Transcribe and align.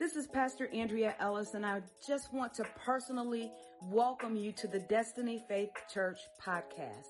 This 0.00 0.16
is 0.16 0.26
Pastor 0.26 0.66
Andrea 0.72 1.14
Ellis, 1.20 1.52
and 1.52 1.66
I 1.66 1.82
just 2.08 2.32
want 2.32 2.54
to 2.54 2.64
personally 2.86 3.52
welcome 3.82 4.34
you 4.34 4.50
to 4.52 4.66
the 4.66 4.78
Destiny 4.78 5.44
Faith 5.46 5.68
Church 5.92 6.16
podcast. 6.42 7.04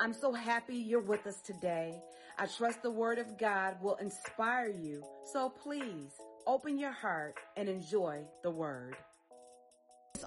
I'm 0.00 0.12
so 0.12 0.32
happy 0.32 0.74
you're 0.74 0.98
with 0.98 1.24
us 1.28 1.40
today. 1.40 2.02
I 2.36 2.46
trust 2.46 2.82
the 2.82 2.90
Word 2.90 3.20
of 3.20 3.38
God 3.38 3.76
will 3.80 3.94
inspire 3.94 4.66
you, 4.66 5.04
so 5.32 5.50
please 5.50 6.10
open 6.48 6.80
your 6.80 6.90
heart 6.90 7.36
and 7.56 7.68
enjoy 7.68 8.24
the 8.42 8.50
Word 8.50 8.96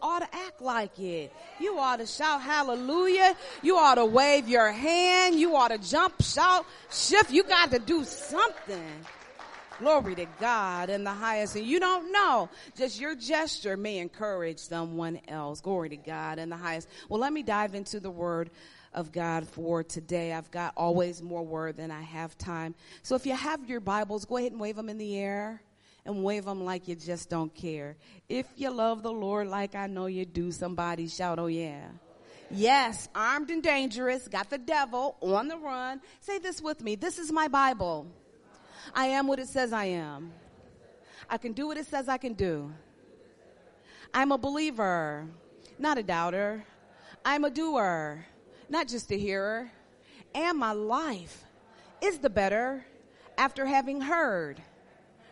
ought 0.04 0.20
to 0.20 0.38
act 0.38 0.62
like 0.62 1.00
it. 1.00 1.34
You 1.60 1.80
ought 1.80 1.98
to 1.98 2.06
shout 2.06 2.44
hallelujah. 2.44 3.36
You 3.64 3.76
ought 3.76 3.96
to 3.96 4.06
wave 4.06 4.48
your 4.48 4.72
hand. 4.72 5.36
You 5.36 5.56
ought 5.56 5.70
to 5.70 5.80
jump, 5.80 6.22
shout, 6.22 6.66
shift. 6.92 7.32
You 7.32 7.44
got 7.44 7.72
to 7.72 7.80
do 7.80 8.06
something. 8.06 9.06
Glory 9.80 10.16
to 10.16 10.26
God 10.40 10.90
in 10.90 11.06
the 11.06 11.14
highest. 11.14 11.56
And 11.56 11.66
you 11.66 11.80
don't 11.80 12.12
know, 12.12 12.50
just 12.78 13.00
your 13.00 13.16
gesture 13.16 13.78
may 13.78 14.00
encourage 14.00 14.60
someone 14.60 15.22
else. 15.28 15.62
Glory 15.62 15.90
to 15.90 15.98
God 15.98 16.38
in 16.38 16.50
the 16.50 16.58
highest. 16.58 16.90
Well, 17.08 17.22
let 17.22 17.32
me 17.32 17.44
dive 17.44 17.76
into 17.76 18.02
the 18.02 18.12
word 18.12 18.50
of 18.94 19.12
God 19.12 19.48
for 19.48 19.84
today. 19.84 20.34
I've 20.34 20.52
got 20.52 20.74
always 20.76 21.22
more 21.22 21.44
word 21.44 21.78
than 21.78 21.92
I 21.92 22.02
have 22.02 22.38
time. 22.38 22.76
So 23.04 23.16
if 23.16 23.26
you 23.26 23.36
have 23.36 23.70
your 23.70 23.80
Bibles, 23.80 24.26
go 24.26 24.38
ahead 24.38 24.52
and 24.52 24.60
wave 24.60 24.76
them 24.76 24.90
in 24.90 24.98
the 24.98 25.18
air 25.18 25.62
and 26.06 26.24
wave 26.24 26.44
them 26.44 26.66
like 26.66 26.88
you 26.88 26.96
just 26.96 27.30
don't 27.30 27.54
care. 27.54 27.96
If 28.28 28.48
you 28.58 28.72
love 28.72 29.02
the 29.02 29.12
Lord 29.12 29.48
like 29.48 29.76
I 29.76 29.88
know 29.88 30.08
you 30.08 30.26
do, 30.26 30.52
somebody 30.52 31.08
shout, 31.08 31.40
oh 31.40 31.48
yeah. 31.48 31.88
Yes, 32.52 33.08
armed 33.14 33.52
and 33.52 33.62
dangerous, 33.62 34.28
got 34.28 34.50
the 34.50 34.58
devil 34.58 35.16
on 35.22 35.48
the 35.48 35.58
run. 35.58 36.02
Say 36.20 36.40
this 36.40 36.62
with 36.62 36.82
me. 36.82 36.96
This 36.96 37.20
is 37.20 37.32
my 37.32 37.48
Bible. 37.48 38.08
I 38.94 39.06
am 39.06 39.28
what 39.28 39.40
it 39.40 39.48
says 39.48 39.74
I 39.74 39.86
am. 39.86 40.32
I 41.30 41.38
can 41.38 41.54
do 41.54 41.68
what 41.68 41.78
it 41.78 41.86
says 41.86 42.10
I 42.10 42.18
can 42.18 42.34
do. 42.34 42.72
I'm 44.14 44.32
a 44.32 44.38
believer, 44.38 45.28
not 45.78 45.98
a 45.98 46.04
doubter. 46.04 46.64
I'm 47.24 47.44
a 47.44 47.50
doer, 47.50 48.26
not 48.70 48.88
just 48.88 49.12
a 49.12 49.16
hearer. 49.16 49.70
And 50.34 50.58
my 50.58 50.72
life 50.72 51.44
is 52.02 52.20
the 52.20 52.30
better 52.30 52.86
after 53.38 53.66
having 53.66 54.02
heard 54.02 54.62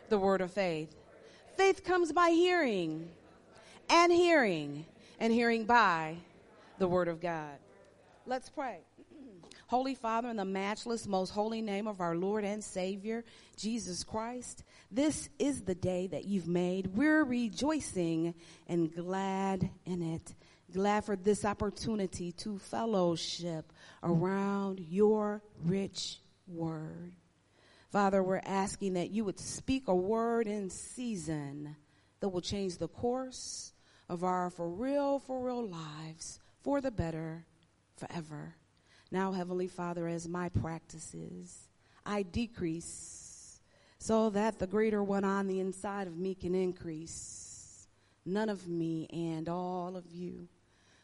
the 0.09 0.17
word 0.17 0.41
of 0.41 0.51
faith. 0.51 0.95
Faith 1.55 1.83
comes 1.83 2.11
by 2.11 2.29
hearing, 2.29 3.09
and 3.89 4.11
hearing, 4.11 4.85
and 5.19 5.33
hearing 5.33 5.65
by 5.65 6.17
the 6.77 6.87
word 6.87 7.07
of 7.07 7.19
God. 7.19 7.57
Let's 8.25 8.49
pray. 8.49 8.86
Holy 9.67 9.95
Father, 9.95 10.29
in 10.29 10.37
the 10.37 10.45
matchless, 10.45 11.05
most 11.07 11.31
holy 11.31 11.61
name 11.61 11.87
of 11.87 11.99
our 11.99 12.15
Lord 12.15 12.45
and 12.45 12.63
Savior, 12.63 13.25
Jesus 13.57 14.05
Christ, 14.05 14.63
this 14.89 15.27
is 15.39 15.61
the 15.61 15.75
day 15.75 16.07
that 16.07 16.23
you've 16.23 16.47
made. 16.47 16.87
We're 16.95 17.25
rejoicing 17.25 18.33
and 18.67 18.93
glad 18.93 19.69
in 19.85 20.01
it. 20.01 20.33
Glad 20.73 21.03
for 21.03 21.17
this 21.17 21.43
opportunity 21.43 22.31
to 22.33 22.57
fellowship 22.59 23.73
around 24.03 24.79
your 24.79 25.41
rich 25.65 26.19
word. 26.47 27.11
Father, 27.91 28.23
we're 28.23 28.41
asking 28.45 28.93
that 28.93 29.11
you 29.11 29.25
would 29.25 29.39
speak 29.39 29.89
a 29.89 29.95
word 29.95 30.47
in 30.47 30.69
season 30.69 31.75
that 32.21 32.29
will 32.29 32.41
change 32.41 32.77
the 32.77 32.87
course 32.87 33.73
of 34.07 34.23
our 34.23 34.49
for 34.49 34.69
real, 34.69 35.19
for 35.19 35.45
real 35.45 35.67
lives 35.67 36.39
for 36.63 36.79
the 36.79 36.91
better 36.91 37.45
forever. 37.97 38.55
Now, 39.11 39.31
Heavenly 39.31 39.67
Father, 39.67 40.07
as 40.07 40.27
my 40.27 40.49
practices, 40.49 41.69
I 42.05 42.23
decrease 42.23 43.59
so 43.99 44.29
that 44.31 44.59
the 44.59 44.67
greater 44.67 45.03
one 45.03 45.23
on 45.23 45.47
the 45.47 45.59
inside 45.59 46.07
of 46.07 46.17
me 46.17 46.35
can 46.35 46.53
increase. 46.53 47.87
None 48.25 48.49
of 48.49 48.67
me 48.67 49.07
and 49.11 49.47
all 49.49 49.95
of 49.95 50.05
you. 50.11 50.47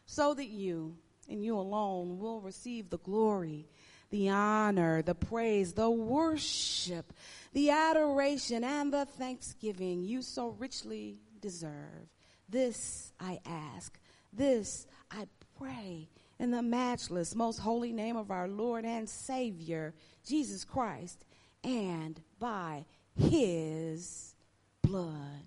So 0.06 0.34
that 0.34 0.48
you 0.48 0.96
and 1.28 1.42
you 1.42 1.58
alone 1.58 2.18
will 2.18 2.40
receive 2.40 2.90
the 2.90 2.98
glory, 2.98 3.66
the 4.10 4.28
honor, 4.28 5.02
the 5.02 5.14
praise, 5.14 5.72
the 5.72 5.90
worship, 5.90 7.12
the 7.52 7.70
adoration, 7.70 8.62
and 8.62 8.92
the 8.92 9.06
thanksgiving 9.06 10.04
you 10.04 10.20
so 10.22 10.50
richly 10.58 11.16
deserve. 11.40 12.08
This 12.48 13.12
I 13.18 13.40
ask. 13.46 13.98
This 14.32 14.86
I 15.10 15.26
pray 15.58 16.08
in 16.38 16.50
the 16.50 16.62
matchless, 16.62 17.34
most 17.34 17.58
holy 17.58 17.92
name 17.92 18.16
of 18.16 18.30
our 18.30 18.48
Lord 18.48 18.84
and 18.84 19.08
Savior, 19.08 19.94
Jesus 20.26 20.64
Christ, 20.64 21.24
and 21.62 22.20
by 22.38 22.84
his 23.16 24.34
blood. 24.82 25.44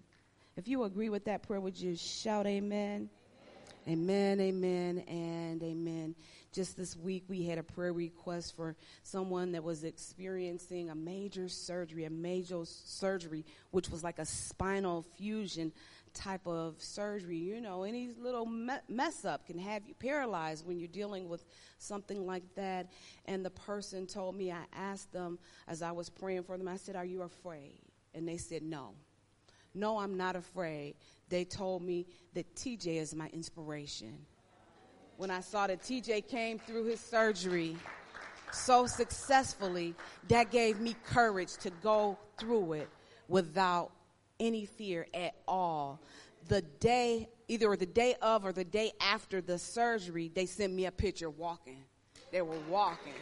If 0.56 0.68
you 0.68 0.84
agree 0.84 1.10
with 1.10 1.26
that 1.26 1.44
prayer, 1.44 1.60
would 1.60 1.80
you 1.80 1.96
shout 1.96 2.48
amen? 2.48 3.10
Amen, 3.88 4.40
amen, 4.42 5.00
and 5.08 5.64
amen. 5.64 6.16
Just 6.52 6.76
this 6.76 6.98
week, 6.98 7.24
we 7.30 7.44
had 7.46 7.58
a 7.58 7.64
prayer 7.64 7.94
request 7.94 8.56
for 8.56 8.76
someone 9.04 9.52
that 9.52 9.64
was 9.64 9.84
experiencing 9.84 10.90
a 10.90 10.96
major 10.96 11.48
surgery, 11.48 12.06
a 12.06 12.10
major 12.10 12.66
surgery, 12.66 13.46
which 13.72 13.90
was 13.90 14.04
like 14.04 14.20
a 14.20 14.26
spinal 14.26 15.06
fusion 15.18 15.72
type 16.18 16.46
of 16.48 16.82
surgery, 16.82 17.38
you 17.38 17.62
know, 17.62 17.84
any 17.84 18.10
little 18.20 18.46
me- 18.46 18.74
mess 18.90 19.24
up 19.24 19.46
can 19.46 19.58
have 19.60 19.88
you 19.88 19.94
paralyzed 19.94 20.66
when 20.66 20.80
you're 20.80 20.88
dealing 20.88 21.30
with 21.30 21.46
something 21.78 22.26
like 22.26 22.44
that. 22.56 22.92
And 23.26 23.46
the 23.46 23.52
person 23.52 24.08
told 24.08 24.36
me, 24.36 24.52
I 24.52 24.64
asked 24.74 25.14
them 25.14 25.38
as 25.68 25.82
I 25.82 25.92
was 25.92 26.10
praying 26.10 26.44
for 26.44 26.58
them, 26.58 26.68
I 26.68 26.78
said, 26.78 26.96
Are 26.96 27.06
you 27.06 27.22
afraid? 27.22 27.80
And 28.14 28.28
they 28.28 28.38
said, 28.38 28.64
No. 28.64 28.96
No, 29.74 30.00
I'm 30.00 30.18
not 30.18 30.36
afraid. 30.36 30.96
They 31.30 31.46
told 31.46 31.84
me 31.84 32.08
that 32.34 32.56
TJ 32.56 32.98
is 32.98 33.14
my 33.14 33.28
inspiration. 33.28 34.18
When 35.18 35.30
I 35.30 35.42
saw 35.42 35.68
that 35.68 35.82
TJ 35.82 36.28
came 36.28 36.58
through 36.58 36.86
his 36.86 37.00
surgery 37.00 37.76
so 38.52 38.88
successfully, 38.88 39.94
that 40.30 40.52
gave 40.52 40.80
me 40.80 40.96
courage 41.06 41.58
to 41.58 41.70
go 41.84 42.18
through 42.40 42.74
it 42.74 42.90
without 43.28 43.92
any 44.40 44.66
fear 44.66 45.08
at 45.14 45.36
all. 45.48 46.02
The 46.48 46.62
day, 46.62 47.28
either 47.48 47.76
the 47.76 47.86
day 47.86 48.16
of 48.22 48.46
or 48.46 48.52
the 48.52 48.64
day 48.64 48.94
after 49.02 49.42
the 49.42 49.60
surgery, 49.60 50.32
they 50.34 50.46
sent 50.46 50.74
me 50.74 50.86
a 50.86 50.92
picture 50.92 51.30
walking. 51.30 51.84
They 52.32 52.42
were 52.42 52.60
walking. 52.70 53.14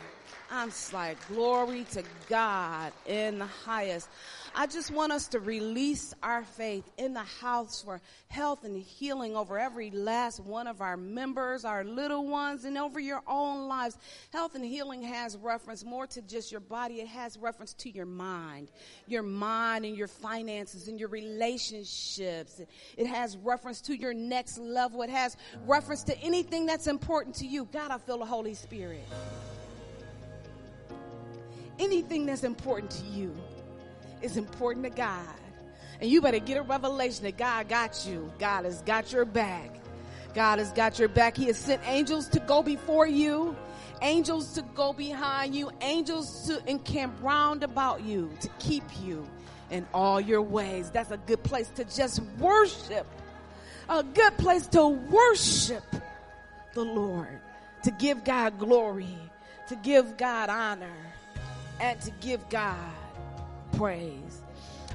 I'm 0.50 0.70
just 0.70 0.94
like, 0.94 1.18
glory 1.28 1.86
to 1.92 2.04
God 2.28 2.92
in 3.06 3.40
the 3.40 3.46
highest. 3.46 4.10
I 4.58 4.68
just 4.68 4.90
want 4.90 5.12
us 5.12 5.28
to 5.30 5.42
release 5.42 6.14
our 6.24 6.46
faith 6.46 6.90
in 6.98 7.14
the 7.14 7.24
house 7.24 7.82
for 7.84 8.00
health 8.30 8.64
and 8.64 8.82
healing 8.82 9.36
over 9.36 9.60
every 9.60 9.92
last 9.92 10.40
one 10.40 10.66
of 10.66 10.80
our 10.80 10.96
members, 10.96 11.66
our 11.66 11.84
little 11.84 12.26
ones, 12.26 12.64
and 12.64 12.78
over 12.78 12.98
your 12.98 13.22
own 13.28 13.68
lives. 13.68 13.98
Health 14.32 14.56
and 14.56 14.64
healing 14.64 15.04
has 15.04 15.36
reference 15.36 15.84
more 15.84 16.08
to 16.08 16.22
just 16.22 16.54
your 16.54 16.62
body. 16.62 17.02
It 17.02 17.08
has 17.08 17.38
reference 17.38 17.74
to 17.74 17.90
your 17.90 18.06
mind, 18.06 18.72
your 19.08 19.24
mind 19.24 19.84
and 19.84 19.98
your 19.98 20.08
finances 20.08 20.88
and 20.88 20.98
your 20.98 21.10
relationships. 21.10 22.62
It 22.96 23.08
has 23.08 23.36
reference 23.36 23.82
to 23.82 23.96
your 23.98 24.14
next 24.14 24.58
level. 24.58 25.02
It 25.02 25.10
has 25.10 25.36
reference 25.68 26.04
to 26.04 26.18
anything 26.20 26.66
that's 26.66 26.88
important 26.88 27.36
to 27.36 27.46
you. 27.46 27.68
God, 27.74 27.92
I 27.92 27.98
feel 27.98 28.20
the 28.20 28.26
Holy 28.26 28.54
Spirit 28.54 29.04
anything 31.78 32.26
that's 32.26 32.46
important 32.46 32.90
to 32.90 33.06
you 33.06 33.36
is 34.26 34.38
important 34.38 34.84
to 34.84 34.90
God. 34.90 35.36
And 36.02 36.10
you 36.10 36.22
better 36.22 36.40
get 36.40 36.58
a 36.58 36.62
revelation 36.62 37.24
that 37.24 37.38
God 37.38 37.70
got 37.70 38.06
you. 38.06 38.32
God 38.38 38.66
has 38.66 38.82
got 38.82 39.14
your 39.14 39.24
back. 39.24 39.80
God 40.34 40.60
has 40.60 40.72
got 40.74 41.00
your 41.00 41.08
back. 41.08 41.38
He 41.38 41.46
has 41.46 41.58
sent 41.58 41.82
angels 41.88 42.28
to 42.30 42.40
go 42.42 42.62
before 42.62 43.08
you, 43.08 43.56
angels 44.02 44.54
to 44.54 44.62
go 44.62 44.92
behind 44.92 45.56
you, 45.56 45.72
angels 45.80 46.48
to 46.48 46.62
encamp 46.70 47.16
round 47.22 47.64
about 47.64 48.04
you 48.04 48.30
to 48.42 48.50
keep 48.60 48.84
you 49.02 49.26
in 49.72 49.88
all 49.94 50.20
your 50.20 50.42
ways. 50.42 50.90
That's 50.92 51.12
a 51.12 51.18
good 51.18 51.44
place 51.44 51.70
to 51.76 51.86
just 51.86 52.22
worship. 52.40 53.08
A 53.88 54.04
good 54.04 54.38
place 54.38 54.68
to 54.68 54.88
worship 54.88 55.84
the 56.74 56.84
Lord, 56.84 57.40
to 57.84 57.92
give 57.92 58.26
God 58.26 58.60
glory, 58.60 59.18
to 59.70 59.76
give 59.76 60.18
God 60.18 60.50
honor, 60.50 60.98
and 61.80 62.02
to 62.02 62.12
give 62.20 62.50
God 62.50 62.92
praise. 63.78 64.42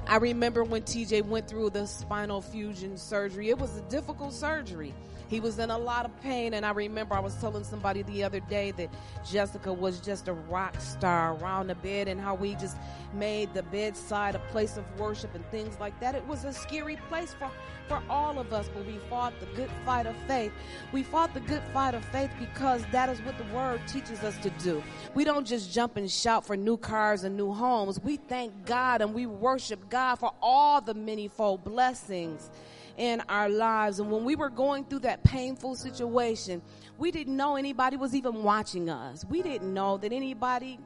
I 0.07 0.17
remember 0.17 0.63
when 0.63 0.81
TJ 0.81 1.25
went 1.25 1.47
through 1.47 1.69
the 1.69 1.85
spinal 1.85 2.41
fusion 2.41 2.97
surgery. 2.97 3.49
It 3.49 3.57
was 3.57 3.77
a 3.77 3.81
difficult 3.83 4.33
surgery. 4.33 4.93
He 5.31 5.39
was 5.39 5.59
in 5.59 5.71
a 5.71 5.77
lot 5.77 6.03
of 6.03 6.21
pain, 6.21 6.55
and 6.55 6.65
I 6.65 6.71
remember 6.71 7.15
I 7.15 7.21
was 7.21 7.33
telling 7.35 7.63
somebody 7.63 8.01
the 8.01 8.21
other 8.21 8.41
day 8.41 8.71
that 8.71 8.89
Jessica 9.25 9.71
was 9.71 10.01
just 10.01 10.27
a 10.27 10.33
rock 10.33 10.77
star 10.81 11.35
around 11.35 11.67
the 11.67 11.75
bed 11.75 12.09
and 12.09 12.19
how 12.19 12.35
we 12.35 12.53
just 12.55 12.75
made 13.13 13.53
the 13.53 13.63
bedside 13.63 14.35
a 14.35 14.39
place 14.51 14.75
of 14.75 14.83
worship 14.99 15.33
and 15.33 15.49
things 15.49 15.79
like 15.79 15.97
that. 16.01 16.15
It 16.15 16.27
was 16.27 16.43
a 16.43 16.51
scary 16.51 16.97
place 17.07 17.33
for, 17.33 17.49
for 17.87 18.03
all 18.09 18.39
of 18.39 18.51
us, 18.51 18.69
but 18.73 18.85
we 18.85 18.97
fought 19.09 19.31
the 19.39 19.45
good 19.55 19.69
fight 19.85 20.05
of 20.05 20.17
faith. 20.27 20.51
We 20.91 21.01
fought 21.01 21.33
the 21.33 21.39
good 21.39 21.63
fight 21.71 21.95
of 21.95 22.03
faith 22.03 22.31
because 22.37 22.83
that 22.91 23.07
is 23.07 23.21
what 23.21 23.37
the 23.37 23.45
word 23.55 23.79
teaches 23.87 24.25
us 24.25 24.37
to 24.39 24.49
do. 24.61 24.83
We 25.15 25.23
don't 25.23 25.47
just 25.47 25.71
jump 25.71 25.95
and 25.95 26.11
shout 26.11 26.45
for 26.45 26.57
new 26.57 26.75
cars 26.75 27.23
and 27.23 27.37
new 27.37 27.53
homes. 27.53 28.01
We 28.03 28.17
thank 28.17 28.65
God 28.65 29.01
and 29.01 29.13
we 29.13 29.27
worship 29.27 29.89
God 29.89 30.15
for 30.15 30.33
all 30.41 30.81
the 30.81 30.93
manifold 30.93 31.63
blessings 31.63 32.49
in 32.97 33.21
our 33.29 33.49
lives. 33.49 33.99
And 33.99 34.11
when 34.11 34.23
we 34.23 34.35
were 34.35 34.49
going 34.49 34.85
through 34.85 34.99
that 34.99 35.23
painful 35.23 35.75
situation, 35.75 36.61
we 36.97 37.11
didn't 37.11 37.35
know 37.35 37.55
anybody 37.55 37.97
was 37.97 38.15
even 38.15 38.43
watching 38.43 38.89
us. 38.89 39.25
We 39.25 39.41
didn't 39.41 39.73
know 39.73 39.97
that 39.97 40.11
anybody 40.11 40.79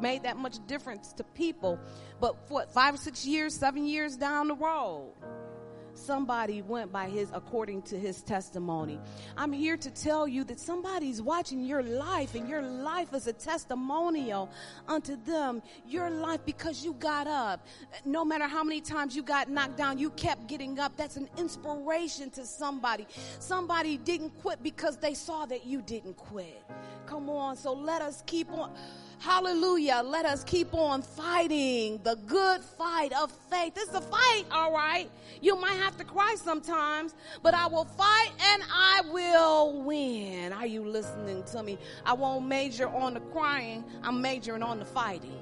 made 0.00 0.22
that 0.22 0.36
much 0.36 0.64
difference 0.66 1.12
to 1.14 1.24
people. 1.24 1.78
But 2.20 2.50
what, 2.50 2.72
five 2.72 2.94
or 2.94 2.98
six 2.98 3.26
years, 3.26 3.54
seven 3.54 3.86
years 3.86 4.16
down 4.16 4.48
the 4.48 4.54
road, 4.54 5.12
somebody 5.98 6.62
went 6.62 6.92
by 6.92 7.08
his 7.08 7.30
according 7.32 7.82
to 7.82 7.98
his 7.98 8.22
testimony. 8.22 8.98
I'm 9.36 9.52
here 9.52 9.76
to 9.76 9.90
tell 9.90 10.26
you 10.28 10.44
that 10.44 10.60
somebody's 10.60 11.22
watching 11.22 11.64
your 11.64 11.82
life 11.82 12.34
and 12.34 12.48
your 12.48 12.62
life 12.62 13.12
is 13.14 13.26
a 13.26 13.32
testimonial 13.32 14.50
unto 14.88 15.16
them. 15.24 15.62
Your 15.86 16.10
life 16.10 16.40
because 16.44 16.84
you 16.84 16.94
got 16.94 17.26
up. 17.26 17.66
No 18.04 18.24
matter 18.24 18.46
how 18.46 18.62
many 18.62 18.80
times 18.80 19.16
you 19.16 19.22
got 19.22 19.48
knocked 19.48 19.76
down, 19.76 19.98
you 19.98 20.10
kept 20.10 20.46
getting 20.46 20.78
up. 20.78 20.96
That's 20.96 21.16
an 21.16 21.28
inspiration 21.36 22.30
to 22.30 22.44
somebody. 22.44 23.06
Somebody 23.38 23.96
didn't 23.98 24.30
quit 24.40 24.62
because 24.62 24.96
they 24.96 25.14
saw 25.14 25.46
that 25.46 25.66
you 25.66 25.82
didn't 25.82 26.16
quit. 26.16 26.62
Come 27.06 27.30
on. 27.30 27.56
So 27.56 27.72
let 27.72 28.02
us 28.02 28.22
keep 28.26 28.50
on 28.52 28.72
Hallelujah. 29.18 30.02
Let 30.04 30.26
us 30.26 30.44
keep 30.44 30.74
on 30.74 31.02
fighting 31.02 32.00
the 32.02 32.16
good 32.26 32.62
fight 32.62 33.12
of 33.12 33.32
faith. 33.50 33.72
It's 33.76 33.94
a 33.94 34.00
fight, 34.00 34.44
all 34.50 34.72
right. 34.72 35.10
You 35.40 35.56
might 35.56 35.76
have 35.76 35.96
to 35.98 36.04
cry 36.04 36.36
sometimes, 36.36 37.14
but 37.42 37.54
I 37.54 37.66
will 37.66 37.84
fight 37.84 38.30
and 38.52 38.62
I 38.70 39.02
will 39.10 39.82
win. 39.82 40.52
Are 40.52 40.66
you 40.66 40.84
listening 40.86 41.42
to 41.44 41.62
me? 41.62 41.78
I 42.04 42.12
won't 42.12 42.46
major 42.46 42.88
on 42.88 43.14
the 43.14 43.20
crying, 43.20 43.84
I'm 44.02 44.20
majoring 44.20 44.62
on 44.62 44.78
the 44.78 44.84
fighting. 44.84 45.38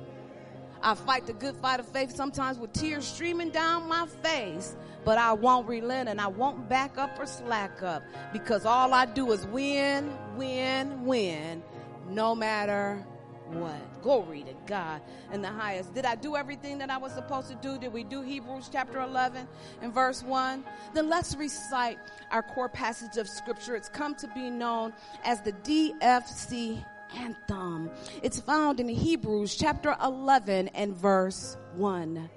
I 0.83 0.95
fight 0.95 1.27
the 1.27 1.33
good 1.33 1.57
fight 1.57 1.81
of 1.81 1.89
faith 1.89 2.15
sometimes 2.15 2.59
with 2.59 2.73
tears 2.75 3.07
streaming 3.07 3.51
down 3.51 3.89
my 3.89 4.07
face, 4.23 4.77
but 5.05 5.17
I 5.17 5.33
won't 5.33 5.67
relent 5.67 6.11
and 6.11 6.21
I 6.21 6.27
won't 6.27 6.69
back 6.69 6.99
up 6.99 7.19
or 7.19 7.27
slack 7.27 7.83
up 7.83 8.03
because 8.33 8.67
all 8.67 8.93
I 8.93 9.07
do 9.07 9.33
is 9.33 9.47
win, 9.47 10.13
win, 10.37 11.07
win, 11.07 11.63
no 12.11 12.35
matter 12.35 13.05
what? 13.53 14.03
Glory 14.03 14.43
to 14.43 14.55
God 14.67 15.01
in 15.33 15.43
the 15.43 15.49
highest. 15.49 15.95
Did 15.95 16.05
I 16.07 16.15
do 16.15 16.37
everything 16.37 16.79
that 16.79 16.91
I 16.91 16.97
was 16.97 17.13
supposed 17.13 17.49
to 17.49 17.55
do? 17.57 17.79
Did 17.79 17.93
we 17.93 18.05
do 18.05 18.23
Hebrews 18.23 18.71
chapter 18.73 19.01
11 19.01 19.47
and 19.83 19.93
verse 19.93 20.23
1? 20.23 20.65
Then 20.95 21.09
let's 21.09 21.37
recite 21.37 21.99
our 22.31 22.43
core 22.43 22.69
passage 22.69 23.17
of 23.19 23.29
scripture. 23.29 23.77
It's 23.77 23.89
come 23.89 24.15
to 24.17 24.29
be 24.29 24.51
known 24.51 24.93
as 25.25 25.43
the 25.43 25.53
DFC 25.53 26.85
anthem. 27.17 27.91
It's 28.23 28.41
found 28.41 28.81
in 28.81 28.89
Hebrews 28.89 29.55
chapter 29.55 29.97
11 30.03 30.69
and 30.69 30.97
verse 30.97 31.57
1. 31.77 32.31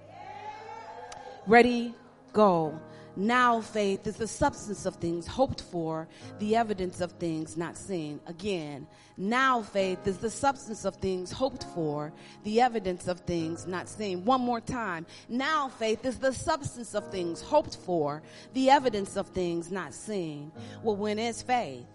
Ready, 1.47 1.95
go. 2.33 2.79
Now 3.17 3.61
faith 3.61 4.05
is 4.05 4.17
the 4.17 4.27
substance 4.27 4.85
of 4.85 4.97
things 4.97 5.25
hoped 5.25 5.61
for, 5.61 6.07
the 6.37 6.55
evidence 6.55 7.01
of 7.01 7.13
things 7.13 7.57
not 7.57 7.75
seen. 7.75 8.19
Again, 8.27 8.85
now 9.17 9.63
faith 9.63 10.05
is 10.05 10.19
the 10.19 10.29
substance 10.29 10.85
of 10.85 10.97
things 10.97 11.31
hoped 11.31 11.65
for, 11.73 12.13
the 12.43 12.61
evidence 12.61 13.07
of 13.07 13.21
things 13.21 13.65
not 13.65 13.89
seen. 13.89 14.23
One 14.23 14.41
more 14.41 14.61
time. 14.61 15.07
Now 15.29 15.67
faith 15.67 16.05
is 16.05 16.19
the 16.19 16.31
substance 16.31 16.93
of 16.93 17.09
things 17.09 17.41
hoped 17.41 17.77
for, 17.77 18.21
the 18.53 18.69
evidence 18.69 19.17
of 19.17 19.29
things 19.29 19.71
not 19.71 19.95
seen. 19.95 20.51
Well, 20.83 20.95
when 20.95 21.17
is 21.17 21.41
faith? 21.41 21.87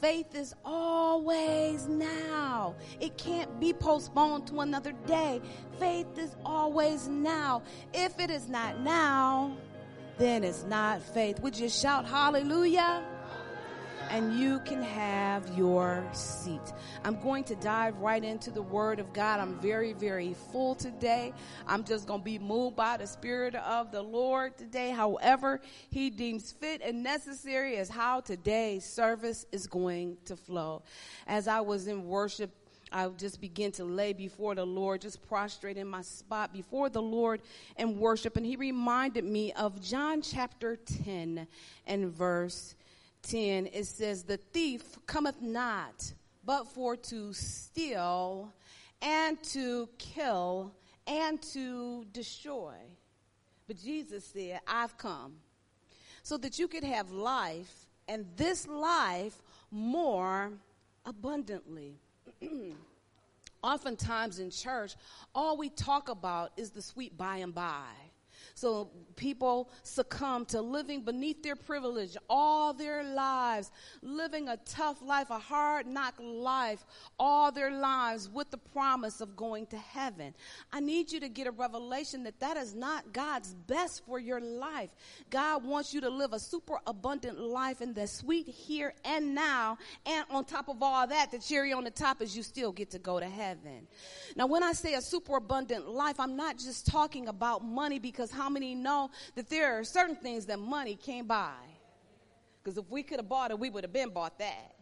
Faith 0.00 0.34
is 0.34 0.52
always 0.64 1.86
now. 1.86 2.74
It 2.98 3.16
can't 3.18 3.60
be 3.60 3.72
postponed 3.72 4.48
to 4.48 4.62
another 4.62 4.94
day. 5.06 5.40
Faith 5.78 6.18
is 6.18 6.34
always 6.44 7.06
now. 7.06 7.62
If 7.94 8.18
it 8.18 8.30
is 8.30 8.48
not 8.48 8.80
now, 8.80 9.56
then 10.20 10.44
it's 10.44 10.64
not 10.64 11.02
faith. 11.02 11.40
Would 11.40 11.58
you 11.58 11.68
shout 11.68 12.06
hallelujah? 12.06 13.02
and 14.10 14.36
you 14.36 14.58
can 14.64 14.82
have 14.82 15.56
your 15.56 16.04
seat. 16.12 16.60
I'm 17.04 17.20
going 17.20 17.44
to 17.44 17.54
dive 17.54 17.96
right 17.98 18.22
into 18.22 18.50
the 18.50 18.60
Word 18.60 18.98
of 18.98 19.12
God. 19.12 19.38
I'm 19.38 19.60
very, 19.60 19.92
very 19.92 20.34
full 20.50 20.74
today. 20.74 21.32
I'm 21.66 21.84
just 21.84 22.08
going 22.08 22.20
to 22.20 22.24
be 22.24 22.38
moved 22.38 22.74
by 22.74 22.96
the 22.96 23.06
Spirit 23.06 23.54
of 23.54 23.92
the 23.92 24.02
Lord 24.02 24.58
today. 24.58 24.90
However, 24.90 25.60
He 25.90 26.10
deems 26.10 26.50
fit 26.50 26.82
and 26.84 27.04
necessary 27.04 27.76
as 27.76 27.88
how 27.88 28.20
today's 28.20 28.84
service 28.84 29.46
is 29.52 29.68
going 29.68 30.16
to 30.24 30.34
flow. 30.34 30.82
As 31.28 31.46
I 31.46 31.60
was 31.60 31.86
in 31.86 32.04
worship 32.06 32.50
I 32.92 33.08
just 33.08 33.40
begin 33.40 33.72
to 33.72 33.84
lay 33.84 34.12
before 34.12 34.54
the 34.54 34.64
Lord, 34.64 35.02
just 35.02 35.26
prostrate 35.28 35.76
in 35.76 35.86
my 35.86 36.02
spot 36.02 36.52
before 36.52 36.88
the 36.88 37.02
Lord 37.02 37.40
and 37.76 37.98
worship. 37.98 38.36
And 38.36 38.44
he 38.44 38.56
reminded 38.56 39.24
me 39.24 39.52
of 39.52 39.80
John 39.80 40.22
chapter 40.22 40.76
10 41.04 41.46
and 41.86 42.12
verse 42.12 42.74
10. 43.22 43.68
It 43.72 43.86
says, 43.86 44.24
The 44.24 44.38
thief 44.38 44.82
cometh 45.06 45.40
not 45.40 46.12
but 46.44 46.66
for 46.68 46.96
to 46.96 47.32
steal 47.32 48.52
and 49.02 49.42
to 49.44 49.88
kill 49.98 50.72
and 51.06 51.40
to 51.42 52.04
destroy. 52.12 52.74
But 53.66 53.78
Jesus 53.78 54.24
said, 54.24 54.60
I've 54.66 54.96
come 54.98 55.34
so 56.22 56.36
that 56.38 56.58
you 56.58 56.68
could 56.68 56.84
have 56.84 57.12
life 57.12 57.86
and 58.08 58.26
this 58.36 58.66
life 58.66 59.40
more 59.70 60.52
abundantly. 61.04 61.94
Oftentimes 63.62 64.38
in 64.38 64.50
church, 64.50 64.96
all 65.34 65.56
we 65.56 65.68
talk 65.68 66.08
about 66.08 66.52
is 66.56 66.70
the 66.70 66.80
sweet 66.80 67.16
by 67.16 67.38
and 67.38 67.54
by. 67.54 67.88
So 68.60 68.90
people 69.16 69.70
succumb 69.82 70.44
to 70.46 70.60
living 70.60 71.00
beneath 71.02 71.42
their 71.42 71.56
privilege 71.56 72.14
all 72.28 72.74
their 72.74 73.02
lives, 73.02 73.70
living 74.02 74.48
a 74.48 74.58
tough 74.66 75.00
life, 75.00 75.30
a 75.30 75.38
hard 75.38 75.86
knock 75.86 76.14
life 76.20 76.84
all 77.18 77.50
their 77.50 77.70
lives 77.70 78.28
with 78.28 78.50
the 78.50 78.58
promise 78.58 79.22
of 79.22 79.34
going 79.34 79.66
to 79.68 79.78
heaven. 79.78 80.34
I 80.70 80.80
need 80.80 81.10
you 81.10 81.20
to 81.20 81.28
get 81.30 81.46
a 81.46 81.50
revelation 81.50 82.24
that 82.24 82.38
that 82.40 82.58
is 82.58 82.74
not 82.74 83.14
God's 83.14 83.54
best 83.54 84.04
for 84.04 84.18
your 84.18 84.40
life. 84.40 84.90
God 85.30 85.64
wants 85.64 85.94
you 85.94 86.02
to 86.02 86.10
live 86.10 86.34
a 86.34 86.38
super 86.38 86.80
abundant 86.86 87.40
life 87.40 87.80
in 87.80 87.94
the 87.94 88.06
sweet 88.06 88.46
here 88.46 88.92
and 89.06 89.34
now. 89.34 89.78
And 90.04 90.26
on 90.30 90.44
top 90.44 90.68
of 90.68 90.82
all 90.82 91.06
that, 91.06 91.30
the 91.30 91.38
cherry 91.38 91.72
on 91.72 91.84
the 91.84 91.90
top 91.90 92.20
is 92.20 92.36
you 92.36 92.42
still 92.42 92.72
get 92.72 92.90
to 92.90 92.98
go 92.98 93.20
to 93.20 93.28
heaven. 93.28 93.86
Now, 94.36 94.46
when 94.46 94.62
I 94.62 94.72
say 94.72 94.94
a 94.94 95.00
super 95.00 95.36
abundant 95.36 95.88
life, 95.88 96.20
I'm 96.20 96.36
not 96.36 96.58
just 96.58 96.86
talking 96.86 97.28
about 97.28 97.64
money 97.64 97.98
because 97.98 98.30
how 98.30 98.49
many 98.50 98.74
know 98.74 99.10
that 99.36 99.48
there 99.48 99.78
are 99.78 99.84
certain 99.84 100.16
things 100.16 100.46
that 100.46 100.58
money 100.58 100.96
can't 100.96 101.26
buy? 101.26 101.54
Because 102.62 102.76
if 102.76 102.84
we 102.90 103.02
could 103.02 103.18
have 103.18 103.28
bought 103.28 103.50
it, 103.50 103.58
we 103.58 103.70
would 103.70 103.84
have 103.84 103.92
been 103.92 104.10
bought 104.10 104.38
that. 104.38 104.74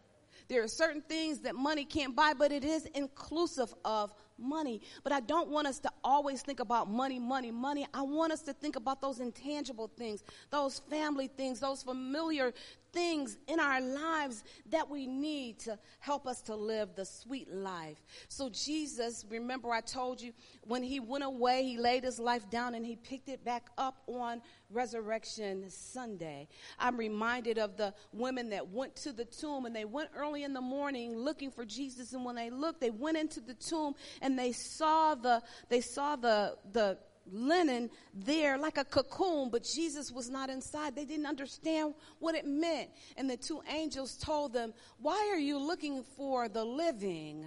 There 0.49 0.63
are 0.63 0.67
certain 0.67 1.01
things 1.03 1.39
that 1.41 1.55
money 1.55 1.85
can't 1.85 2.15
buy, 2.15 2.33
but 2.33 2.51
it 2.51 2.65
is 2.65 2.85
inclusive 2.87 3.71
of 3.85 4.13
money. 4.39 4.81
But 5.03 5.13
I 5.13 5.19
don't 5.19 5.49
want 5.49 5.67
us 5.67 5.77
to 5.79 5.91
always 6.03 6.41
think 6.41 6.59
about 6.59 6.89
money, 6.89 7.19
money, 7.19 7.51
money. 7.51 7.85
I 7.93 8.01
want 8.01 8.33
us 8.33 8.41
to 8.43 8.53
think 8.53 8.75
about 8.75 8.99
those 8.99 9.19
intangible 9.19 9.91
things, 9.95 10.23
those 10.49 10.79
family 10.89 11.27
things, 11.27 11.59
those 11.59 11.83
familiar 11.83 12.53
things 12.91 13.37
in 13.47 13.59
our 13.59 13.81
lives 13.81 14.43
that 14.69 14.89
we 14.89 15.07
need 15.07 15.59
to 15.59 15.77
help 15.99 16.27
us 16.27 16.41
to 16.43 16.55
live 16.55 16.95
the 16.95 17.05
sweet 17.05 17.51
life. 17.51 17.97
So 18.27 18.49
Jesus, 18.49 19.25
remember 19.29 19.71
I 19.71 19.81
told 19.81 20.21
you 20.21 20.33
when 20.63 20.83
he 20.83 20.99
went 20.99 21.23
away, 21.23 21.63
he 21.63 21.77
laid 21.77 22.03
his 22.03 22.19
life 22.19 22.49
down 22.49 22.75
and 22.75 22.85
he 22.85 22.95
picked 22.95 23.29
it 23.29 23.43
back 23.43 23.69
up 23.77 24.01
on 24.07 24.41
Resurrection 24.71 25.69
Sunday. 25.69 26.47
I'm 26.77 26.97
reminded 26.97 27.57
of 27.57 27.77
the 27.77 27.93
women 28.13 28.49
that 28.49 28.69
went 28.69 28.95
to 28.97 29.13
the 29.13 29.25
tomb 29.25 29.65
and 29.65 29.75
they 29.75 29.85
went 29.85 30.09
early 30.15 30.43
in 30.43 30.53
the 30.53 30.61
morning 30.61 31.17
looking 31.17 31.51
for 31.51 31.65
Jesus 31.65 32.13
and 32.13 32.23
when 32.23 32.35
they 32.35 32.49
looked, 32.49 32.81
they 32.81 32.91
went 32.91 33.17
into 33.17 33.41
the 33.41 33.55
tomb 33.55 33.95
and 34.21 34.37
they 34.37 34.51
saw 34.51 35.15
the 35.15 35.41
they 35.69 35.81
saw 35.81 36.15
the 36.15 36.57
the 36.71 36.97
linen 37.31 37.89
there 38.13 38.57
like 38.57 38.77
a 38.77 38.83
cocoon, 38.83 39.49
but 39.49 39.63
Jesus 39.63 40.11
was 40.11 40.29
not 40.29 40.49
inside. 40.49 40.95
They 40.95 41.05
didn't 41.05 41.25
understand 41.25 41.93
what 42.19 42.35
it 42.35 42.45
meant. 42.45 42.89
And 43.17 43.29
the 43.29 43.37
two 43.37 43.61
angels 43.69 44.17
told 44.17 44.53
them, 44.53 44.73
Why 44.99 45.29
are 45.31 45.39
you 45.39 45.57
looking 45.57 46.03
for 46.17 46.49
the 46.49 46.63
living 46.63 47.45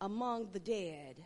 among 0.00 0.50
the 0.52 0.60
dead? 0.60 1.16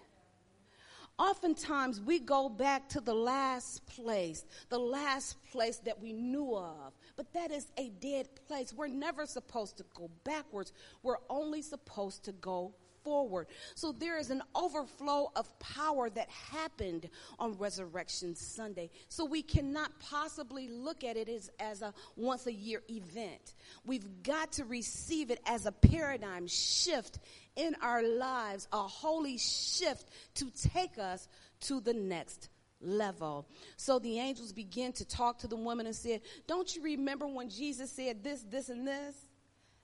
Oftentimes 1.17 2.01
we 2.01 2.19
go 2.19 2.49
back 2.49 2.89
to 2.89 3.01
the 3.01 3.15
last 3.15 3.87
place, 3.87 4.45
the 4.69 4.79
last 4.79 5.37
place 5.53 5.77
that 5.79 6.01
we 6.01 6.13
knew 6.13 6.57
of. 6.57 6.93
But 7.17 7.33
that 7.35 7.53
is 7.53 7.71
a 7.79 7.91
dead 8.01 8.29
place. 8.49 8.73
We're 8.73 8.89
never 8.89 9.25
supposed 9.25 9.77
to 9.77 9.85
go 9.95 10.11
backwards. 10.25 10.73
We're 11.05 11.23
only 11.31 11.63
supposed 11.63 12.25
to 12.25 12.33
go 12.33 12.75
forward. 13.05 13.47
So 13.75 13.93
there 13.93 14.19
is 14.19 14.31
an 14.31 14.43
overflow 14.55 15.31
of 15.37 15.59
power 15.59 16.11
that 16.11 16.29
happened 16.31 17.09
on 17.39 17.57
Resurrection 17.59 18.35
Sunday. 18.35 18.91
So 19.09 19.25
we 19.25 19.43
cannot 19.43 19.93
possibly 20.01 20.69
look 20.69 21.05
at 21.05 21.17
it 21.17 21.29
as, 21.29 21.51
as 21.61 21.83
a 21.83 21.93
once 22.17 22.47
a 22.47 22.53
year 22.53 22.83
event. 22.89 23.55
We've 23.87 24.23
got 24.23 24.53
to 24.53 24.65
receive 24.65 25.31
it 25.31 25.41
as 25.47 25.67
a 25.67 25.73
paradigm 25.73 26.47
shift 26.47 27.19
in 27.57 27.77
our 27.81 28.03
lives, 28.03 28.67
a 28.73 28.83
holy 28.83 29.39
shift 29.39 30.09
to 30.35 30.51
take 30.51 30.99
us 30.99 31.29
to 31.61 31.81
the 31.81 31.95
next 31.95 32.49
level. 32.81 33.47
So 33.77 33.99
the 33.99 34.19
angels 34.19 34.53
begin 34.53 34.93
to 34.95 35.05
talk 35.05 35.39
to 35.41 35.49
the 35.49 35.57
woman 35.57 35.87
and 35.87 35.95
said, 35.95 36.23
Don't 36.47 36.75
you 36.75 36.83
remember 36.83 37.27
when 37.27 37.49
Jesus 37.49 37.91
said 37.91 38.23
this, 38.23 38.43
this, 38.43 38.69
and 38.69 38.87
this? 38.87 39.15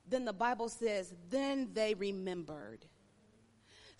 Then 0.07 0.25
the 0.25 0.33
Bible 0.33 0.69
says, 0.69 1.13
Then 1.29 1.69
they 1.73 1.93
remembered. 1.93 2.85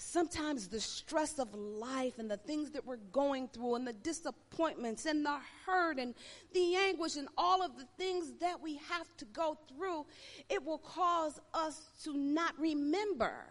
Sometimes 0.03 0.67
the 0.67 0.79
stress 0.79 1.37
of 1.37 1.53
life 1.53 2.17
and 2.17 2.29
the 2.29 2.35
things 2.35 2.71
that 2.71 2.83
we're 2.83 2.97
going 3.13 3.47
through 3.47 3.75
and 3.75 3.87
the 3.87 3.93
disappointments 3.93 5.05
and 5.05 5.23
the 5.23 5.37
hurt 5.63 5.99
and 5.99 6.15
the 6.53 6.75
anguish 6.75 7.17
and 7.17 7.27
all 7.37 7.61
of 7.61 7.77
the 7.77 7.85
things 7.99 8.33
that 8.41 8.59
we 8.59 8.77
have 8.89 9.05
to 9.17 9.25
go 9.25 9.59
through, 9.69 10.07
it 10.49 10.65
will 10.65 10.79
cause 10.79 11.39
us 11.53 11.79
to 12.03 12.17
not 12.17 12.59
remember. 12.59 13.45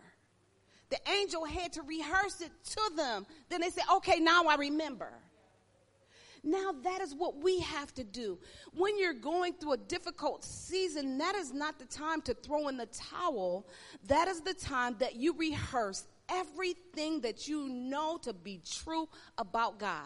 The 0.90 0.98
angel 1.08 1.44
had 1.44 1.72
to 1.74 1.82
rehearse 1.82 2.40
it 2.40 2.50
to 2.70 2.96
them. 2.96 3.26
Then 3.48 3.60
they 3.60 3.70
said, 3.70 3.84
okay, 3.94 4.18
now 4.18 4.46
I 4.46 4.56
remember. 4.56 5.12
Now 6.42 6.72
that 6.82 7.00
is 7.00 7.14
what 7.14 7.42
we 7.42 7.60
have 7.60 7.94
to 7.94 8.02
do. 8.04 8.38
When 8.74 8.98
you're 8.98 9.14
going 9.14 9.54
through 9.54 9.74
a 9.74 9.76
difficult 9.78 10.42
season, 10.42 11.18
that 11.18 11.36
is 11.36 11.52
not 11.52 11.78
the 11.78 11.84
time 11.84 12.22
to 12.22 12.34
throw 12.34 12.68
in 12.68 12.76
the 12.76 12.86
towel. 12.86 13.66
That 14.08 14.26
is 14.26 14.40
the 14.40 14.54
time 14.54 14.96
that 14.98 15.16
you 15.16 15.36
rehearse 15.36 16.06
everything 16.30 17.20
that 17.20 17.48
you 17.48 17.68
know 17.68 18.18
to 18.22 18.32
be 18.32 18.60
true 18.64 19.08
about 19.38 19.78
God. 19.78 20.04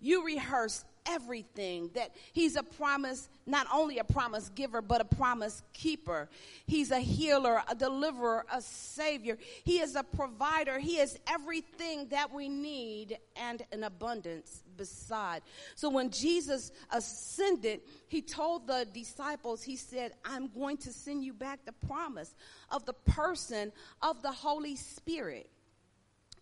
You 0.00 0.24
rehearse 0.24 0.84
everything 1.06 1.90
that 1.94 2.14
he's 2.32 2.56
a 2.56 2.62
promise 2.62 3.28
not 3.46 3.66
only 3.72 3.98
a 3.98 4.04
promise 4.04 4.48
giver 4.50 4.82
but 4.82 5.00
a 5.00 5.04
promise 5.04 5.62
keeper. 5.72 6.28
He's 6.66 6.90
a 6.90 7.00
healer 7.00 7.62
a 7.68 7.74
deliverer 7.74 8.44
a 8.52 8.60
savior. 8.62 9.38
He 9.64 9.80
is 9.80 9.96
a 9.96 10.02
provider. 10.02 10.78
He 10.78 10.98
is 10.98 11.18
everything 11.26 12.08
that 12.08 12.32
we 12.32 12.48
need 12.48 13.18
and 13.36 13.62
an 13.72 13.84
abundance 13.84 14.62
beside. 14.76 15.42
So 15.74 15.90
when 15.90 16.10
jesus 16.10 16.72
ascended 16.90 17.80
he 18.08 18.22
told 18.22 18.66
the 18.66 18.86
disciples 18.92 19.62
he 19.62 19.76
said 19.76 20.12
i'm 20.24 20.48
going 20.48 20.76
to 20.78 20.92
send 20.92 21.24
you 21.24 21.32
back 21.32 21.64
the 21.64 21.72
promise 21.86 22.34
of 22.70 22.84
the 22.86 22.92
person 22.92 23.72
of 24.02 24.22
the 24.22 24.32
holy 24.32 24.76
spirit 24.76 25.50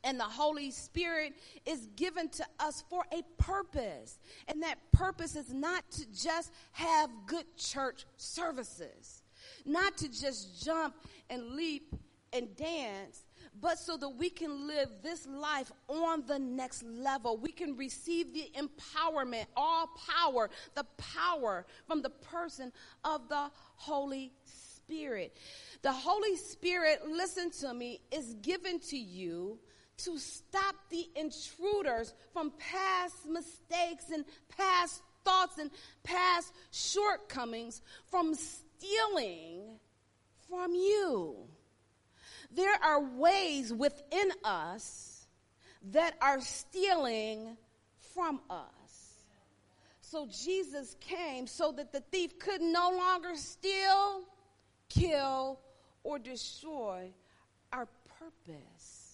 and 0.09 0.19
the 0.19 0.25
Holy 0.25 0.71
Spirit 0.71 1.35
is 1.67 1.87
given 1.95 2.31
to 2.31 2.45
us 2.59 2.83
for 2.89 3.05
a 3.13 3.21
purpose. 3.37 4.19
And 4.49 4.63
that 4.63 4.79
purpose 4.91 5.37
is 5.37 5.53
not 5.53 5.89
to 5.93 6.07
just 6.11 6.51
have 6.73 7.11
good 7.27 7.45
church 7.59 8.07
services, 8.17 9.23
not 9.67 9.99
to 9.99 10.09
just 10.09 10.65
jump 10.65 10.95
and 11.29 11.51
leap 11.51 11.95
and 12.33 12.57
dance, 12.57 13.23
but 13.61 13.79
so 13.79 13.99
that 13.99 14.09
we 14.09 14.31
can 14.31 14.67
live 14.67 14.89
this 15.03 15.27
life 15.27 15.71
on 15.89 16.25
the 16.27 16.39
next 16.39 16.85
level. 16.85 17.37
We 17.37 17.53
can 17.53 17.77
receive 17.77 18.33
the 18.33 18.51
empowerment, 18.57 19.45
all 19.59 19.91
power, 20.09 20.49
the 20.75 20.87
power 20.97 21.67
from 21.87 22.01
the 22.01 22.11
person 22.11 22.73
of 23.05 23.29
the 23.29 23.51
Holy 23.77 24.33
Spirit. 24.47 25.37
The 25.83 25.93
Holy 25.93 26.37
Spirit, 26.37 27.03
listen 27.07 27.51
to 27.61 27.75
me, 27.75 28.01
is 28.11 28.33
given 28.41 28.81
to 28.89 28.97
you 28.97 29.59
to 29.99 30.19
stop 30.19 30.75
the 30.91 31.09
intruders 31.17 32.15
from 32.33 32.53
past 32.59 33.29
mistakes 33.29 34.11
and 34.13 34.25
past 34.57 35.03
thoughts 35.25 35.59
and 35.59 35.71
past 36.05 36.53
shortcomings 36.71 37.83
from 38.11 38.35
stealing 38.35 39.79
from 40.49 40.75
you. 40.75 41.37
There 42.51 42.83
are 42.83 43.01
ways 43.01 43.73
within 43.73 44.33
us 44.45 45.27
that 45.91 46.15
are 46.23 46.41
stealing 46.41 47.57
from 48.15 48.41
us. 48.49 48.65
So 50.01 50.27
Jesus 50.27 50.97
came 51.01 51.47
so 51.47 51.73
that 51.73 51.93
the 51.93 52.01
thief 52.01 52.39
could 52.39 52.63
no 52.63 52.91
longer 52.97 53.35
steal, 53.35 54.23
kill, 54.89 55.61
or 56.03 56.19
destroy 56.19 57.13
our 57.71 57.87
purpose 58.19 59.08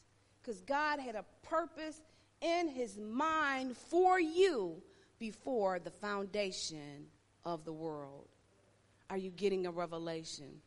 because 0.45 0.61
God 0.61 1.01
had 1.01 1.15
a 1.15 1.25
purpose 1.43 2.01
in 2.41 2.69
his 2.69 2.99
mind 2.99 3.77
for 3.77 4.21
you 4.21 4.83
before 5.19 5.79
the 5.79 5.91
foundation 5.91 7.07
of 7.45 7.65
the 7.65 7.73
world. 7.73 8.29
Are 9.09 9.17
you 9.17 9.31
getting 9.31 9.67
a 9.67 9.71
revelation? 9.71 10.61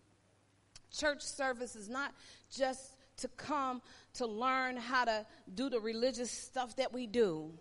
Church 0.92 1.22
service 1.22 1.76
is 1.76 1.90
not 1.90 2.14
just 2.56 2.96
to 3.18 3.28
come 3.30 3.82
to 4.14 4.26
learn 4.26 4.78
how 4.78 5.06
to 5.06 5.26
do 5.54 5.70
the 5.70 5.80
religious 5.80 6.32
stuff 6.32 6.76
that 6.78 6.94
we 6.94 7.06
do. 7.06 7.52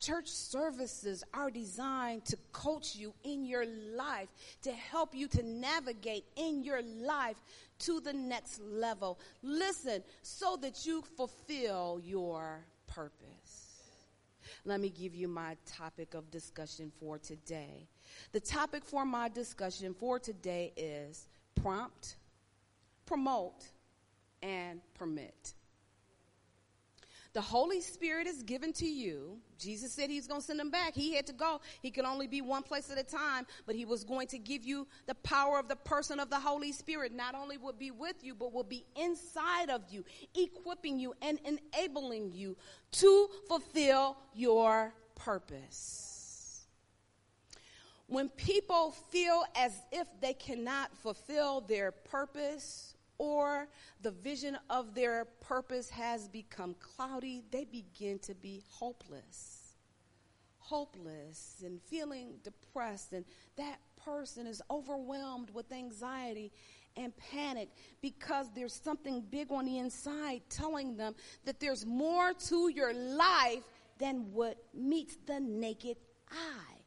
Church 0.00 0.28
services 0.28 1.22
are 1.34 1.50
designed 1.50 2.24
to 2.24 2.38
coach 2.52 2.96
you 2.96 3.12
in 3.22 3.44
your 3.44 3.66
life, 3.94 4.28
to 4.62 4.72
help 4.72 5.14
you 5.14 5.28
to 5.28 5.42
navigate 5.42 6.24
in 6.36 6.64
your 6.64 6.80
life 6.82 7.36
to 7.80 8.00
the 8.00 8.12
next 8.14 8.62
level. 8.62 9.20
Listen, 9.42 10.02
so 10.22 10.56
that 10.62 10.86
you 10.86 11.02
fulfill 11.18 12.00
your 12.02 12.64
purpose. 12.86 13.70
Let 14.64 14.80
me 14.80 14.88
give 14.88 15.14
you 15.14 15.28
my 15.28 15.56
topic 15.66 16.14
of 16.14 16.30
discussion 16.30 16.90
for 16.98 17.18
today. 17.18 17.86
The 18.32 18.40
topic 18.40 18.84
for 18.84 19.04
my 19.04 19.28
discussion 19.28 19.94
for 19.94 20.18
today 20.18 20.72
is 20.76 21.28
prompt, 21.60 22.16
promote, 23.04 23.64
and 24.42 24.80
permit. 24.94 25.54
The 27.32 27.40
Holy 27.40 27.80
Spirit 27.80 28.26
is 28.26 28.42
given 28.42 28.72
to 28.74 28.86
you. 28.86 29.38
Jesus 29.56 29.92
said 29.92 30.10
he's 30.10 30.26
going 30.26 30.40
to 30.40 30.46
send 30.46 30.60
him 30.60 30.70
back. 30.70 30.94
He 30.94 31.14
had 31.14 31.26
to 31.28 31.32
go. 31.32 31.60
He 31.80 31.92
could 31.92 32.04
only 32.04 32.26
be 32.26 32.40
one 32.40 32.64
place 32.64 32.90
at 32.90 32.98
a 32.98 33.04
time, 33.04 33.46
but 33.66 33.76
he 33.76 33.84
was 33.84 34.02
going 34.02 34.26
to 34.28 34.38
give 34.38 34.64
you 34.64 34.88
the 35.06 35.14
power 35.14 35.58
of 35.58 35.68
the 35.68 35.76
person 35.76 36.18
of 36.18 36.28
the 36.28 36.40
Holy 36.40 36.72
Spirit. 36.72 37.12
Not 37.12 37.36
only 37.36 37.56
will 37.56 37.72
be 37.72 37.92
with 37.92 38.24
you, 38.24 38.34
but 38.34 38.52
will 38.52 38.64
be 38.64 38.84
inside 39.00 39.70
of 39.70 39.82
you, 39.90 40.04
equipping 40.34 40.98
you 40.98 41.14
and 41.22 41.38
enabling 41.44 42.32
you 42.32 42.56
to 42.92 43.28
fulfill 43.46 44.16
your 44.34 44.92
purpose. 45.14 46.66
When 48.08 48.28
people 48.28 48.90
feel 49.10 49.44
as 49.54 49.72
if 49.92 50.08
they 50.20 50.34
cannot 50.34 50.96
fulfill 50.96 51.60
their 51.60 51.92
purpose, 51.92 52.96
or 53.20 53.68
the 54.00 54.10
vision 54.10 54.56
of 54.70 54.94
their 54.94 55.26
purpose 55.42 55.90
has 55.90 56.26
become 56.26 56.74
cloudy, 56.80 57.42
they 57.50 57.66
begin 57.66 58.18
to 58.20 58.34
be 58.34 58.62
hopeless. 58.66 59.76
Hopeless 60.58 61.62
and 61.62 61.82
feeling 61.82 62.38
depressed, 62.42 63.12
and 63.12 63.26
that 63.56 63.76
person 64.02 64.46
is 64.46 64.62
overwhelmed 64.70 65.50
with 65.50 65.70
anxiety 65.70 66.50
and 66.96 67.12
panic 67.18 67.68
because 68.00 68.46
there's 68.54 68.72
something 68.72 69.22
big 69.30 69.52
on 69.52 69.66
the 69.66 69.76
inside 69.76 70.40
telling 70.48 70.96
them 70.96 71.14
that 71.44 71.60
there's 71.60 71.84
more 71.84 72.32
to 72.32 72.70
your 72.70 72.94
life 72.94 73.64
than 73.98 74.32
what 74.32 74.56
meets 74.72 75.18
the 75.26 75.38
naked 75.38 75.98
eye. 76.30 76.79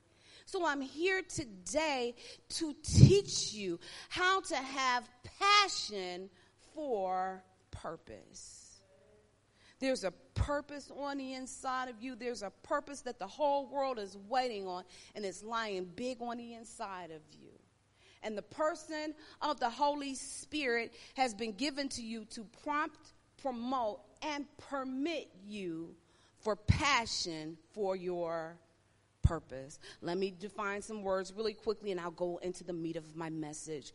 So 0.46 0.66
I'm 0.66 0.82
here 0.82 1.22
today 1.22 2.16
to 2.50 2.74
teach 2.84 3.54
you 3.54 3.80
how 4.10 4.42
to 4.42 4.56
have 4.56 5.10
passion 5.40 6.30
for 6.74 7.44
purpose. 7.72 8.82
There's 9.80 10.04
a 10.04 10.12
purpose 10.34 10.90
on 10.98 11.18
the 11.18 11.34
inside 11.34 11.90
of 11.90 12.02
you. 12.02 12.16
There's 12.16 12.44
a 12.44 12.52
purpose 12.64 13.02
that 13.02 13.20
the 13.20 13.28
whole 13.28 13.68
world 13.68 14.00
is 14.00 14.18
waiting 14.30 14.68
on, 14.68 14.84
and 15.16 15.26
it's 15.26 15.44
lying 15.44 15.90
big 15.96 16.22
on 16.22 16.38
the 16.38 16.54
inside 16.54 17.12
of 17.12 17.22
you. 17.32 17.50
And 18.22 18.38
the 18.38 18.44
person 18.44 19.14
of 19.42 19.60
the 19.60 19.70
Holy 19.70 20.16
Spirit 20.16 20.94
has 21.16 21.34
been 21.34 21.52
given 21.52 21.90
to 21.90 22.02
you 22.02 22.24
to 22.32 22.46
prompt, 22.64 23.14
promote, 23.42 24.00
and 24.22 24.46
permit 24.70 25.30
you 25.46 25.96
for 26.40 26.56
passion 26.56 27.58
for 27.74 27.96
your 27.96 28.58
purpose. 29.24 29.80
Let 30.02 30.18
me 30.18 30.34
define 30.38 30.82
some 30.82 31.02
words 31.02 31.34
really 31.36 31.54
quickly 31.54 31.92
and 31.92 32.00
I'll 32.00 32.12
go 32.12 32.38
into 32.44 32.64
the 32.64 32.74
meat 32.74 32.96
of 32.96 33.16
my 33.16 33.30
message. 33.30 33.94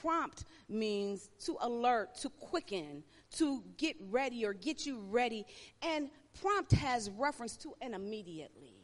Prompt 0.00 0.44
means 0.68 1.30
to 1.44 1.56
alert, 1.60 2.16
to 2.16 2.30
quicken, 2.30 3.04
to 3.36 3.62
get 3.76 3.96
ready 4.10 4.44
or 4.44 4.52
get 4.52 4.86
you 4.86 4.98
ready. 5.10 5.46
And 5.82 6.10
prompt 6.40 6.72
has 6.72 7.10
reference 7.10 7.56
to 7.58 7.74
an 7.80 7.94
immediately. 7.94 8.74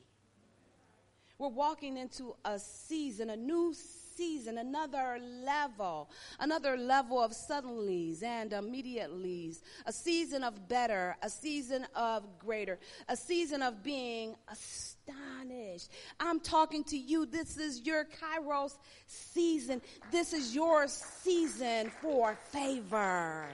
We're 1.38 1.48
walking 1.48 1.98
into 1.98 2.34
a 2.44 2.58
season, 2.58 3.28
a 3.28 3.36
new 3.36 3.74
season, 4.16 4.56
another 4.56 5.18
level, 5.20 6.10
another 6.40 6.78
level 6.78 7.22
of 7.22 7.32
suddenlies 7.32 8.22
and 8.22 8.52
immediatelys, 8.52 9.60
a 9.84 9.92
season 9.92 10.42
of 10.42 10.66
better, 10.66 11.14
a 11.22 11.28
season 11.28 11.86
of 11.94 12.38
greater, 12.38 12.78
a 13.08 13.16
season 13.16 13.62
of 13.62 13.82
being 13.82 14.34
astonished. 15.06 15.90
I'm 16.18 16.40
talking 16.40 16.84
to 16.84 16.96
you. 16.96 17.26
This 17.26 17.56
is 17.56 17.82
your 17.84 18.04
Kairos 18.04 18.76
season. 19.06 19.80
This 20.10 20.32
is 20.32 20.54
your 20.54 20.88
season 20.88 21.90
for 22.00 22.36
favor. 22.50 23.46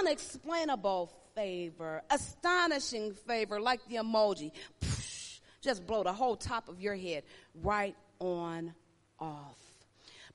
Unexplainable 0.00 1.10
favor, 1.34 2.02
astonishing 2.10 3.12
favor, 3.12 3.60
like 3.60 3.80
the 3.88 3.96
emoji. 3.96 4.52
Just 5.60 5.86
blow 5.86 6.02
the 6.02 6.12
whole 6.12 6.36
top 6.36 6.68
of 6.68 6.80
your 6.80 6.94
head 6.94 7.24
right 7.62 7.96
on 8.20 8.74
off. 9.18 9.56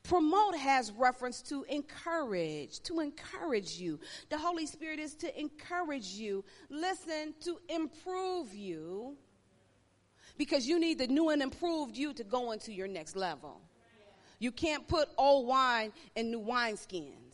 Promote 0.04 0.58
has 0.58 0.92
reference 0.92 1.42
to 1.44 1.64
encourage, 1.70 2.82
to 2.82 3.00
encourage 3.00 3.78
you. 3.78 4.00
The 4.30 4.38
Holy 4.38 4.66
Spirit 4.66 5.00
is 5.00 5.16
to 5.16 5.40
encourage 5.40 6.08
you. 6.08 6.44
Listen, 6.70 7.34
to 7.42 7.58
improve 7.70 8.54
you 8.54 9.16
because 10.38 10.68
you 10.68 10.80
need 10.80 10.98
the 10.98 11.08
new 11.08 11.30
and 11.30 11.42
improved 11.42 11.98
you 11.98 12.14
to 12.14 12.24
go 12.24 12.52
into 12.52 12.72
your 12.72 12.88
next 12.88 13.16
level. 13.16 13.62
You 14.40 14.52
can't 14.52 14.88
put 14.88 15.10
old 15.18 15.48
wine 15.48 15.94
in 16.16 16.32
new 16.32 16.42
wineskins. 16.42 17.34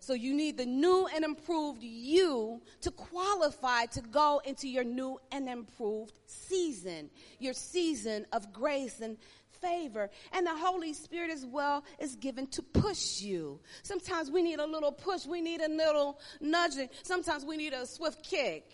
So 0.00 0.12
you 0.12 0.34
need 0.34 0.58
the 0.58 0.66
new 0.66 1.08
and 1.14 1.24
improved 1.24 1.82
you 1.82 2.60
to 2.82 2.90
qualify 2.90 3.86
to 3.86 4.02
go 4.02 4.42
into 4.44 4.68
your 4.68 4.84
new 4.84 5.18
and 5.32 5.48
improved 5.48 6.18
season, 6.26 7.08
your 7.38 7.54
season 7.54 8.26
of 8.32 8.52
grace 8.52 9.00
and 9.00 9.16
favor. 9.62 10.10
And 10.32 10.46
the 10.46 10.54
Holy 10.54 10.92
Spirit 10.92 11.30
as 11.30 11.46
well 11.46 11.84
is 11.98 12.16
given 12.16 12.46
to 12.48 12.62
push 12.62 13.22
you. 13.22 13.60
Sometimes 13.82 14.30
we 14.30 14.42
need 14.42 14.58
a 14.58 14.66
little 14.66 14.92
push. 14.92 15.24
We 15.24 15.40
need 15.40 15.62
a 15.62 15.68
little 15.68 16.20
nudging. 16.38 16.90
Sometimes 17.02 17.44
we 17.46 17.56
need 17.56 17.72
a 17.72 17.86
swift 17.86 18.22
kick. 18.22 18.68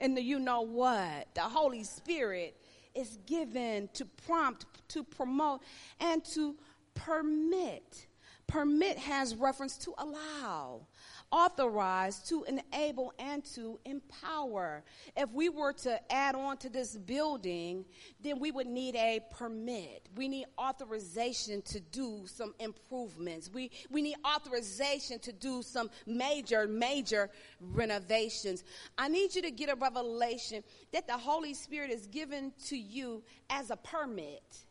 And 0.00 0.16
the 0.16 0.22
you 0.22 0.38
know 0.38 0.62
what? 0.62 1.28
The 1.34 1.40
Holy 1.40 1.84
Spirit 1.84 2.56
is 2.94 3.18
given 3.26 3.88
to 3.94 4.04
prompt, 4.04 4.66
to 4.88 5.04
promote, 5.04 5.62
and 6.00 6.24
to 6.26 6.56
permit. 6.94 8.06
Permit 8.46 8.96
has 8.98 9.34
reference 9.34 9.76
to 9.78 9.94
allow, 9.98 10.86
authorize, 11.30 12.20
to 12.20 12.44
enable, 12.44 13.12
and 13.18 13.44
to 13.54 13.78
empower. 13.84 14.82
If 15.16 15.32
we 15.32 15.48
were 15.48 15.72
to 15.74 16.12
add 16.12 16.34
on 16.34 16.56
to 16.58 16.68
this 16.68 16.96
building, 16.96 17.84
then 18.22 18.38
we 18.38 18.50
would 18.50 18.66
need 18.66 18.96
a 18.96 19.20
permit. 19.30 20.08
We 20.16 20.28
need 20.28 20.46
authorization 20.58 21.62
to 21.62 21.80
do 21.80 22.22
some 22.26 22.54
improvements. 22.58 23.50
We, 23.52 23.70
we 23.90 24.02
need 24.02 24.16
authorization 24.26 25.18
to 25.20 25.32
do 25.32 25.62
some 25.62 25.90
major, 26.06 26.66
major 26.66 27.30
renovations. 27.60 28.64
I 28.96 29.08
need 29.08 29.34
you 29.34 29.42
to 29.42 29.50
get 29.50 29.70
a 29.70 29.74
revelation 29.74 30.64
that 30.92 31.06
the 31.06 31.18
Holy 31.18 31.54
Spirit 31.54 31.90
is 31.90 32.06
given 32.06 32.52
to 32.66 32.76
you 32.76 33.22
as 33.50 33.70
a 33.70 33.76
permit 33.76 34.64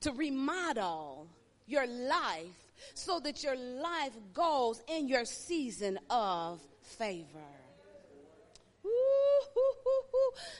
to 0.00 0.12
remodel 0.12 1.28
your 1.66 1.86
life 1.86 2.64
so 2.94 3.20
that 3.20 3.42
your 3.42 3.56
life 3.56 4.12
goes 4.34 4.82
in 4.88 5.08
your 5.08 5.24
season 5.24 5.98
of 6.10 6.60
favor. 6.82 7.26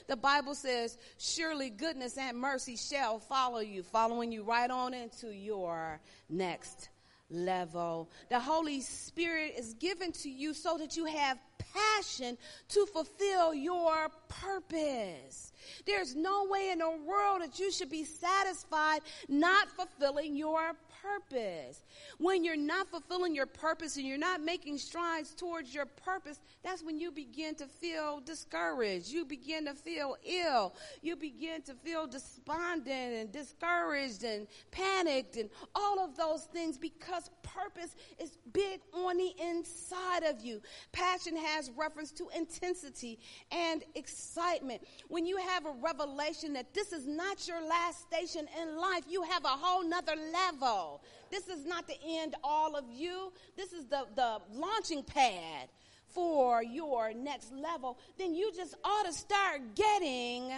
The 0.07 0.17
Bible 0.17 0.55
says, 0.55 0.97
surely 1.17 1.69
goodness 1.69 2.17
and 2.17 2.37
mercy 2.37 2.75
shall 2.75 3.19
follow 3.19 3.59
you, 3.59 3.83
following 3.83 4.31
you 4.31 4.43
right 4.43 4.69
on 4.69 4.93
into 4.93 5.33
your 5.33 5.99
next 6.29 6.89
level. 7.29 8.09
The 8.29 8.39
Holy 8.39 8.81
Spirit 8.81 9.55
is 9.57 9.73
given 9.73 10.11
to 10.13 10.29
you 10.29 10.53
so 10.53 10.77
that 10.77 10.95
you 10.95 11.05
have 11.05 11.37
passion 11.73 12.37
to 12.69 12.85
fulfill 12.85 13.53
your 13.53 14.09
purpose. 14.29 15.51
There's 15.85 16.15
no 16.15 16.45
way 16.45 16.69
in 16.71 16.79
the 16.79 16.89
world 16.89 17.41
that 17.41 17.59
you 17.59 17.71
should 17.71 17.89
be 17.89 18.05
satisfied 18.05 19.01
not 19.27 19.69
fulfilling 19.69 20.35
your 20.35 20.73
purpose. 21.01 21.83
When 22.17 22.43
you're 22.43 22.55
not 22.55 22.89
fulfilling 22.89 23.35
your 23.35 23.45
purpose 23.45 23.97
and 23.97 24.05
you're 24.05 24.17
not 24.17 24.41
making 24.41 24.77
strides 24.77 25.33
towards 25.33 25.73
your 25.73 25.85
purpose, 25.85 26.39
that's 26.63 26.83
when 26.83 26.99
you 26.99 27.11
begin 27.11 27.55
to 27.55 27.65
feel 27.65 28.19
discouraged. 28.19 29.09
You 29.09 29.25
begin 29.25 29.65
to 29.65 29.73
feel 29.73 30.17
ill. 30.23 30.73
You 31.01 31.15
begin 31.15 31.61
to 31.63 31.73
feel 31.73 32.07
despondent 32.07 33.15
and 33.15 33.31
discouraged 33.31 34.23
and 34.23 34.47
panicked 34.71 35.37
and 35.37 35.49
all 35.75 35.99
of 35.99 36.15
those 36.15 36.43
things 36.45 36.77
because 36.77 37.29
purpose 37.43 37.95
is 38.19 38.37
big 38.53 38.81
on 38.93 39.17
the 39.17 39.33
inside 39.41 40.23
of 40.23 40.41
you. 40.41 40.61
Passion 40.91 41.35
has 41.35 41.71
reference 41.75 42.11
to 42.13 42.27
intensity 42.35 43.19
and 43.51 43.83
excitement. 43.95 44.81
When 45.07 45.25
you 45.25 45.37
have 45.37 45.65
a 45.65 45.71
revelation 45.81 46.53
that 46.53 46.73
this 46.73 46.91
is 46.93 47.07
not 47.07 47.47
your 47.47 47.61
last 47.61 48.01
station 48.01 48.47
in 48.61 48.77
life, 48.77 49.03
you 49.09 49.23
have 49.23 49.45
a 49.45 49.49
whole 49.49 49.87
nother 49.87 50.15
level. 50.15 50.86
This 51.29 51.47
is 51.47 51.65
not 51.65 51.87
the 51.87 51.97
end 52.05 52.35
all 52.43 52.75
of 52.75 52.85
you. 52.91 53.31
This 53.55 53.73
is 53.73 53.85
the, 53.85 54.05
the 54.15 54.39
launching 54.53 55.03
pad 55.03 55.69
for 56.09 56.63
your 56.63 57.13
next 57.13 57.51
level. 57.53 57.97
Then 58.17 58.33
you 58.33 58.51
just 58.55 58.75
ought 58.83 59.05
to 59.05 59.13
start 59.13 59.75
getting 59.75 60.51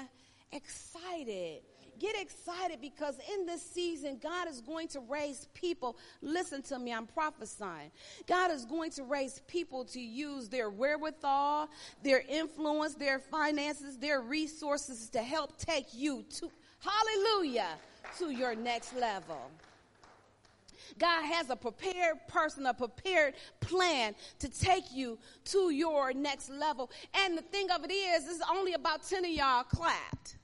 excited. 0.52 1.62
Get 2.00 2.15
excited 2.18 2.80
because 2.80 3.18
in 3.34 3.46
this 3.46 3.62
season, 3.62 4.20
God 4.24 4.48
is 4.48 4.62
going 4.62 4.88
to 4.89 5.02
raise 5.02 5.50
people. 5.54 5.98
Listen 6.22 6.62
to 6.63 6.80
me, 6.80 6.94
I'm 6.94 7.08
prophesying. 7.08 7.92
God 8.26 8.52
is 8.52 8.63
going 8.63 8.92
to 8.92 9.04
raise 9.04 9.42
people 9.48 9.84
to 9.86 10.00
use 10.00 10.48
their 10.48 10.70
wherewithal, 10.70 11.70
their 12.02 12.24
influence, 12.30 12.94
their 12.94 13.20
finances, 13.20 13.98
their 13.98 14.22
resources 14.22 15.10
to 15.10 15.22
help 15.22 15.58
take 15.58 15.88
you 15.94 16.24
to, 16.38 16.50
hallelujah, 16.80 17.72
to 18.18 18.30
your 18.30 18.56
next 18.56 18.96
level. 18.96 19.52
God 20.97 21.23
has 21.25 21.49
a 21.49 21.56
prepared 21.56 22.17
person, 22.28 22.65
a 22.65 22.73
prepared 22.73 23.36
plan 23.60 24.15
to 24.39 24.49
take 24.49 24.91
you 24.91 25.19
to 25.45 25.71
your 25.71 26.13
next 26.13 26.49
level. 26.49 26.89
And 27.13 27.38
the 27.38 27.43
thing 27.43 27.69
of 27.71 27.84
it 27.84 27.91
is, 27.91 28.28
is 28.28 28.41
only 28.52 28.73
about 28.73 29.04
10 29.08 29.25
of 29.25 29.32
y'all 29.32 29.63
clapped 29.63 30.38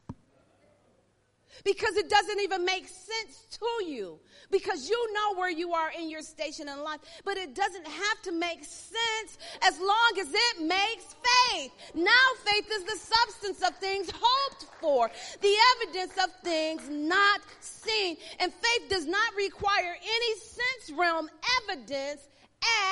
because 1.63 1.95
it 1.95 2.09
doesn't 2.09 2.39
even 2.39 2.65
make 2.65 2.87
sense 2.87 3.57
to 3.59 3.85
you 3.85 4.19
because 4.51 4.89
you 4.89 5.13
know 5.13 5.35
where 5.35 5.51
you 5.51 5.73
are 5.73 5.91
in 5.97 6.09
your 6.09 6.21
station 6.21 6.69
in 6.69 6.83
life, 6.83 6.99
but 7.23 7.37
it 7.37 7.55
doesn't 7.55 7.87
have 7.87 8.21
to 8.23 8.31
make 8.31 8.63
sense 8.63 9.37
as 9.63 9.79
long 9.79 10.11
as 10.19 10.27
it 10.29 10.61
makes 10.61 11.15
faith. 11.51 11.71
Now 11.93 12.11
faith 12.43 12.69
is 12.71 12.83
the 12.83 12.97
substance 12.97 13.67
of 13.67 13.75
things 13.77 14.09
hoped 14.13 14.65
for, 14.81 15.09
the 15.41 15.55
evidence 15.75 16.13
of 16.23 16.29
things 16.43 16.89
not 16.89 17.41
seen. 17.59 18.17
And 18.39 18.51
faith 18.51 18.89
does 18.89 19.05
not 19.05 19.35
require 19.35 19.95
any 20.01 20.39
sense 20.39 20.97
realm 20.97 21.29
evidence 21.69 22.27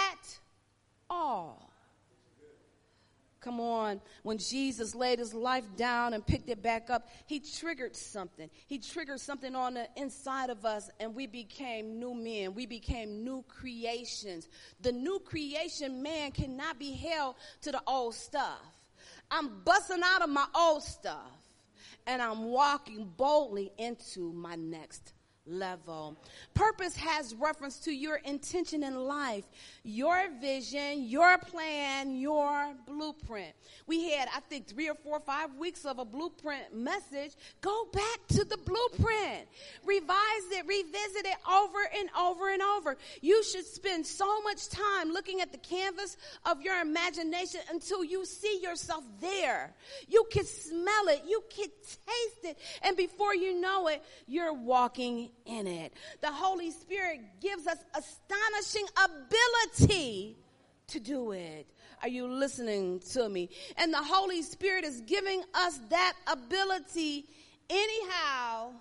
at 0.09 0.39
all. 1.09 1.72
Come 3.43 3.59
on. 3.59 3.99
When 4.21 4.37
Jesus 4.37 4.95
laid 4.95 5.19
his 5.19 5.33
life 5.33 5.65
down 5.75 6.13
and 6.13 6.25
picked 6.25 6.49
it 6.49 6.63
back 6.63 6.89
up, 6.89 7.09
he 7.27 7.41
triggered 7.41 7.93
something. 7.93 8.49
He 8.67 8.79
triggered 8.79 9.19
something 9.19 9.53
on 9.53 9.73
the 9.73 9.87
inside 9.97 10.49
of 10.49 10.65
us, 10.65 10.89
and 11.01 11.13
we 11.13 11.27
became 11.27 11.99
new 11.99 12.13
men. 12.13 12.53
We 12.53 12.65
became 12.65 13.25
new 13.25 13.43
creations. 13.49 14.47
The 14.79 14.93
new 14.93 15.19
creation 15.19 16.01
man 16.01 16.31
cannot 16.31 16.79
be 16.79 16.93
held 16.93 17.35
to 17.63 17.73
the 17.73 17.81
old 17.85 18.15
stuff. 18.15 18.61
I'm 19.29 19.61
busting 19.65 20.01
out 20.03 20.21
of 20.21 20.29
my 20.29 20.45
old 20.55 20.83
stuff, 20.83 21.31
and 22.07 22.21
I'm 22.21 22.45
walking 22.45 23.11
boldly 23.17 23.73
into 23.77 24.31
my 24.31 24.55
next 24.55 25.13
level. 25.45 26.17
Purpose 26.53 26.95
has 26.95 27.35
reference 27.35 27.79
to 27.81 27.91
your 27.91 28.17
intention 28.17 28.83
in 28.83 28.95
life, 28.95 29.43
your 29.83 30.29
vision, 30.39 31.03
your 31.03 31.37
plan, 31.37 32.15
your 32.15 32.72
blueprint. 33.03 33.53
We 33.85 34.11
had, 34.11 34.29
I 34.33 34.39
think, 34.41 34.67
three 34.67 34.89
or 34.89 34.95
four, 34.95 35.17
or 35.17 35.19
five 35.19 35.55
weeks 35.55 35.85
of 35.85 35.99
a 35.99 36.05
blueprint 36.05 36.73
message. 36.73 37.33
Go 37.61 37.87
back 37.91 38.27
to 38.29 38.45
the 38.45 38.57
blueprint, 38.57 39.47
revise 39.85 40.47
it, 40.51 40.65
revisit 40.65 41.25
it 41.25 41.37
over 41.51 41.79
and 41.97 42.09
over 42.17 42.49
and 42.49 42.61
over. 42.61 42.97
You 43.21 43.43
should 43.43 43.65
spend 43.65 44.05
so 44.05 44.41
much 44.43 44.69
time 44.69 45.11
looking 45.11 45.41
at 45.41 45.51
the 45.51 45.57
canvas 45.57 46.15
of 46.45 46.61
your 46.61 46.79
imagination 46.79 47.59
until 47.71 48.03
you 48.03 48.25
see 48.25 48.61
yourself 48.61 49.03
there. 49.19 49.73
You 50.07 50.25
can 50.31 50.45
smell 50.45 51.07
it, 51.07 51.23
you 51.27 51.43
can 51.49 51.67
taste 51.67 52.43
it, 52.43 52.57
and 52.83 52.95
before 52.95 53.35
you 53.35 53.59
know 53.59 53.87
it, 53.87 54.01
you're 54.27 54.53
walking 54.53 55.29
in 55.45 55.67
it. 55.67 55.93
The 56.21 56.31
Holy 56.31 56.71
Spirit 56.71 57.21
gives 57.41 57.67
us 57.67 57.79
astonishing 57.95 58.85
ability 59.03 60.37
to 60.87 60.99
do 60.99 61.31
it. 61.31 61.67
Are 62.03 62.09
you 62.09 62.27
listening 62.27 62.99
to 63.13 63.29
me? 63.29 63.49
And 63.77 63.93
the 63.93 64.03
Holy 64.03 64.41
Spirit 64.41 64.83
is 64.83 64.99
giving 65.07 65.41
us 65.53 65.79
that 65.89 66.13
ability 66.27 67.25
anyhow, 67.69 68.73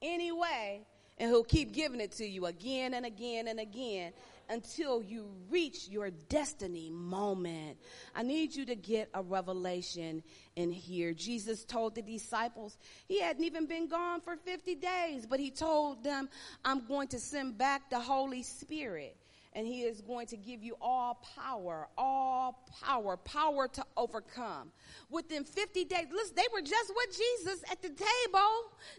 anyway, 0.00 0.80
and 1.18 1.28
He'll 1.28 1.44
keep 1.44 1.72
giving 1.72 2.00
it 2.00 2.12
to 2.12 2.26
you 2.26 2.46
again 2.46 2.94
and 2.94 3.04
again 3.04 3.46
and 3.48 3.60
again 3.60 4.14
until 4.48 5.02
you 5.02 5.28
reach 5.50 5.88
your 5.88 6.08
destiny 6.30 6.90
moment. 6.90 7.76
I 8.16 8.22
need 8.22 8.56
you 8.56 8.64
to 8.64 8.74
get 8.74 9.10
a 9.12 9.22
revelation 9.22 10.22
in 10.56 10.72
here. 10.72 11.12
Jesus 11.12 11.64
told 11.64 11.94
the 11.94 12.00
disciples, 12.02 12.78
he 13.06 13.20
hadn't 13.20 13.44
even 13.44 13.66
been 13.66 13.86
gone 13.86 14.22
for 14.22 14.36
50 14.36 14.76
days, 14.76 15.26
but 15.26 15.40
he 15.40 15.50
told 15.50 16.02
them, 16.02 16.30
I'm 16.64 16.86
going 16.86 17.08
to 17.08 17.20
send 17.20 17.58
back 17.58 17.90
the 17.90 18.00
Holy 18.00 18.42
Spirit. 18.42 19.14
And 19.52 19.66
he 19.66 19.82
is 19.82 20.00
going 20.00 20.26
to 20.28 20.36
give 20.36 20.62
you 20.62 20.76
all 20.80 21.22
power, 21.36 21.88
all 21.98 22.64
power, 22.82 23.16
power 23.16 23.66
to 23.68 23.84
overcome. 23.96 24.70
Within 25.10 25.44
50 25.44 25.84
days, 25.84 26.06
listen, 26.12 26.36
they 26.36 26.46
were 26.52 26.60
just 26.60 26.92
with 26.94 27.16
Jesus 27.16 27.62
at 27.70 27.82
the 27.82 27.88
table. 27.88 28.50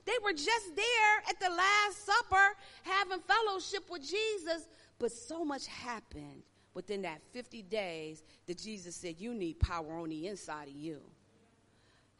They 0.05 0.13
were 0.23 0.33
just 0.33 0.75
there 0.75 1.17
at 1.29 1.39
the 1.39 1.49
Last 1.49 2.05
Supper 2.05 2.57
having 2.83 3.19
fellowship 3.21 3.89
with 3.89 4.01
Jesus. 4.01 4.67
But 4.99 5.11
so 5.11 5.45
much 5.45 5.67
happened 5.67 6.43
within 6.73 7.01
that 7.03 7.21
50 7.31 7.63
days 7.63 8.23
that 8.45 8.57
Jesus 8.57 8.95
said, 8.95 9.15
You 9.19 9.33
need 9.33 9.59
power 9.59 9.93
on 9.97 10.09
the 10.09 10.27
inside 10.27 10.67
of 10.67 10.75
you. 10.75 11.01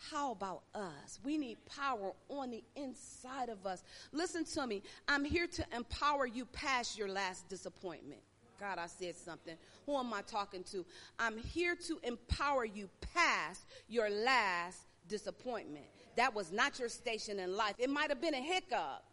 How 0.10 0.32
about 0.32 0.64
us? 0.74 1.20
We 1.24 1.38
need 1.38 1.58
power 1.66 2.14
on 2.28 2.50
the 2.50 2.64
inside 2.76 3.50
of 3.50 3.68
us. 3.68 3.84
Listen 4.12 4.44
to 4.46 4.66
me. 4.66 4.82
I'm 5.08 5.24
here 5.24 5.46
to 5.48 5.66
empower 5.76 6.26
you 6.26 6.46
past 6.46 6.98
your 6.98 7.08
last 7.08 7.48
disappointment. 7.50 8.22
God, 8.60 8.80
I 8.80 8.88
said 8.88 9.16
something. 9.16 9.56
Who 9.86 9.98
am 9.98 10.14
I 10.14 10.22
talking 10.22 10.64
to? 10.72 10.86
I'm 11.20 11.38
here 11.38 11.76
to 11.88 12.00
empower 12.04 12.66
you 12.66 12.90
past 13.14 13.62
your 13.88 14.10
last 14.10 14.80
disappointment. 15.08 15.86
That 16.16 16.34
was 16.34 16.52
not 16.52 16.80
your 16.80 16.90
station 16.90 17.40
in 17.40 17.56
life. 17.56 17.76
It 17.78 17.90
might 17.90 18.10
have 18.10 18.22
been 18.22 18.34
a 18.34 18.42
hiccup. 18.42 19.04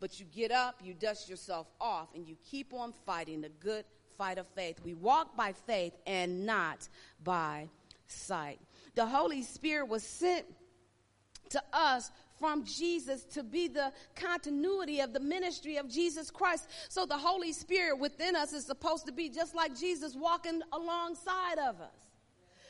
But 0.00 0.20
you 0.20 0.26
get 0.26 0.50
up, 0.50 0.80
you 0.82 0.92
dust 0.92 1.28
yourself 1.30 1.66
off, 1.80 2.08
and 2.14 2.28
you 2.28 2.36
keep 2.44 2.74
on 2.74 2.92
fighting 3.06 3.40
the 3.40 3.48
good 3.48 3.86
fight 4.18 4.36
of 4.36 4.46
faith. 4.48 4.80
We 4.84 4.92
walk 4.92 5.34
by 5.34 5.52
faith 5.52 5.94
and 6.06 6.44
not 6.44 6.88
by 7.24 7.68
sight. 8.06 8.60
The 8.96 9.06
Holy 9.06 9.42
Spirit 9.42 9.88
was 9.88 10.02
sent 10.02 10.44
to 11.50 11.62
us 11.72 12.10
from 12.38 12.64
Jesus 12.64 13.24
to 13.24 13.42
be 13.42 13.68
the 13.68 13.92
continuity 14.14 15.00
of 15.00 15.12
the 15.12 15.20
ministry 15.20 15.76
of 15.76 15.88
Jesus 15.88 16.30
Christ. 16.30 16.68
So 16.88 17.06
the 17.06 17.16
Holy 17.16 17.52
Spirit 17.52 17.98
within 17.98 18.34
us 18.34 18.52
is 18.52 18.66
supposed 18.66 19.06
to 19.06 19.12
be 19.12 19.28
just 19.28 19.54
like 19.54 19.78
Jesus 19.78 20.14
walking 20.16 20.60
alongside 20.72 21.58
of 21.58 21.80
us. 21.80 22.05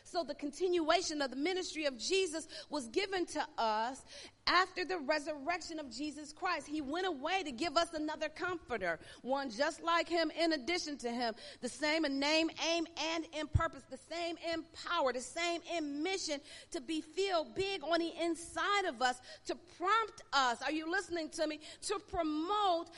So 0.06 0.22
the 0.22 0.36
continuation 0.36 1.20
of 1.20 1.30
the 1.30 1.36
ministry 1.36 1.84
of 1.86 1.98
Jesus 1.98 2.46
was 2.70 2.86
given 2.88 3.26
to 3.26 3.44
us 3.58 4.04
after 4.46 4.84
the 4.84 4.98
resurrection 4.98 5.80
of 5.80 5.90
Jesus 5.90 6.32
Christ. 6.32 6.68
He 6.68 6.80
went 6.80 7.08
away 7.08 7.42
to 7.42 7.50
give 7.50 7.76
us 7.76 7.92
another 7.92 8.28
comforter, 8.28 9.00
one 9.22 9.50
just 9.50 9.82
like 9.82 10.08
him 10.08 10.30
in 10.40 10.52
addition 10.52 10.96
to 10.98 11.10
him, 11.10 11.34
the 11.60 11.68
same 11.68 12.04
in 12.04 12.20
name, 12.20 12.50
aim, 12.70 12.86
and 13.14 13.26
in 13.36 13.48
purpose, 13.48 13.82
the 13.90 13.98
same 14.08 14.36
in 14.52 14.64
power, 14.88 15.12
the 15.12 15.20
same 15.20 15.60
in 15.76 16.04
mission 16.04 16.40
to 16.70 16.80
be 16.80 17.00
filled 17.00 17.56
big 17.56 17.82
on 17.82 17.98
the 17.98 18.12
inside 18.22 18.84
of 18.86 19.02
us, 19.02 19.20
to 19.46 19.56
prompt 19.76 20.22
us. 20.32 20.62
Are 20.62 20.72
you 20.72 20.88
listening 20.88 21.30
to 21.30 21.48
me? 21.48 21.58
To 21.88 21.98
promote 22.08 22.90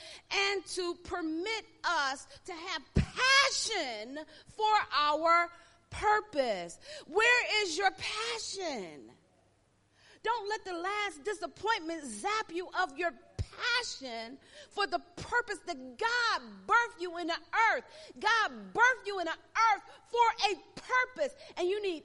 and 0.52 0.66
to 0.66 0.94
permit 1.04 1.64
us 1.84 2.26
to 2.44 2.52
have 2.52 2.82
passion 2.94 4.18
for 4.54 4.74
our 4.94 5.48
purpose? 5.90 6.78
Where 7.06 7.62
is 7.62 7.76
your 7.76 7.90
passion? 7.90 9.10
Don't 10.22 10.48
let 10.48 10.64
the 10.64 10.72
last 10.72 11.24
disappointment 11.24 12.04
zap 12.04 12.52
you 12.52 12.68
of 12.82 12.96
your 12.98 13.12
passion 13.38 14.36
for 14.70 14.86
the 14.86 14.98
purpose 15.16 15.58
that 15.66 15.76
God 15.98 16.42
birthed 16.66 17.00
you 17.00 17.16
in 17.18 17.26
the 17.26 17.36
earth. 17.72 17.84
God 18.18 18.50
birthed 18.74 19.06
you 19.06 19.18
in 19.20 19.26
the 19.26 19.30
earth 19.30 19.82
for 20.08 20.50
a 20.50 20.80
purpose, 21.14 21.34
and 21.56 21.68
you 21.68 21.82
need 21.82 22.04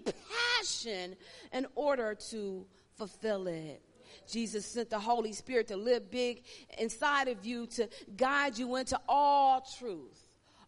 passion 0.59 1.15
in 1.51 1.65
order 1.75 2.15
to 2.29 2.65
fulfill 2.95 3.47
it. 3.47 3.81
Jesus 4.27 4.65
sent 4.65 4.89
the 4.89 4.99
Holy 4.99 5.33
Spirit 5.33 5.67
to 5.67 5.75
live 5.77 6.09
big 6.09 6.43
inside 6.77 7.27
of 7.27 7.45
you 7.45 7.65
to 7.67 7.89
guide 8.15 8.57
you 8.57 8.75
into 8.75 8.99
all 9.09 9.65
truth 9.79 10.22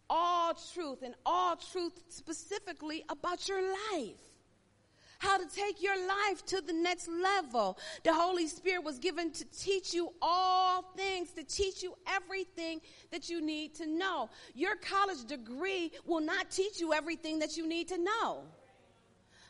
all 0.08 0.54
truth 0.74 1.02
and 1.02 1.14
all 1.24 1.56
truth 1.56 1.92
specifically 2.08 3.04
about 3.08 3.48
your 3.48 3.62
life. 3.62 4.16
How 5.18 5.38
to 5.38 5.46
take 5.46 5.82
your 5.82 5.96
life 5.96 6.44
to 6.46 6.60
the 6.60 6.74
next 6.74 7.08
level. 7.08 7.78
The 8.04 8.12
Holy 8.12 8.46
Spirit 8.48 8.84
was 8.84 8.98
given 8.98 9.30
to 9.32 9.44
teach 9.46 9.94
you 9.94 10.12
all 10.20 10.82
things, 10.96 11.32
to 11.32 11.42
teach 11.42 11.82
you 11.82 11.94
everything 12.06 12.80
that 13.10 13.30
you 13.30 13.40
need 13.40 13.74
to 13.76 13.86
know. 13.86 14.28
Your 14.54 14.76
college 14.76 15.24
degree 15.26 15.92
will 16.04 16.20
not 16.20 16.50
teach 16.50 16.80
you 16.80 16.92
everything 16.92 17.38
that 17.38 17.56
you 17.56 17.66
need 17.66 17.88
to 17.88 17.98
know. 17.98 18.42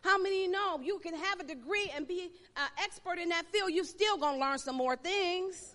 How 0.03 0.19
many 0.19 0.47
know 0.47 0.79
you 0.81 1.01
can 1.01 1.17
have 1.17 1.41
a 1.41 1.45
degree 1.45 1.91
and 1.97 2.07
be 2.07 2.31
an 2.57 2.69
expert 2.81 3.19
in 3.19 3.31
that 3.31 3.47
field? 3.47 3.73
You're 3.73 3.85
still 3.85 4.17
going 4.17 4.37
to 4.37 4.41
learn 4.41 4.59
some 4.59 4.77
more 4.77 4.95
things. 4.95 5.75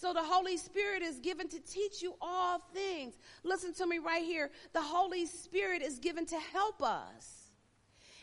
So 0.00 0.12
the 0.12 0.22
Holy 0.22 0.56
Spirit 0.56 1.02
is 1.02 1.18
given 1.18 1.48
to 1.48 1.58
teach 1.58 2.02
you 2.02 2.14
all 2.20 2.60
things. 2.72 3.14
Listen 3.42 3.74
to 3.74 3.86
me 3.86 3.98
right 3.98 4.22
here. 4.22 4.52
The 4.72 4.80
Holy 4.80 5.26
Spirit 5.26 5.82
is 5.82 5.98
given 5.98 6.24
to 6.26 6.38
help 6.52 6.80
us 6.84 7.50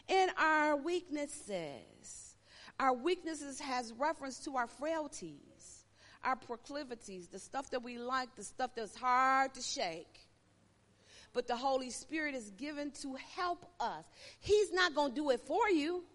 in 0.08 0.30
our 0.38 0.78
weaknesses. 0.78 2.38
Our 2.80 2.94
weaknesses 2.94 3.60
has 3.60 3.92
reference 3.92 4.40
to 4.46 4.56
our 4.56 4.68
frailties, 4.68 5.84
our 6.24 6.38
proclivities, 6.38 7.28
the 7.28 7.40
stuff 7.40 7.70
that 7.72 7.84
we 7.84 7.98
like, 7.98 8.34
the 8.38 8.44
stuff 8.46 8.72
that's 8.74 8.96
hard 8.96 9.54
to 9.56 9.62
shake. 9.62 10.30
But 11.34 11.46
the 11.46 11.58
Holy 11.58 11.90
Spirit 11.90 12.36
is 12.36 12.52
given 12.52 12.92
to 13.02 13.18
help 13.36 13.66
us. 13.82 14.06
He's 14.40 14.72
not 14.72 14.96
going 14.96 15.10
to 15.10 15.16
do 15.16 15.30
it 15.32 15.42
for 15.42 15.70
you 15.70 16.06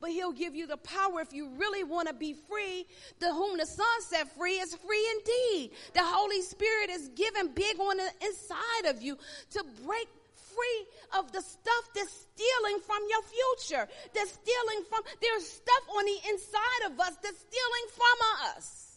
but 0.00 0.10
he'll 0.10 0.32
give 0.32 0.54
you 0.54 0.66
the 0.66 0.76
power 0.76 1.20
if 1.20 1.32
you 1.32 1.50
really 1.56 1.84
want 1.84 2.08
to 2.08 2.14
be 2.14 2.34
free. 2.48 2.86
The 3.20 3.32
whom 3.32 3.58
the 3.58 3.66
Son 3.66 4.00
set 4.08 4.36
free 4.36 4.54
is 4.54 4.74
free 4.74 5.08
indeed. 5.18 5.72
The 5.94 6.02
Holy 6.02 6.42
Spirit 6.42 6.90
is 6.90 7.08
given 7.08 7.52
big 7.54 7.78
on 7.80 7.96
the 7.96 8.10
inside 8.22 8.90
of 8.94 9.02
you 9.02 9.16
to 9.52 9.64
break 9.84 10.08
free 10.34 11.18
of 11.18 11.32
the 11.32 11.40
stuff 11.40 11.84
that's 11.94 12.26
stealing 12.32 12.80
from 12.86 12.98
your 13.08 13.22
future. 13.22 13.88
That's 14.14 14.32
stealing 14.32 14.84
from, 14.88 15.02
there's 15.20 15.46
stuff 15.46 15.84
on 15.96 16.04
the 16.04 16.18
inside 16.30 16.92
of 16.92 17.00
us 17.00 17.16
that's 17.22 17.38
stealing 17.38 17.86
from 17.94 18.56
us. 18.56 18.87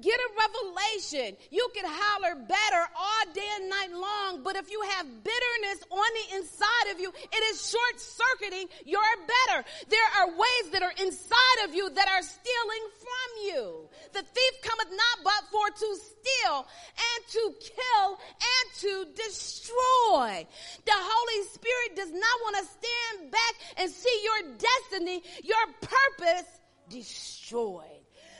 Get 0.00 0.20
a 0.20 0.28
revelation. 0.36 1.36
You 1.50 1.68
can 1.74 1.84
holler 1.88 2.34
better 2.36 2.82
all 2.92 3.32
day 3.32 3.48
and 3.56 3.70
night 3.70 3.92
long, 3.92 4.42
but 4.44 4.56
if 4.56 4.70
you 4.70 4.80
have 4.92 5.06
bitterness 5.24 5.80
on 5.90 6.10
the 6.12 6.36
inside 6.36 6.92
of 6.92 7.00
you, 7.00 7.08
it 7.08 7.42
is 7.48 7.70
short 7.70 7.96
circuiting 7.96 8.68
your 8.84 9.08
better. 9.24 9.64
There 9.88 10.08
are 10.20 10.36
ways 10.36 10.66
that 10.72 10.82
are 10.82 10.92
inside 11.00 11.58
of 11.64 11.74
you 11.74 11.88
that 11.88 12.08
are 12.08 12.20
stealing 12.20 12.84
from 13.00 13.28
you. 13.48 13.88
The 14.12 14.20
thief 14.20 14.54
cometh 14.62 14.92
not 14.92 15.24
but 15.24 15.42
for 15.50 15.70
to 15.70 15.88
steal 15.96 16.66
and 17.00 17.20
to 17.32 17.54
kill 17.64 18.08
and 18.20 18.64
to 18.80 19.06
destroy. 19.16 20.46
The 20.84 20.92
Holy 20.92 21.48
Spirit 21.48 21.96
does 21.96 22.12
not 22.12 22.36
want 22.44 22.56
to 22.56 22.64
stand 22.64 23.32
back 23.32 23.54
and 23.78 23.90
see 23.90 24.20
your 24.24 24.56
destiny, 24.58 25.22
your 25.42 25.66
purpose 25.80 26.48
destroyed. 26.90 27.95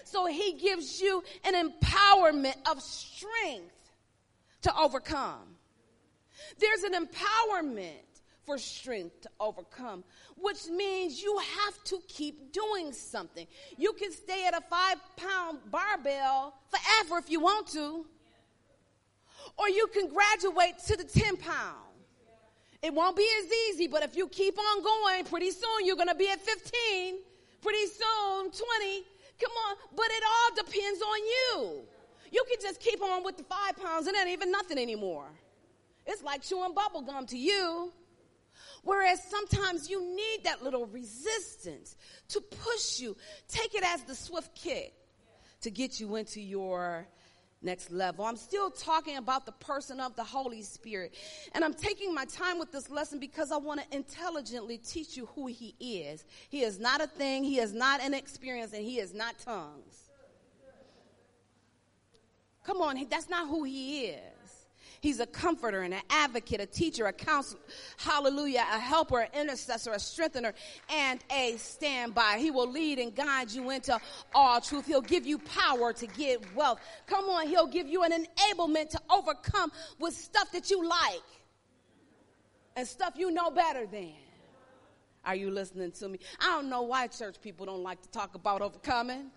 So 0.07 0.27
he 0.27 0.53
gives 0.53 1.01
you 1.01 1.23
an 1.45 1.55
empowerment 1.55 2.55
of 2.71 2.81
strength 2.81 3.91
to 4.63 4.77
overcome. 4.79 5.57
There's 6.61 6.85
an 6.85 6.93
empowerment 6.93 8.05
for 8.45 8.57
strength 8.57 9.23
to 9.23 9.31
overcome, 9.41 10.05
which 10.41 10.69
means 10.69 11.21
you 11.21 11.37
have 11.39 11.83
to 11.85 12.01
keep 12.07 12.53
doing 12.53 12.93
something. 12.93 13.49
You 13.77 13.95
can 13.95 14.13
stay 14.13 14.47
at 14.47 14.57
a 14.57 14.61
five 14.61 14.99
pound 15.17 15.59
barbell 15.73 16.55
forever 16.71 17.19
if 17.19 17.29
you 17.29 17.41
want 17.41 17.67
to, 17.73 18.07
or 19.59 19.69
you 19.69 19.89
can 19.93 20.09
graduate 20.09 20.79
to 20.87 20.97
the 20.97 21.03
10 21.05 21.37
pound. 21.39 21.79
It 22.81 22.95
won't 22.95 23.17
be 23.17 23.29
as 23.43 23.53
easy, 23.71 23.89
but 23.89 24.05
if 24.05 24.17
you 24.17 24.29
keep 24.29 24.57
on 24.57 24.85
going, 24.85 25.25
pretty 25.25 25.51
soon 25.51 25.85
you're 25.85 25.97
going 25.97 26.09
to 26.09 26.15
be 26.15 26.29
at 26.29 26.41
15, 26.41 27.17
pretty 27.61 27.87
soon 27.87 28.53
20, 28.53 29.05
Come 29.41 29.53
on, 29.69 29.77
but 29.95 30.07
it 30.11 30.23
all 30.25 30.65
depends 30.65 31.03
on 31.03 31.19
you. 31.19 31.83
You 32.33 32.45
can 32.49 32.61
just 32.61 32.81
keep 32.81 33.03
on 33.03 33.25
with 33.25 33.37
the 33.37 33.45
five 33.45 33.77
pounds 33.83 34.07
and 34.07 34.17
it 34.17 34.21
ain't 34.21 34.31
even 34.31 34.51
nothing 34.51 34.79
anymore. 34.79 35.29
It's 36.07 36.23
like 36.23 36.43
chewing 36.43 36.75
bubble 36.75 37.03
gum 37.03 37.27
to 37.27 37.39
you. 37.39 37.93
Whereas 38.83 39.23
sometimes 39.23 39.91
you 39.91 40.15
need 40.15 40.45
that 40.45 40.63
little 40.63 40.87
resistance 40.87 41.97
to 42.29 42.41
push 42.41 43.01
you. 43.01 43.17
Take 43.49 43.75
it 43.75 43.85
as 43.85 44.03
the 44.05 44.15
swift 44.15 44.55
kick 44.55 44.95
to 45.63 45.71
get 45.71 45.99
you 46.01 46.17
into 46.17 46.41
your 46.41 47.09
next 47.63 47.91
level. 47.91 48.25
I'm 48.25 48.37
still 48.37 48.71
talking 48.71 49.17
about 49.17 49.47
the 49.47 49.53
person 49.53 50.01
of 50.01 50.15
the 50.17 50.25
Holy 50.25 50.63
Spirit. 50.63 51.15
And 51.55 51.65
I'm 51.65 51.75
taking 51.75 52.15
my 52.15 52.25
time 52.25 52.59
with 52.59 52.73
this 52.73 52.91
lesson 52.91 53.19
because 53.19 53.51
I 53.53 53.57
want 53.57 53.81
to 53.81 53.97
intelligently 53.97 54.79
teach 54.79 55.17
you 55.17 55.27
who 55.35 55.47
he 55.47 55.75
is. 55.81 56.25
He 56.49 56.63
is 56.63 56.79
not 56.79 57.01
a 57.01 57.07
thing, 57.07 57.45
he 57.45 57.59
is 57.59 57.73
not 57.73 58.01
an 58.01 58.15
experience, 58.15 58.73
and 58.73 58.83
he 58.83 58.99
is 58.99 59.15
not 59.15 59.39
tongues. 59.39 60.11
Come 62.65 62.81
on, 62.81 63.07
that's 63.09 63.29
not 63.29 63.49
who 63.49 63.65
he 63.65 64.07
is. 64.07 64.36
He's 65.01 65.21
a 65.21 65.27
comforter 65.27 65.83
and 65.83 65.95
an 65.95 66.03
advocate, 66.11 66.61
a 66.61 66.67
teacher, 66.67 67.07
a 67.07 67.13
counselor, 67.13 67.61
hallelujah, 67.97 68.65
a 68.73 68.79
helper, 68.79 69.21
an 69.21 69.29
intercessor, 69.41 69.93
a 69.93 69.99
strengthener, 69.99 70.55
and 70.91 71.21
a 71.31 71.57
standby. 71.57 72.39
He 72.39 72.51
will 72.51 72.71
lead 72.71 72.99
and 72.99 73.15
guide 73.15 73.51
you 73.51 73.71
into 73.71 73.99
all 74.35 74.61
truth. 74.61 74.87
He'll 74.87 75.01
give 75.01 75.27
you 75.27 75.39
power 75.39 75.93
to 75.93 76.07
get 76.07 76.55
wealth. 76.55 76.81
Come 77.07 77.27
on, 77.27 77.49
he'll 77.49 77.67
give 77.67 77.87
you 77.87 78.03
an 78.03 78.13
enablement 78.13 78.91
to 78.91 79.01
overcome 79.11 79.71
with 79.99 80.15
stuff 80.15 80.51
that 80.53 80.71
you 80.71 80.87
like 80.87 81.23
and 82.77 82.87
stuff 82.87 83.15
you 83.17 83.31
know 83.31 83.51
better 83.51 83.87
than. 83.87 84.13
Are 85.25 85.35
you 85.35 85.51
listening 85.51 85.91
to 85.93 86.09
me? 86.09 86.21
I 86.41 86.51
don't 86.51 86.71
know 86.71 86.83
why 86.83 87.09
church 87.09 87.41
people 87.41 87.67
don't 87.67 87.83
like 87.83 88.01
to 88.03 88.11
talk 88.11 88.37
about 88.37 88.63
overcoming. 88.63 89.33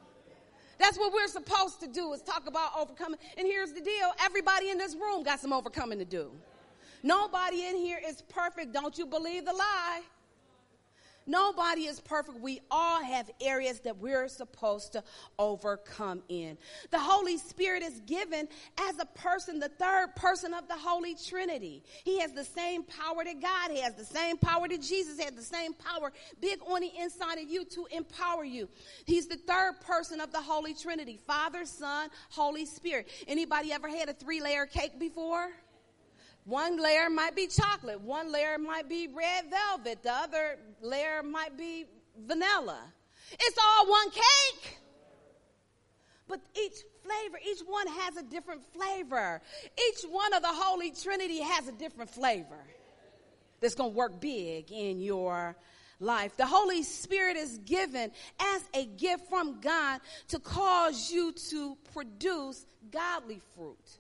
That's 0.80 0.98
what 0.98 1.13
we're 1.13 1.28
supposed 1.28 1.82
to 1.82 1.88
do 1.88 2.13
is 2.13 2.22
talk 2.22 2.48
about 2.48 2.72
overcoming. 2.78 3.20
And 3.38 3.46
here's 3.46 3.74
the 3.74 3.82
deal. 3.82 4.12
Everybody 4.24 4.70
in 4.70 4.78
this 4.78 4.96
room 4.96 5.24
got 5.24 5.39
some 5.39 5.54
overcoming 5.54 6.00
to 6.00 6.06
do. 6.06 6.32
Nobody 7.04 7.65
in 7.68 7.76
here 7.76 8.00
is 8.06 8.22
perfect. 8.24 8.74
Don't 8.74 8.98
you 8.98 9.06
believe 9.06 9.46
the 9.46 9.54
lie? 9.54 10.02
Nobody 11.30 11.84
is 11.86 12.00
perfect. 12.00 12.39
We 12.39 12.60
all 12.72 13.04
have 13.04 13.30
areas 13.39 13.82
that 13.82 14.00
we're 14.00 14.28
supposed 14.28 14.94
to 14.94 15.04
overcome 15.38 16.24
in. 16.28 16.58
The 16.89 16.98
Holy 16.98 17.38
Spirit 17.38 17.84
is 17.84 18.00
given 18.08 18.48
as 18.80 18.98
a 19.00 19.06
person, 19.06 19.60
the 19.60 19.70
third 19.70 20.15
person 20.15 20.56
of 20.56 20.68
the 20.68 20.76
Holy 20.76 21.15
Trinity. 21.15 21.84
He 22.04 22.20
has 22.20 22.32
the 22.32 22.44
same 22.44 22.82
power 22.82 23.24
that 23.24 23.39
God 23.39 23.78
has, 23.78 23.94
the 23.94 24.06
same 24.06 24.38
power 24.38 24.68
that 24.68 24.82
Jesus 24.82 25.20
had, 25.24 25.38
the 25.38 25.44
same 25.44 25.74
power 25.74 26.12
big 26.42 26.60
on 26.68 26.82
the 26.82 26.92
inside 27.00 27.38
of 27.38 27.48
you 27.48 27.63
to 27.65 27.88
empower 27.92 28.44
you. 28.44 28.68
He's 29.06 29.28
the 29.28 29.38
third 29.38 29.82
person 29.82 30.20
of 30.20 30.32
the 30.32 30.42
Holy 30.42 30.74
Trinity, 30.74 31.20
Father, 31.28 31.63
Son, 31.65 32.10
Holy 32.32 32.65
Spirit. 32.65 33.08
Anybody 33.28 33.72
ever 33.72 33.88
had 33.88 34.10
a 34.10 34.13
three 34.13 34.42
layer 34.42 34.65
cake 34.65 35.00
before? 35.00 35.52
One 36.45 36.82
layer 36.82 37.10
might 37.10 37.36
be 37.36 37.47
chocolate, 37.47 38.02
one 38.02 38.32
layer 38.32 38.58
might 38.58 38.89
be 38.89 39.08
red 39.08 39.45
velvet, 39.49 40.02
the 40.04 40.12
other 40.12 40.58
layer 40.82 41.21
might 41.21 41.58
be 41.58 41.86
vanilla. 42.25 42.80
It's 43.32 43.58
all 43.58 43.88
one 43.88 44.10
cake. 44.10 44.78
But 46.28 46.41
each 46.56 46.75
flavor, 47.04 47.39
each 47.47 47.62
one 47.65 47.88
has 47.88 48.17
a 48.17 48.23
different 48.23 48.62
flavor. 48.73 49.41
Each 49.89 50.04
one 50.10 50.34
of 50.34 50.41
the 50.41 50.52
Holy 50.52 50.91
Trinity 50.91 51.41
has 51.41 51.67
a 51.67 51.71
different 51.71 52.12
flavor 52.12 52.63
that's 53.60 53.75
going 53.75 53.91
to 53.91 53.97
work 53.97 54.21
big 54.21 54.71
in 54.71 54.99
your 54.99 55.56
life. 55.99 56.38
The 56.38 56.45
Holy 56.45 56.84
Spirit 56.84 57.36
is 57.36 57.58
given 57.60 58.12
as 58.39 58.62
a 58.73 58.86
gift 58.86 59.28
from 59.28 59.60
God 59.60 60.02
to 60.30 60.39
cause 60.39 61.12
you 61.12 61.34
to 61.49 61.78
produce 61.93 62.65
godly 62.91 63.41
fruit 63.56 63.99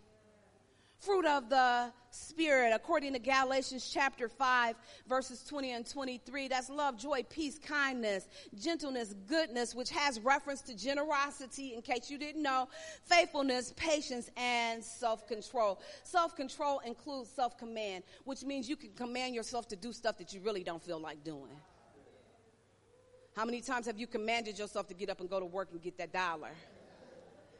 fruit 0.99 1.25
of 1.25 1.49
the 1.49 1.91
Spirit, 2.11 2.71
according 2.73 3.13
to 3.13 3.19
Galatians 3.19 3.89
chapter 3.93 4.27
5, 4.27 4.75
verses 5.07 5.43
20 5.43 5.71
and 5.71 5.85
23. 5.85 6.47
That's 6.47 6.69
love, 6.69 6.97
joy, 6.97 7.23
peace, 7.29 7.59
kindness, 7.59 8.27
gentleness, 8.59 9.13
goodness, 9.27 9.75
which 9.75 9.89
has 9.91 10.19
reference 10.19 10.61
to 10.63 10.75
generosity, 10.75 11.75
in 11.75 11.81
case 11.81 12.09
you 12.09 12.17
didn't 12.17 12.41
know, 12.41 12.67
faithfulness, 13.03 13.73
patience, 13.75 14.29
and 14.37 14.83
self 14.83 15.27
control. 15.27 15.79
Self 16.03 16.35
control 16.35 16.79
includes 16.79 17.29
self 17.29 17.57
command, 17.57 18.03
which 18.25 18.43
means 18.43 18.67
you 18.67 18.75
can 18.75 18.91
command 18.91 19.35
yourself 19.35 19.67
to 19.67 19.75
do 19.75 19.93
stuff 19.93 20.17
that 20.17 20.33
you 20.33 20.41
really 20.41 20.63
don't 20.63 20.81
feel 20.81 20.99
like 20.99 21.23
doing. 21.23 21.51
How 23.35 23.45
many 23.45 23.61
times 23.61 23.85
have 23.85 23.97
you 23.97 24.07
commanded 24.07 24.57
yourself 24.57 24.87
to 24.87 24.93
get 24.93 25.09
up 25.09 25.19
and 25.19 25.29
go 25.29 25.39
to 25.39 25.45
work 25.45 25.69
and 25.71 25.81
get 25.81 25.97
that 25.97 26.11
dollar? 26.11 26.51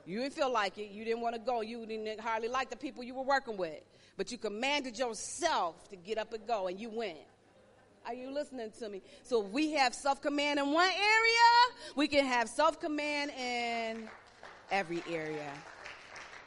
You 0.05 0.19
didn't 0.21 0.33
feel 0.33 0.51
like 0.51 0.77
it. 0.79 0.89
You 0.89 1.05
didn't 1.05 1.21
want 1.21 1.35
to 1.35 1.39
go. 1.39 1.61
You 1.61 1.85
didn't 1.85 2.19
hardly 2.19 2.47
like 2.47 2.71
the 2.71 2.75
people 2.75 3.03
you 3.03 3.13
were 3.13 3.23
working 3.23 3.57
with. 3.57 3.81
But 4.19 4.33
you 4.33 4.37
commanded 4.37 4.99
yourself 4.99 5.87
to 5.91 5.95
get 5.95 6.17
up 6.17 6.33
and 6.33 6.45
go, 6.45 6.67
and 6.67 6.77
you 6.77 6.89
went. 6.89 7.19
Are 8.05 8.13
you 8.13 8.29
listening 8.31 8.69
to 8.79 8.89
me? 8.89 9.01
So 9.23 9.45
if 9.45 9.47
we 9.47 9.71
have 9.71 9.95
self 9.95 10.21
command 10.21 10.59
in 10.59 10.73
one 10.73 10.89
area, 10.89 11.75
we 11.95 12.09
can 12.09 12.25
have 12.25 12.49
self 12.49 12.81
command 12.81 13.31
in 13.31 14.09
every 14.71 15.01
area. 15.09 15.49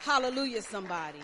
Hallelujah, 0.01 0.61
somebody. 0.61 1.21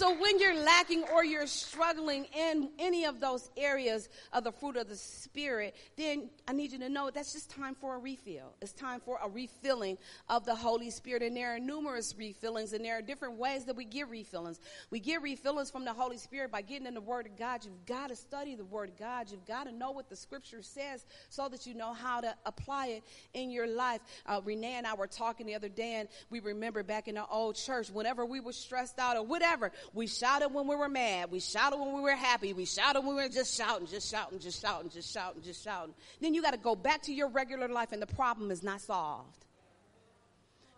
So 0.00 0.14
when 0.14 0.38
you're 0.38 0.56
lacking 0.56 1.04
or 1.12 1.22
you're 1.22 1.46
struggling 1.46 2.24
in 2.34 2.70
any 2.78 3.04
of 3.04 3.20
those 3.20 3.50
areas 3.54 4.08
of 4.32 4.44
the 4.44 4.50
fruit 4.50 4.78
of 4.78 4.88
the 4.88 4.96
Spirit, 4.96 5.76
then 5.98 6.30
I 6.48 6.54
need 6.54 6.72
you 6.72 6.78
to 6.78 6.88
know 6.88 7.10
that's 7.10 7.34
just 7.34 7.50
time 7.50 7.74
for 7.74 7.96
a 7.96 7.98
refill. 7.98 8.54
It's 8.62 8.72
time 8.72 9.00
for 9.00 9.18
a 9.22 9.28
refilling 9.28 9.98
of 10.30 10.46
the 10.46 10.54
Holy 10.54 10.88
Spirit. 10.88 11.22
And 11.22 11.36
there 11.36 11.54
are 11.54 11.58
numerous 11.58 12.14
refillings, 12.14 12.72
and 12.72 12.82
there 12.82 12.96
are 12.96 13.02
different 13.02 13.34
ways 13.34 13.66
that 13.66 13.76
we 13.76 13.84
get 13.84 14.10
refillings. 14.10 14.58
We 14.88 15.00
get 15.00 15.22
refillings 15.22 15.70
from 15.70 15.84
the 15.84 15.92
Holy 15.92 16.16
Spirit 16.16 16.50
by 16.50 16.62
getting 16.62 16.86
in 16.86 16.94
the 16.94 17.02
Word 17.02 17.26
of 17.26 17.36
God. 17.36 17.62
You've 17.62 17.84
got 17.84 18.08
to 18.08 18.16
study 18.16 18.54
the 18.54 18.64
Word 18.64 18.88
of 18.88 18.98
God. 18.98 19.30
You've 19.30 19.44
got 19.44 19.64
to 19.64 19.72
know 19.72 19.90
what 19.90 20.08
the 20.08 20.16
Scripture 20.16 20.62
says 20.62 21.04
so 21.28 21.46
that 21.50 21.66
you 21.66 21.74
know 21.74 21.92
how 21.92 22.22
to 22.22 22.34
apply 22.46 22.86
it 22.86 23.02
in 23.34 23.50
your 23.50 23.66
life. 23.66 24.00
Uh, 24.24 24.40
Renee 24.42 24.76
and 24.76 24.86
I 24.86 24.94
were 24.94 25.08
talking 25.08 25.44
the 25.44 25.56
other 25.56 25.68
day, 25.68 25.96
and 25.96 26.08
we 26.30 26.40
remember 26.40 26.82
back 26.82 27.06
in 27.06 27.16
the 27.16 27.26
old 27.26 27.56
church, 27.56 27.90
whenever 27.90 28.24
we 28.24 28.40
were 28.40 28.54
stressed 28.54 28.98
out 28.98 29.18
or 29.18 29.26
whatever, 29.26 29.70
we 29.92 30.06
shouted 30.06 30.48
when 30.48 30.66
we 30.66 30.76
were 30.76 30.88
mad. 30.88 31.30
We 31.30 31.40
shouted 31.40 31.78
when 31.78 31.92
we 31.94 32.00
were 32.00 32.16
happy. 32.16 32.52
We 32.52 32.64
shouted 32.64 33.00
when 33.00 33.16
we 33.16 33.22
were 33.22 33.28
just 33.28 33.56
shouting, 33.56 33.86
just 33.86 34.10
shouting, 34.10 34.38
just 34.38 34.60
shouting, 34.62 34.90
just 34.90 35.12
shouting, 35.12 35.42
just 35.42 35.64
shouting. 35.64 35.94
Then 36.20 36.34
you 36.34 36.42
got 36.42 36.52
to 36.52 36.58
go 36.58 36.76
back 36.76 37.02
to 37.02 37.12
your 37.12 37.28
regular 37.28 37.68
life 37.68 37.92
and 37.92 38.00
the 38.00 38.06
problem 38.06 38.50
is 38.50 38.62
not 38.62 38.80
solved. 38.80 39.46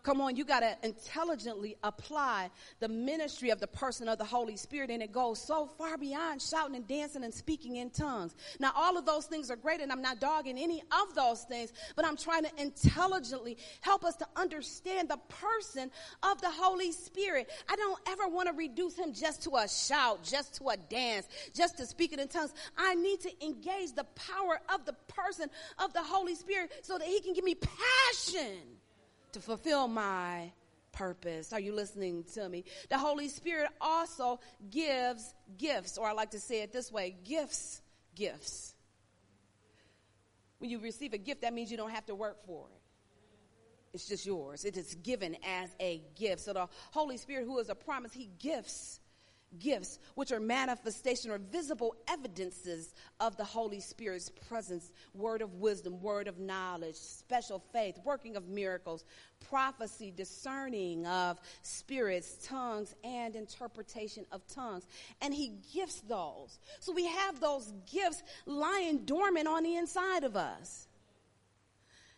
Come 0.03 0.19
on, 0.19 0.35
you 0.35 0.43
got 0.43 0.59
to 0.59 0.75
intelligently 0.83 1.77
apply 1.81 2.49
the 2.81 2.89
ministry 2.89 3.51
of 3.51 3.61
the 3.61 3.67
person 3.67 4.09
of 4.09 4.17
the 4.17 4.25
Holy 4.25 4.57
Spirit, 4.57 4.89
and 4.89 5.01
it 5.01 5.13
goes 5.13 5.41
so 5.41 5.65
far 5.65 5.97
beyond 5.97 6.41
shouting 6.41 6.75
and 6.75 6.85
dancing 6.85 7.23
and 7.23 7.33
speaking 7.33 7.77
in 7.77 7.89
tongues. 7.89 8.35
Now, 8.59 8.73
all 8.75 8.97
of 8.97 9.05
those 9.05 9.27
things 9.27 9.49
are 9.49 9.55
great, 9.55 9.79
and 9.79 9.93
I'm 9.93 10.01
not 10.01 10.19
dogging 10.19 10.57
any 10.57 10.81
of 10.91 11.15
those 11.15 11.43
things, 11.43 11.71
but 11.95 12.05
I'm 12.05 12.17
trying 12.17 12.43
to 12.43 12.51
intelligently 12.61 13.57
help 13.79 14.03
us 14.03 14.17
to 14.17 14.27
understand 14.35 15.07
the 15.07 15.19
person 15.29 15.89
of 16.21 16.41
the 16.41 16.51
Holy 16.51 16.91
Spirit. 16.91 17.49
I 17.69 17.77
don't 17.77 17.99
ever 18.09 18.27
want 18.27 18.49
to 18.49 18.53
reduce 18.53 18.97
him 18.97 19.13
just 19.13 19.43
to 19.43 19.55
a 19.55 19.69
shout, 19.69 20.21
just 20.21 20.55
to 20.55 20.67
a 20.67 20.75
dance, 20.75 21.29
just 21.55 21.77
to 21.77 21.85
speak 21.85 22.11
it 22.11 22.19
in 22.19 22.27
tongues. 22.27 22.53
I 22.77 22.95
need 22.95 23.21
to 23.21 23.45
engage 23.45 23.93
the 23.93 24.03
power 24.15 24.59
of 24.67 24.83
the 24.83 24.93
person 25.07 25.49
of 25.79 25.93
the 25.93 26.03
Holy 26.03 26.35
Spirit 26.35 26.73
so 26.81 26.97
that 26.97 27.07
he 27.07 27.21
can 27.21 27.31
give 27.33 27.45
me 27.45 27.55
passion 27.55 28.57
to 29.33 29.39
fulfill 29.39 29.87
my 29.87 30.51
purpose. 30.91 31.51
Are 31.53 31.59
you 31.59 31.73
listening 31.73 32.23
to 32.33 32.47
me? 32.47 32.63
The 32.89 32.97
Holy 32.97 33.27
Spirit 33.27 33.69
also 33.81 34.39
gives 34.69 35.33
gifts, 35.57 35.97
or 35.97 36.07
I 36.07 36.13
like 36.13 36.31
to 36.31 36.39
say 36.39 36.61
it 36.61 36.71
this 36.71 36.91
way 36.91 37.15
gifts, 37.23 37.81
gifts. 38.15 38.73
When 40.59 40.69
you 40.69 40.79
receive 40.79 41.13
a 41.13 41.17
gift, 41.17 41.41
that 41.41 41.53
means 41.53 41.69
you 41.69 41.77
don't 41.77 41.91
have 41.91 42.05
to 42.05 42.15
work 42.15 42.45
for 42.45 42.67
it. 42.73 42.79
It's 43.93 44.07
just 44.07 44.25
yours. 44.25 44.65
It 44.65 44.77
is 44.77 44.95
given 44.95 45.35
as 45.45 45.75
a 45.79 46.01
gift. 46.15 46.41
So 46.41 46.53
the 46.53 46.67
Holy 46.91 47.17
Spirit, 47.17 47.45
who 47.45 47.59
is 47.59 47.69
a 47.69 47.75
promise, 47.75 48.13
He 48.13 48.29
gifts 48.39 48.99
gifts, 49.59 49.99
which 50.15 50.31
are 50.31 50.39
manifestation 50.39 51.31
or 51.31 51.37
visible 51.37 51.95
evidences 52.07 52.93
of 53.19 53.37
the 53.37 53.43
Holy 53.43 53.79
Spirit's 53.79 54.29
presence 54.29 54.91
word 55.13 55.41
of 55.41 55.55
wisdom, 55.55 56.01
word 56.01 56.27
of 56.27 56.39
knowledge, 56.39 56.95
special 56.95 57.63
faith, 57.71 57.97
working 58.03 58.35
of 58.35 58.47
miracles, 58.47 59.03
prophecy, 59.49 60.11
discerning 60.15 61.05
of 61.05 61.39
spirits, 61.61 62.37
tongues, 62.47 62.93
and 63.03 63.35
interpretation 63.35 64.25
of 64.31 64.45
tongues. 64.47 64.87
And 65.21 65.33
He 65.33 65.53
gifts 65.73 66.01
those. 66.01 66.59
So 66.79 66.93
we 66.93 67.05
have 67.05 67.39
those 67.39 67.71
gifts 67.91 68.23
lying 68.45 69.05
dormant 69.05 69.47
on 69.47 69.63
the 69.63 69.75
inside 69.75 70.23
of 70.23 70.35
us. 70.35 70.87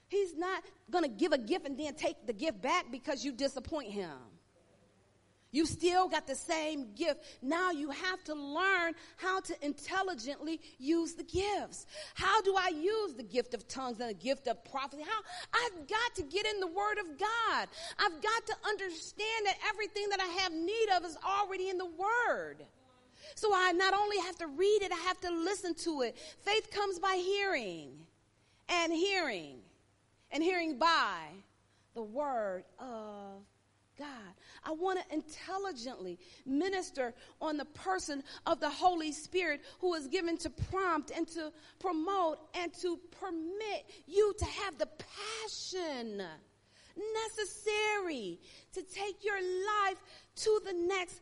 He's 0.08 0.36
not 0.36 0.64
going 0.92 1.04
to 1.04 1.10
give 1.10 1.34
a 1.34 1.38
gift 1.38 1.66
and 1.66 1.78
then 1.78 1.96
take 1.96 2.26
the 2.26 2.34
gift 2.34 2.62
back 2.62 2.86
because 2.92 3.26
you 3.26 3.32
disappoint 3.32 3.92
him. 3.92 4.12
You 5.56 5.66
still 5.66 6.10
got 6.10 6.28
the 6.28 6.36
same 6.36 6.88
gift. 6.96 7.24
Now 7.42 7.72
you 7.72 7.90
have 7.90 8.22
to 8.26 8.34
learn 8.34 8.94
how 9.16 9.40
to 9.40 9.56
intelligently 9.66 10.60
use 10.80 11.14
the 11.14 11.24
gifts. 11.24 11.86
How 12.14 12.42
do 12.42 12.58
I 12.60 12.74
use 12.76 13.14
the 13.14 13.24
gift 13.24 13.54
of 13.54 13.66
tongues 13.70 14.02
and 14.02 14.10
the 14.10 14.16
gift 14.16 14.48
of 14.50 14.62
prophecy? 14.66 15.04
How? 15.04 15.22
I've 15.54 15.88
got 15.88 16.16
to 16.16 16.24
get 16.24 16.46
in 16.46 16.60
the 16.60 16.68
Word 16.68 16.98
of 17.00 17.18
God. 17.18 17.70
I've 17.98 18.22
got 18.22 18.46
to 18.48 18.56
understand 18.68 19.46
that 19.46 19.56
everything 19.70 20.10
that 20.10 20.20
I 20.20 20.26
have 20.42 20.52
need 20.52 20.88
of 20.94 21.06
is 21.06 21.18
already 21.26 21.70
in 21.70 21.78
the 21.78 21.86
Word. 21.86 22.58
So 23.36 23.52
I 23.56 23.72
not 23.72 23.94
only 23.94 24.20
have 24.20 24.38
to 24.40 24.48
read 24.48 24.80
it, 24.82 24.92
I 24.92 25.08
have 25.08 25.22
to 25.22 25.32
listen 25.32 25.74
to 25.86 26.02
it. 26.02 26.18
Faith 26.42 26.70
comes 26.70 27.00
by 27.00 27.16
hearing 27.16 27.92
and 28.68 28.92
hearing 28.92 29.60
and 30.32 30.44
hearing 30.44 30.78
by 30.78 31.30
the 31.94 32.04
Word 32.04 32.66
of 32.78 33.42
God. 33.98 34.08
I 34.64 34.72
want 34.72 35.00
to 35.00 35.14
intelligently 35.14 36.20
minister 36.46 37.14
on 37.42 37.58
the 37.58 37.66
person 37.66 38.24
of 38.46 38.60
the 38.60 38.70
Holy 38.70 39.12
Spirit 39.12 39.62
who 39.80 39.94
is 39.94 40.08
given 40.08 40.38
to 40.40 40.50
prompt 40.50 41.12
and 41.16 41.28
to 41.30 41.52
promote 41.80 42.40
and 42.56 42.74
to 42.82 43.00
permit 43.20 43.86
you 44.08 44.34
to 44.38 44.46
have 44.46 44.78
the 44.78 44.88
passion 45.42 46.24
necessary 47.28 48.40
to 48.74 48.82
take 48.82 49.24
your 49.24 49.40
life 49.42 50.02
to 50.36 50.62
the 50.66 50.74
next 50.74 51.22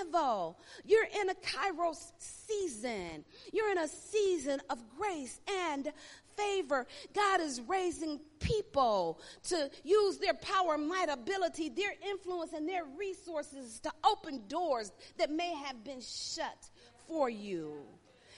level. 0.00 0.58
You're 0.84 1.08
in 1.20 1.30
a 1.30 1.34
Kairos 1.34 2.12
season. 2.18 3.24
You're 3.52 3.70
in 3.70 3.78
a 3.78 3.88
season 3.88 4.60
of 4.70 4.78
grace 4.96 5.40
and 5.48 5.92
favor. 6.36 6.86
God 7.14 7.40
is 7.40 7.60
raising 7.66 8.20
people 8.48 9.20
to 9.44 9.70
use 9.84 10.18
their 10.18 10.34
power, 10.34 10.78
might, 10.78 11.08
ability, 11.10 11.68
their 11.68 11.92
influence, 12.08 12.52
and 12.52 12.68
their 12.68 12.84
resources 12.98 13.80
to 13.80 13.92
open 14.04 14.42
doors 14.48 14.92
that 15.18 15.30
may 15.30 15.54
have 15.54 15.84
been 15.84 16.00
shut 16.00 16.70
for 17.06 17.28
you. 17.28 17.74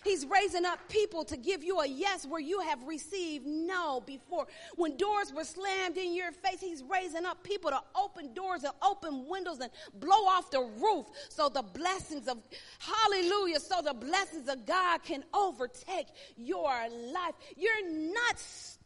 He's 0.04 0.24
raising 0.26 0.64
up 0.64 0.78
people 0.88 1.24
to 1.26 1.36
give 1.36 1.62
you 1.62 1.80
a 1.80 1.86
yes 1.86 2.26
where 2.26 2.40
you 2.40 2.60
have 2.60 2.82
received 2.84 3.46
no 3.46 4.00
before. 4.00 4.46
When 4.76 4.96
doors 4.96 5.32
were 5.32 5.44
slammed 5.44 5.96
in 5.96 6.14
your 6.14 6.32
face, 6.32 6.60
he's 6.60 6.82
raising 6.82 7.26
up 7.26 7.42
people 7.42 7.70
to 7.70 7.80
open 7.94 8.32
doors 8.32 8.64
and 8.64 8.72
open 8.82 9.26
windows 9.28 9.60
and 9.60 9.70
blow 9.94 10.24
off 10.26 10.50
the 10.50 10.60
roof 10.60 11.06
so 11.28 11.48
the 11.48 11.62
blessings 11.62 12.28
of 12.28 12.38
hallelujah, 12.78 13.60
so 13.60 13.82
the 13.82 13.94
blessings 13.94 14.48
of 14.48 14.64
God 14.64 15.02
can 15.02 15.22
overtake 15.34 16.06
your 16.36 16.72
life. 17.12 17.34
You're 17.56 17.90
not 17.90 18.38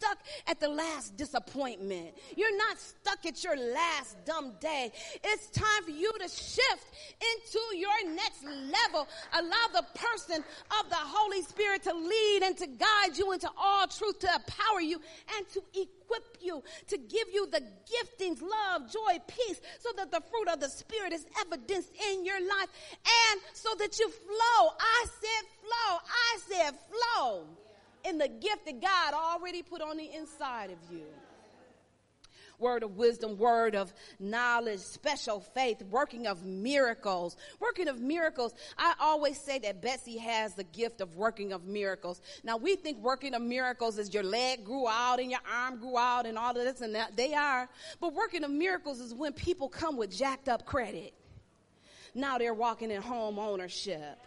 stuck 0.04 0.18
at 0.46 0.60
the 0.60 0.68
last 0.68 1.16
disappointment. 1.16 2.14
You're 2.36 2.56
not 2.56 2.78
stuck 2.78 3.24
at 3.26 3.42
your 3.42 3.56
last 3.56 4.16
dumb 4.24 4.52
day. 4.60 4.92
It's 5.22 5.48
time 5.48 5.84
for 5.84 5.90
you 5.90 6.12
to 6.12 6.28
shift 6.28 6.86
into 7.20 7.58
your 7.76 8.14
next 8.14 8.44
level. 8.44 9.08
Allow 9.32 9.66
the 9.72 9.84
person 9.94 10.44
of 10.80 10.90
the 10.90 10.96
Holy 10.96 11.42
Spirit 11.42 11.82
to 11.84 11.94
lead 11.94 12.40
and 12.44 12.56
to 12.58 12.66
guide 12.66 13.16
you 13.16 13.32
into 13.32 13.48
all 13.56 13.86
truth, 13.86 14.18
to 14.20 14.28
empower 14.34 14.80
you 14.80 15.00
and 15.36 15.48
to 15.50 15.62
equip 15.74 16.38
you, 16.40 16.62
to 16.88 16.98
give 16.98 17.28
you 17.32 17.46
the 17.50 17.60
giftings, 17.60 18.42
love, 18.42 18.90
joy, 18.92 19.18
peace, 19.26 19.60
so 19.80 19.90
that 19.96 20.10
the 20.10 20.20
fruit 20.30 20.48
of 20.52 20.60
the 20.60 20.68
Spirit 20.68 21.12
is 21.12 21.24
evidenced 21.40 21.90
in 22.10 22.24
your 22.24 22.40
life 22.40 22.68
and 23.30 23.40
so 23.52 23.70
that 23.78 23.98
you 23.98 24.08
flow. 24.10 24.70
I 24.78 25.06
said 25.20 25.48
flow. 25.62 25.98
I 26.08 26.38
said 26.48 26.74
flow 26.90 27.63
in 28.04 28.18
the 28.18 28.28
gift 28.28 28.66
that 28.66 28.80
God 28.80 29.14
already 29.14 29.62
put 29.62 29.82
on 29.82 29.96
the 29.96 30.10
inside 30.14 30.70
of 30.70 30.78
you 30.90 31.06
word 32.58 32.82
of 32.82 32.96
wisdom, 32.96 33.36
word 33.36 33.74
of 33.74 33.92
knowledge, 34.18 34.80
special 34.80 35.40
faith, 35.40 35.82
working 35.90 36.26
of 36.26 36.44
miracles. 36.44 37.36
Working 37.60 37.88
of 37.88 38.00
miracles. 38.00 38.54
I 38.78 38.94
always 39.00 39.38
say 39.38 39.58
that 39.60 39.82
Betsy 39.82 40.18
has 40.18 40.54
the 40.54 40.64
gift 40.64 41.00
of 41.00 41.16
working 41.16 41.52
of 41.52 41.66
miracles. 41.66 42.20
Now 42.42 42.56
we 42.56 42.76
think 42.76 42.98
working 42.98 43.34
of 43.34 43.42
miracles 43.42 43.98
is 43.98 44.12
your 44.12 44.22
leg 44.22 44.64
grew 44.64 44.88
out 44.88 45.20
and 45.20 45.30
your 45.30 45.40
arm 45.52 45.78
grew 45.78 45.98
out 45.98 46.26
and 46.26 46.38
all 46.38 46.50
of 46.50 46.56
this 46.56 46.80
and 46.80 46.94
that. 46.94 47.16
They 47.16 47.34
are. 47.34 47.68
But 48.00 48.14
working 48.14 48.44
of 48.44 48.50
miracles 48.50 49.00
is 49.00 49.14
when 49.14 49.32
people 49.32 49.68
come 49.68 49.96
with 49.96 50.10
jacked 50.10 50.48
up 50.48 50.64
credit. 50.64 51.12
Now 52.14 52.38
they're 52.38 52.54
walking 52.54 52.90
in 52.90 53.02
home 53.02 53.38
ownership. 53.38 54.18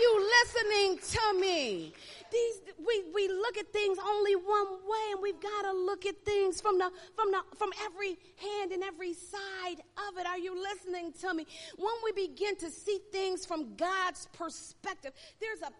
You 0.00 0.30
listening 0.44 0.98
to 0.98 1.40
me? 1.40 1.92
these 2.30 2.60
we 2.78 3.04
we 3.14 3.28
look 3.28 3.56
at 3.56 3.72
things 3.72 3.98
only 4.04 4.34
one 4.36 4.66
way 4.86 5.12
and 5.12 5.22
we've 5.22 5.40
got 5.40 5.62
to 5.62 5.72
look 5.72 6.06
at 6.06 6.24
things 6.24 6.60
from 6.60 6.78
the 6.78 6.90
from 7.14 7.30
the 7.30 7.40
from 7.56 7.70
every 7.84 8.18
hand 8.36 8.72
and 8.72 8.82
every 8.82 9.14
side 9.14 9.80
of 10.08 10.18
it. 10.18 10.26
Are 10.26 10.38
you 10.38 10.54
listening 10.60 11.12
to 11.20 11.34
me? 11.34 11.46
When 11.76 11.92
we 12.04 12.12
begin 12.12 12.56
to 12.56 12.70
see 12.70 13.00
things 13.12 13.46
from 13.46 13.74
God's 13.76 14.28
perspective 14.32 15.12
there's 15.40 15.62
a 15.62 15.72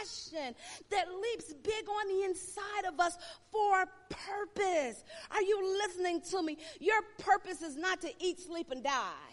passion 0.00 0.54
that 0.90 1.06
leaps 1.10 1.52
big 1.62 1.88
on 1.88 2.08
the 2.08 2.24
inside 2.24 2.84
of 2.88 2.98
us 3.00 3.16
for 3.50 3.84
purpose. 4.08 5.04
Are 5.30 5.42
you 5.42 5.78
listening 5.84 6.20
to 6.30 6.42
me? 6.42 6.58
Your 6.80 7.02
purpose 7.18 7.62
is 7.62 7.76
not 7.76 8.00
to 8.02 8.10
eat 8.20 8.40
sleep 8.40 8.70
and 8.70 8.82
die 8.82 9.31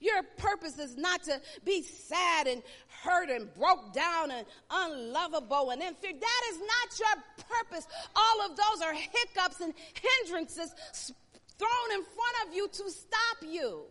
your 0.00 0.22
purpose 0.38 0.78
is 0.78 0.96
not 0.96 1.22
to 1.24 1.40
be 1.64 1.82
sad 1.82 2.46
and 2.46 2.62
hurt 3.02 3.30
and 3.30 3.52
broke 3.54 3.92
down 3.92 4.30
and 4.30 4.46
unlovable 4.70 5.70
and 5.70 5.82
in 5.82 5.94
fear. 5.94 6.12
That 6.12 6.42
is 6.52 6.58
not 6.58 6.98
your 6.98 7.46
purpose. 7.48 7.86
All 8.16 8.50
of 8.50 8.56
those 8.56 8.82
are 8.82 8.94
hiccups 8.94 9.60
and 9.60 9.74
hindrances 10.24 10.74
thrown 11.58 11.92
in 11.94 12.02
front 12.02 12.48
of 12.48 12.54
you 12.54 12.68
to 12.68 12.90
stop 12.90 13.38
you. 13.46 13.82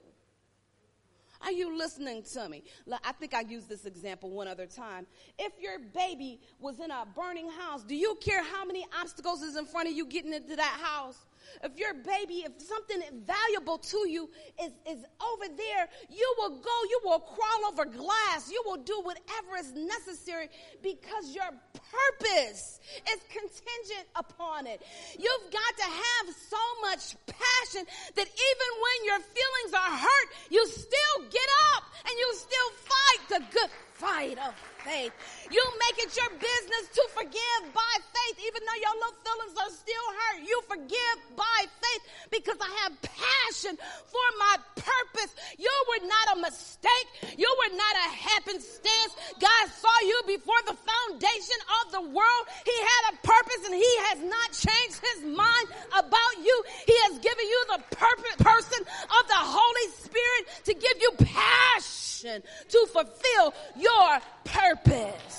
Are 1.41 1.51
you 1.51 1.77
listening 1.77 2.23
to 2.33 2.49
me? 2.49 2.63
I 3.03 3.13
think 3.13 3.33
I 3.33 3.41
used 3.41 3.69
this 3.69 3.85
example 3.85 4.29
one 4.29 4.47
other 4.47 4.65
time. 4.65 5.07
If 5.37 5.53
your 5.61 5.79
baby 5.79 6.41
was 6.59 6.79
in 6.79 6.91
a 6.91 7.07
burning 7.15 7.49
house, 7.49 7.83
do 7.83 7.95
you 7.95 8.17
care 8.19 8.43
how 8.43 8.65
many 8.65 8.85
obstacles 8.99 9.41
is 9.41 9.55
in 9.55 9.65
front 9.65 9.87
of 9.87 9.95
you 9.95 10.05
getting 10.05 10.33
into 10.33 10.57
that 10.57 10.79
house? 10.81 11.17
If 11.63 11.77
your 11.77 11.93
baby, 11.93 12.45
if 12.45 12.61
something 12.61 13.01
valuable 13.25 13.77
to 13.77 14.07
you 14.07 14.29
is, 14.61 14.71
is 14.89 15.03
over 15.21 15.53
there, 15.55 15.87
you 16.09 16.35
will 16.37 16.57
go, 16.59 16.75
you 16.89 16.99
will 17.03 17.19
crawl 17.19 17.71
over 17.71 17.85
glass, 17.85 18.49
you 18.51 18.61
will 18.65 18.77
do 18.77 18.99
whatever 19.03 19.57
is 19.59 19.73
necessary 19.73 20.49
because 20.81 21.35
your 21.35 21.49
purpose 21.73 22.79
is 23.11 23.19
contingent 23.29 24.07
upon 24.15 24.67
it. 24.67 24.81
You've 25.17 25.51
got 25.51 25.77
to 25.77 25.83
have 25.83 26.35
so 26.49 26.63
much 26.81 27.15
passion 27.27 27.85
that 28.15 28.27
even 28.27 28.69
when 28.85 29.05
your 29.05 29.19
feelings 29.19 29.73
are 29.73 29.97
hurt, 29.97 30.27
you 30.49 30.65
still 30.67 31.29
get 31.29 31.49
up 31.75 31.83
and 32.05 32.13
you 32.17 32.33
still 32.35 32.71
fight 32.85 33.29
the 33.29 33.59
good 33.59 33.69
fight 33.93 34.37
of 34.39 34.53
faith. 34.83 35.11
You 35.49 35.63
make 35.89 36.05
it 36.05 36.13
your 36.13 36.29
business 36.37 36.85
to 36.93 37.03
forgive 37.17 37.61
by 37.73 37.93
faith, 37.97 38.37
even 38.45 38.61
though 38.61 38.79
your 38.79 38.95
little 39.01 39.17
feelings 39.25 39.55
are 39.57 39.73
still 39.73 40.07
hurt. 40.13 40.45
You 40.45 40.57
forgive 40.69 41.17
by 41.35 41.59
faith 41.65 42.03
because 42.29 42.57
I 42.61 42.69
have 42.85 42.93
passion 43.01 43.73
for 44.05 44.27
my 44.37 44.55
purpose. 44.77 45.33
You 45.57 45.73
were 45.89 46.05
not 46.05 46.37
a 46.37 46.41
mistake. 46.41 47.09
You 47.37 47.49
were 47.49 47.75
not 47.75 47.93
a 47.97 48.09
happenstance. 48.13 49.11
God 49.41 49.63
saw 49.73 49.95
you 50.05 50.21
before 50.27 50.61
the 50.69 50.77
foundation 50.77 51.59
of 51.81 51.91
the 51.97 52.01
world. 52.13 52.43
He 52.65 52.77
had 52.77 53.13
a 53.13 53.15
purpose 53.25 53.61
and 53.65 53.75
he 53.75 53.93
has 54.13 54.19
not 54.21 54.53
changed 54.53 55.01
his 55.01 55.25
mind 55.25 55.67
about 55.97 56.33
you. 56.45 56.63
He 56.85 56.95
has 57.09 57.17
given 57.19 57.45
you 57.45 57.61
the 57.73 57.81
purpose, 57.95 58.35
person 58.37 58.81
of 58.85 59.23
the 59.27 59.41
Holy 59.41 59.87
Spirit 59.97 60.43
to 60.65 60.73
give 60.73 60.97
you 61.01 61.11
passion 61.25 62.43
to 62.69 62.87
fulfill 62.93 63.53
your 63.77 64.19
purpose. 64.43 65.38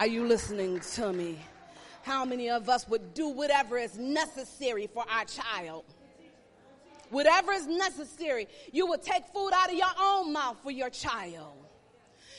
Are 0.00 0.06
you 0.06 0.26
listening 0.26 0.80
to 0.94 1.12
me? 1.12 1.38
How 2.04 2.24
many 2.24 2.48
of 2.48 2.70
us 2.70 2.88
would 2.88 3.12
do 3.12 3.28
whatever 3.28 3.76
is 3.76 3.98
necessary 3.98 4.86
for 4.86 5.04
our 5.06 5.26
child? 5.26 5.84
Whatever 7.10 7.52
is 7.52 7.66
necessary, 7.66 8.48
you 8.72 8.86
would 8.86 9.02
take 9.02 9.26
food 9.26 9.50
out 9.54 9.68
of 9.68 9.76
your 9.76 9.92
own 10.00 10.32
mouth 10.32 10.56
for 10.62 10.70
your 10.70 10.88
child. 10.88 11.52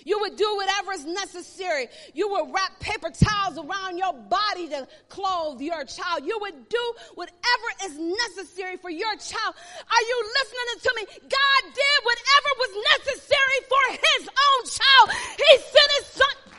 You 0.04 0.20
would 0.22 0.38
do 0.38 0.56
whatever 0.56 0.94
is 0.94 1.06
necessary. 1.06 1.90
You 2.16 2.30
would 2.30 2.52
wrap 2.52 2.80
paper 2.80 3.12
towels 3.12 3.60
around 3.60 4.00
your 4.00 4.14
body 4.14 4.68
to 4.70 4.88
clothe 5.10 5.62
your 5.62 5.84
child. 5.84 6.26
You 6.26 6.40
would 6.42 6.68
do 6.68 6.94
whatever 7.14 7.68
is 7.86 7.96
necessary 8.00 8.78
for 8.78 8.90
your 8.90 9.16
child. 9.18 9.54
Are 9.54 10.02
you 10.10 10.32
listening 10.42 10.82
to 10.82 10.94
me? 10.96 11.06
God 11.30 11.62
did 11.76 11.98
whatever 12.02 12.50
was 12.58 12.86
necessary 12.98 13.60
for 13.70 13.92
his 13.92 14.30
own 14.30 14.66
child. 14.66 15.12
He 15.38 15.58
sent 15.60 15.92
his 16.00 16.08
son. 16.08 16.51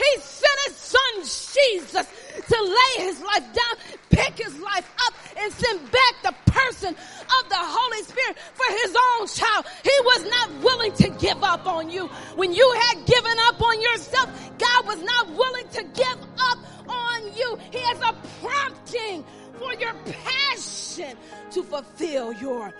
He 0.00 0.20
sent 0.20 0.58
his 0.66 0.76
son 0.76 1.12
Jesus 1.22 2.06
to 2.48 2.62
lay 2.62 3.04
his 3.04 3.20
life 3.20 3.44
down, 3.52 3.98
pick 4.08 4.38
his 4.38 4.58
life 4.58 4.90
up, 5.06 5.14
and 5.38 5.52
send 5.52 5.90
back 5.90 6.14
the 6.22 6.34
person 6.50 6.88
of 6.88 7.48
the 7.48 7.56
Holy 7.58 8.02
Spirit 8.04 8.38
for 8.54 8.72
his 8.72 8.96
own 8.96 9.26
child. 9.26 9.66
He 9.82 9.96
was 10.04 10.30
not 10.30 10.64
willing 10.64 10.92
to 10.94 11.08
give 11.20 11.42
up 11.42 11.66
on 11.66 11.90
you. 11.90 12.06
When 12.36 12.54
you 12.54 12.74
had 12.80 13.06
given 13.06 13.36
up 13.42 13.60
on 13.60 13.80
yourself, 13.80 14.30
God 14.58 14.86
was 14.86 15.02
not 15.02 15.30
willing 15.30 15.68
to 15.68 15.82
give 15.82 16.18
up 16.38 16.58
on 16.88 17.36
you. 17.36 17.58
He 17.70 17.78
has 17.78 17.98
a 18.00 18.14
prompting 18.40 19.24
for 19.58 19.74
your 19.74 19.94
passion 20.24 21.16
to 21.50 21.62
fulfill 21.62 22.32
your 22.32 22.72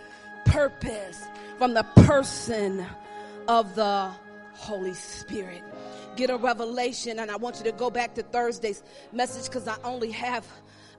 purpose 0.46 1.22
from 1.58 1.74
the 1.74 1.82
person 1.82 2.84
of 3.46 3.74
the 3.74 4.10
Holy 4.54 4.94
Spirit 4.94 5.62
get 6.20 6.30
a 6.30 6.36
revelation. 6.36 7.18
And 7.18 7.30
I 7.30 7.36
want 7.36 7.58
you 7.58 7.64
to 7.64 7.72
go 7.72 7.90
back 7.90 8.14
to 8.14 8.22
Thursday's 8.22 8.82
message 9.12 9.46
because 9.46 9.66
I 9.66 9.76
only 9.82 10.10
have 10.10 10.46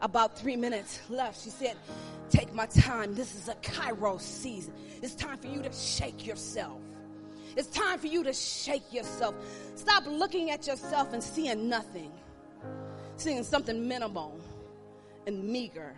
about 0.01 0.38
three 0.38 0.56
minutes 0.56 1.00
left. 1.10 1.43
She 1.43 1.52
said, 1.52 1.77
Take 2.29 2.54
my 2.54 2.65
time. 2.65 3.13
This 3.13 3.35
is 3.35 3.48
a 3.50 3.56
Kairos 3.56 4.21
season. 4.21 4.73
It's 5.02 5.13
time 5.15 5.37
for 5.37 5.48
you 5.48 5.62
to 5.62 5.71
shake 5.71 6.25
yourself. 6.25 6.79
It's 7.56 7.67
time 7.67 8.00
for 8.00 8.08
you 8.08 8.23
to 8.23 8.33
shake 8.33 8.93
yourself. 8.93 9.35
Stop 9.75 10.06
looking 10.08 10.50
at 10.50 10.65
yourself 10.65 11.12
and 11.12 11.21
seeing 11.21 11.67
nothing, 11.67 12.12
seeing 13.17 13.43
something 13.43 13.87
minimal 13.87 14.39
and 15.27 15.43
meager. 15.43 15.93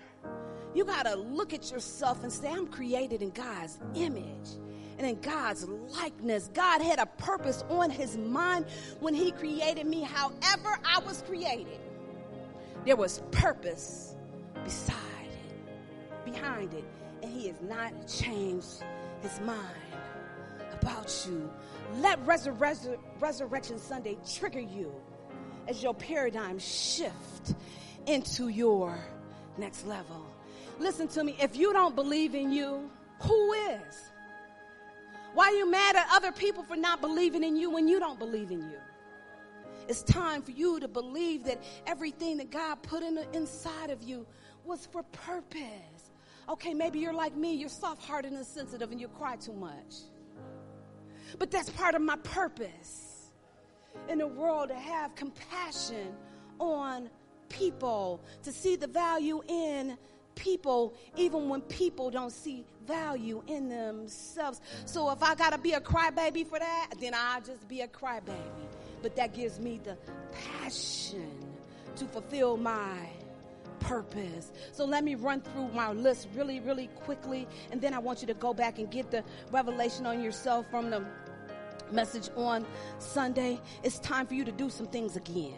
You 0.74 0.84
got 0.86 1.06
to 1.06 1.16
look 1.16 1.54
at 1.54 1.72
yourself 1.72 2.24
and 2.24 2.34
say, 2.34 2.50
I'm 2.50 2.66
created 2.66 3.22
in 3.22 3.30
God's 3.30 3.78
image. 3.94 4.50
And 4.98 5.08
in 5.08 5.20
God's 5.22 5.68
likeness. 5.68 6.50
God 6.54 6.82
had 6.82 7.00
a 7.00 7.06
purpose 7.06 7.64
on 7.70 7.90
his 7.90 8.18
mind 8.18 8.66
when 9.00 9.14
he 9.14 9.32
created 9.32 9.86
me. 9.86 10.02
However, 10.02 10.78
I 10.86 11.00
was 11.00 11.24
created, 11.28 11.80
there 12.86 12.96
was 12.96 13.22
purpose 13.32 14.16
beside 14.64 14.96
it, 15.24 16.32
behind 16.32 16.74
it. 16.74 16.86
And 17.22 17.32
he 17.32 17.48
has 17.48 17.62
not 17.62 18.08
changed 18.08 18.84
his 19.22 19.40
mind 19.42 19.60
about 20.82 21.26
you. 21.28 21.50
Let 22.00 22.24
Resur- 22.26 22.98
Resurrection 23.20 23.80
Sunday 23.80 24.18
trigger 24.36 24.60
you 24.60 24.94
as 25.68 25.82
your 25.82 25.94
paradigm 25.94 26.60
shift 26.60 27.56
into 28.06 28.50
your 28.50 28.98
next 29.58 29.86
level. 29.86 30.26
Listen 30.80 31.08
to 31.10 31.24
me. 31.24 31.38
If 31.40 31.56
you 31.56 31.72
don't 31.72 31.96
believe 31.96 32.36
in 32.36 32.52
you, 32.52 32.90
who 33.22 33.54
is? 33.54 34.12
Why 35.34 35.48
are 35.48 35.54
you 35.54 35.70
mad 35.70 35.96
at 35.96 36.08
other 36.12 36.32
people 36.32 36.64
for 36.64 36.76
not 36.76 37.02
believing 37.02 37.44
in 37.44 37.56
you 37.56 37.72
when 37.72 37.88
you 37.88 38.00
don't 38.00 38.20
believe 38.20 38.52
in 38.52 38.62
you? 38.70 38.78
It's 39.88 40.04
time 40.04 40.42
for 40.42 40.52
you 40.52 40.80
to 40.80 40.88
believe 40.88 41.44
that 41.46 41.62
everything 41.88 42.38
that 42.38 42.52
God 42.52 42.82
put 42.84 43.04
in 43.04 43.16
the 43.16 43.30
inside 43.36 43.90
of 43.90 44.02
you 44.04 44.26
was 44.64 44.86
for 44.86 45.04
purpose. 45.04 46.12
Okay, 46.48 46.74
maybe 46.74 47.00
you're 47.00 47.14
like 47.14 47.36
me, 47.36 47.54
you're 47.54 47.70
soft 47.70 48.04
hearted 48.04 48.32
and 48.34 48.46
sensitive 48.46 48.92
and 48.92 49.02
you 49.02 49.08
cry 49.08 49.36
too 49.36 49.54
much. 49.54 49.96
But 51.40 51.52
that's 51.52 51.70
part 51.72 51.96
of 51.96 52.02
my 52.02 52.16
purpose 52.18 53.32
in 54.08 54.20
the 54.20 54.28
world 54.28 54.70
to 54.70 54.76
have 54.76 55.16
compassion 55.16 56.16
on 56.60 57.10
people, 57.50 58.22
to 58.44 58.52
see 58.52 58.76
the 58.76 58.88
value 58.88 59.42
in 59.48 59.98
people, 60.36 60.94
even 61.16 61.50
when 61.50 61.62
people 61.62 62.10
don't 62.10 62.32
see 62.32 62.66
value 62.86 63.42
in 63.48 63.70
themselves. 63.70 64.62
So 64.86 65.10
if 65.12 65.24
I 65.24 65.36
gotta 65.36 65.58
be 65.58 65.74
a 65.74 65.82
crybaby 65.82 66.46
for 66.46 66.60
that, 66.60 66.94
then 67.00 67.14
I'll 67.16 67.42
just 67.42 67.68
be 67.68 67.82
a 67.82 67.88
crybaby. 67.88 68.68
But 69.02 69.16
that 69.16 69.34
gives 69.34 69.60
me 69.60 69.80
the 69.84 69.98
passion 70.62 71.32
to 71.96 72.06
fulfill 72.06 72.58
my 72.58 73.10
purpose. 73.80 74.52
So 74.72 74.86
let 74.86 75.04
me 75.04 75.16
run 75.16 75.42
through 75.42 75.70
my 75.70 75.92
list 75.92 76.28
really, 76.36 76.60
really 76.60 76.88
quickly, 76.88 77.48
and 77.72 77.82
then 77.82 77.94
I 77.94 78.00
want 78.00 78.22
you 78.22 78.28
to 78.28 78.34
go 78.34 78.54
back 78.54 78.80
and 78.80 78.90
get 78.90 79.12
the 79.12 79.24
revelation 79.52 80.06
on 80.06 80.24
yourself 80.24 80.66
from 80.70 80.90
the 80.90 81.04
message 81.92 82.30
on 82.36 82.66
Sunday. 83.00 83.60
It's 83.84 84.00
time 84.00 84.26
for 84.26 84.34
you 84.34 84.46
to 84.46 84.52
do 84.52 84.70
some 84.70 84.88
things 84.88 85.16
again. 85.16 85.54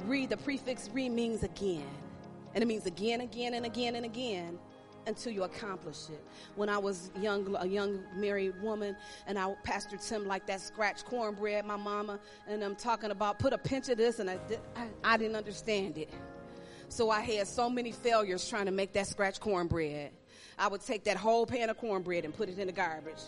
Read 0.00 0.30
the 0.30 0.36
prefix 0.36 0.90
re 0.92 1.08
means 1.08 1.42
again. 1.42 1.86
And 2.54 2.62
it 2.62 2.66
means 2.66 2.86
again, 2.86 3.20
again, 3.20 3.54
and 3.54 3.66
again, 3.66 3.96
and 3.96 4.04
again 4.04 4.58
until 5.06 5.32
you 5.32 5.42
accomplish 5.42 6.08
it. 6.08 6.24
When 6.56 6.68
I 6.68 6.78
was 6.78 7.10
young, 7.20 7.54
a 7.58 7.66
young 7.66 8.00
married 8.16 8.60
woman, 8.62 8.96
and 9.26 9.38
I 9.38 9.54
pastored 9.66 10.06
Tim 10.06 10.26
like 10.26 10.46
that 10.46 10.60
scratch 10.60 11.04
cornbread, 11.04 11.66
my 11.66 11.76
mama, 11.76 12.18
and 12.48 12.62
I'm 12.62 12.76
talking 12.76 13.10
about 13.10 13.38
put 13.38 13.52
a 13.52 13.58
pinch 13.58 13.88
of 13.88 13.98
this, 13.98 14.18
and 14.18 14.30
I, 14.30 14.38
I, 14.76 14.86
I 15.04 15.16
didn't 15.16 15.36
understand 15.36 15.98
it. 15.98 16.10
So 16.88 17.10
I 17.10 17.20
had 17.20 17.46
so 17.48 17.68
many 17.68 17.92
failures 17.92 18.48
trying 18.48 18.66
to 18.66 18.72
make 18.72 18.92
that 18.92 19.06
scratch 19.06 19.40
cornbread. 19.40 20.10
I 20.58 20.68
would 20.68 20.80
take 20.80 21.04
that 21.04 21.16
whole 21.16 21.46
pan 21.46 21.70
of 21.70 21.76
cornbread 21.78 22.24
and 22.24 22.34
put 22.34 22.48
it 22.48 22.58
in 22.58 22.66
the 22.68 22.72
garbage 22.72 23.20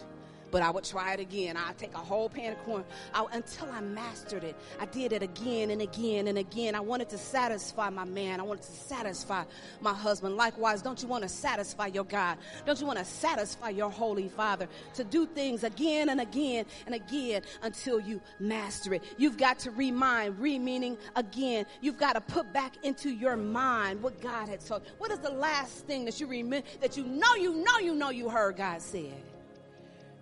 but 0.50 0.62
I 0.62 0.70
would 0.70 0.84
try 0.84 1.14
it 1.14 1.20
again. 1.20 1.56
I'd 1.56 1.78
take 1.78 1.94
a 1.94 1.98
whole 1.98 2.28
pan 2.28 2.52
of 2.52 2.58
corn 2.64 2.84
I, 3.14 3.26
until 3.32 3.70
I 3.70 3.80
mastered 3.80 4.44
it. 4.44 4.56
I 4.80 4.86
did 4.86 5.12
it 5.12 5.22
again 5.22 5.70
and 5.70 5.82
again 5.82 6.28
and 6.28 6.38
again. 6.38 6.74
I 6.74 6.80
wanted 6.80 7.08
to 7.10 7.18
satisfy 7.18 7.90
my 7.90 8.04
man. 8.04 8.40
I 8.40 8.42
wanted 8.42 8.62
to 8.64 8.72
satisfy 8.72 9.44
my 9.80 9.92
husband. 9.92 10.36
Likewise, 10.36 10.82
don't 10.82 11.02
you 11.02 11.08
want 11.08 11.22
to 11.22 11.28
satisfy 11.28 11.86
your 11.86 12.04
God? 12.04 12.38
Don't 12.64 12.80
you 12.80 12.86
want 12.86 12.98
to 12.98 13.04
satisfy 13.04 13.70
your 13.70 13.90
Holy 13.90 14.28
Father? 14.28 14.68
To 14.94 15.04
do 15.04 15.26
things 15.26 15.64
again 15.64 16.08
and 16.08 16.20
again 16.20 16.66
and 16.86 16.94
again 16.94 17.42
until 17.62 18.00
you 18.00 18.20
master 18.38 18.94
it. 18.94 19.02
You've 19.18 19.36
got 19.36 19.58
to 19.60 19.70
remind, 19.70 20.38
re 20.38 20.58
meaning 20.58 20.96
again. 21.16 21.66
You've 21.80 21.98
got 21.98 22.14
to 22.14 22.20
put 22.20 22.52
back 22.52 22.84
into 22.84 23.10
your 23.10 23.36
mind 23.36 24.02
what 24.02 24.20
God 24.20 24.48
had 24.48 24.64
told. 24.64 24.82
What 24.98 25.10
is 25.10 25.18
the 25.18 25.30
last 25.30 25.86
thing 25.86 26.04
that 26.04 26.20
you 26.20 26.26
remember 26.26 26.66
that 26.80 26.96
you 26.96 27.04
know 27.04 27.34
you 27.34 27.54
know 27.54 27.78
you 27.78 27.94
know 27.94 28.10
you 28.10 28.28
heard 28.28 28.56
God 28.56 28.82
said? 28.82 29.22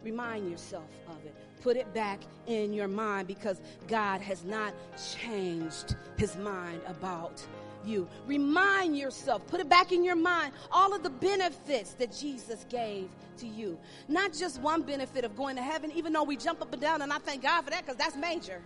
Remind 0.05 0.51
yourself 0.51 0.89
of 1.09 1.25
it. 1.25 1.35
Put 1.63 1.77
it 1.77 1.93
back 1.95 2.21
in 2.47 2.75
your 2.75 2.89
mind 2.89 3.27
because 3.27 3.61
God 3.89 4.21
has 4.21 4.45
not 4.45 4.75
changed 5.19 5.97
his 6.17 6.37
mind 6.37 6.83
about 6.87 7.45
you. 7.87 8.07
Remind 8.27 8.97
yourself, 8.99 9.47
put 9.47 9.61
it 9.61 9.69
back 9.69 9.93
in 9.93 10.05
your 10.05 10.17
mind, 10.17 10.53
all 10.71 10.95
of 10.95 11.03
the 11.03 11.11
benefits 11.11 11.95
that 11.95 12.15
Jesus 12.15 12.67
gave 12.69 13.09
to 13.39 13.47
you. 13.47 13.79
Not 14.09 14.33
just 14.35 14.61
one 14.61 14.83
benefit 14.83 15.25
of 15.25 15.37
going 15.37 15.57
to 15.57 15.63
heaven, 15.63 15.91
even 15.93 16.13
though 16.13 16.23
we 16.23 16.37
jump 16.37 16.61
up 16.61 16.73
and 16.73 16.83
down, 16.83 17.03
and 17.03 17.13
I 17.13 17.19
thank 17.19 17.43
God 17.43 17.63
for 17.63 17.71
that 17.71 17.83
because 17.85 17.97
that's 17.97 18.17
major. 18.17 18.61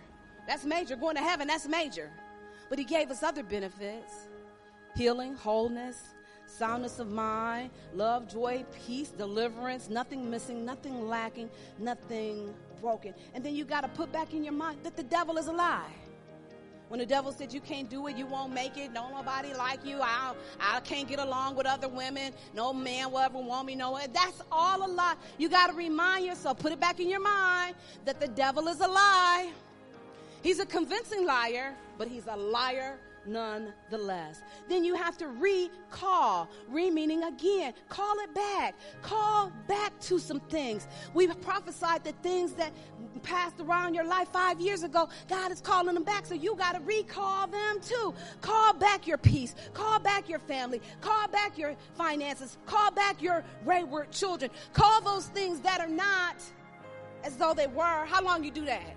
That's 0.47 0.65
major. 0.65 0.95
Going 0.95 1.15
to 1.15 1.21
heaven, 1.21 1.47
that's 1.47 1.67
major. 1.67 2.09
But 2.69 2.79
He 2.79 2.85
gave 2.85 3.11
us 3.11 3.23
other 3.23 3.43
benefits 3.43 4.27
healing, 4.95 5.35
wholeness, 5.35 6.15
soundness 6.49 6.99
of 6.99 7.09
mind, 7.09 7.69
love, 7.93 8.27
joy, 8.27 8.65
peace, 8.85 9.09
deliverance, 9.09 9.89
nothing 9.89 10.29
missing, 10.29 10.65
nothing 10.65 11.07
lacking, 11.07 11.49
nothing 11.77 12.53
broken. 12.81 13.13
And 13.33 13.43
then 13.43 13.55
you 13.55 13.65
got 13.65 13.81
to 13.81 13.87
put 13.89 14.11
back 14.11 14.33
in 14.33 14.43
your 14.43 14.53
mind 14.53 14.79
that 14.83 14.95
the 14.95 15.03
devil 15.03 15.37
is 15.37 15.47
a 15.47 15.51
lie. 15.51 15.91
When 16.89 16.99
the 16.99 17.05
devil 17.05 17.31
said 17.31 17.53
you 17.53 17.61
can't 17.61 17.87
do 17.87 18.07
it, 18.07 18.17
you 18.17 18.25
won't 18.25 18.51
make 18.51 18.75
it, 18.75 18.91
no 18.91 19.15
nobody 19.15 19.53
like 19.53 19.85
you, 19.85 20.01
I, 20.01 20.33
I 20.59 20.79
can't 20.79 21.07
get 21.07 21.19
along 21.19 21.55
with 21.55 21.67
other 21.67 21.87
women, 21.87 22.33
no 22.55 22.73
man 22.73 23.11
will 23.11 23.19
ever 23.19 23.37
want 23.37 23.67
me, 23.67 23.75
no, 23.75 23.99
that's 24.11 24.41
all 24.51 24.83
a 24.83 24.89
lie. 24.89 25.13
You 25.37 25.49
got 25.49 25.67
to 25.67 25.73
remind 25.73 26.25
yourself, 26.25 26.57
put 26.57 26.71
it 26.71 26.79
back 26.79 26.99
in 26.99 27.07
your 27.07 27.19
mind 27.19 27.75
that 28.05 28.19
the 28.19 28.27
devil 28.27 28.67
is 28.67 28.79
a 28.79 28.87
lie. 28.87 29.51
He's 30.41 30.59
a 30.59 30.65
convincing 30.65 31.27
liar, 31.27 31.75
but 31.99 32.07
he's 32.07 32.25
a 32.25 32.35
liar 32.35 32.97
nonetheless. 33.25 34.41
Then 34.67 34.83
you 34.83 34.95
have 34.95 35.17
to 35.17 35.27
recall, 35.27 36.49
re 36.67 36.89
meaning 36.89 37.23
again, 37.23 37.73
call 37.87 38.19
it 38.19 38.33
back, 38.33 38.75
call 39.01 39.51
back 39.67 39.97
to 40.01 40.19
some 40.19 40.39
things. 40.41 40.87
We've 41.13 41.39
prophesied 41.41 42.03
that 42.03 42.21
things 42.23 42.53
that 42.53 42.71
passed 43.23 43.59
around 43.59 43.93
your 43.93 44.05
life 44.05 44.29
five 44.31 44.59
years 44.59 44.83
ago, 44.83 45.09
God 45.27 45.51
is 45.51 45.61
calling 45.61 45.93
them 45.93 46.03
back. 46.03 46.25
So 46.25 46.35
you 46.35 46.55
got 46.55 46.75
to 46.75 46.81
recall 46.81 47.47
them 47.47 47.79
too. 47.81 48.13
Call 48.41 48.73
back 48.73 49.07
your 49.07 49.17
peace, 49.17 49.55
call 49.73 49.99
back 49.99 50.29
your 50.29 50.39
family, 50.39 50.81
call 51.01 51.27
back 51.27 51.57
your 51.57 51.75
finances, 51.95 52.57
call 52.65 52.91
back 52.91 53.21
your 53.21 53.43
wayward 53.65 54.11
children, 54.11 54.51
call 54.73 55.01
those 55.01 55.27
things 55.27 55.59
that 55.61 55.79
are 55.79 55.87
not 55.87 56.35
as 57.23 57.35
though 57.35 57.53
they 57.53 57.67
were. 57.67 58.05
How 58.05 58.23
long 58.23 58.43
you 58.43 58.51
do 58.51 58.65
that? 58.65 58.95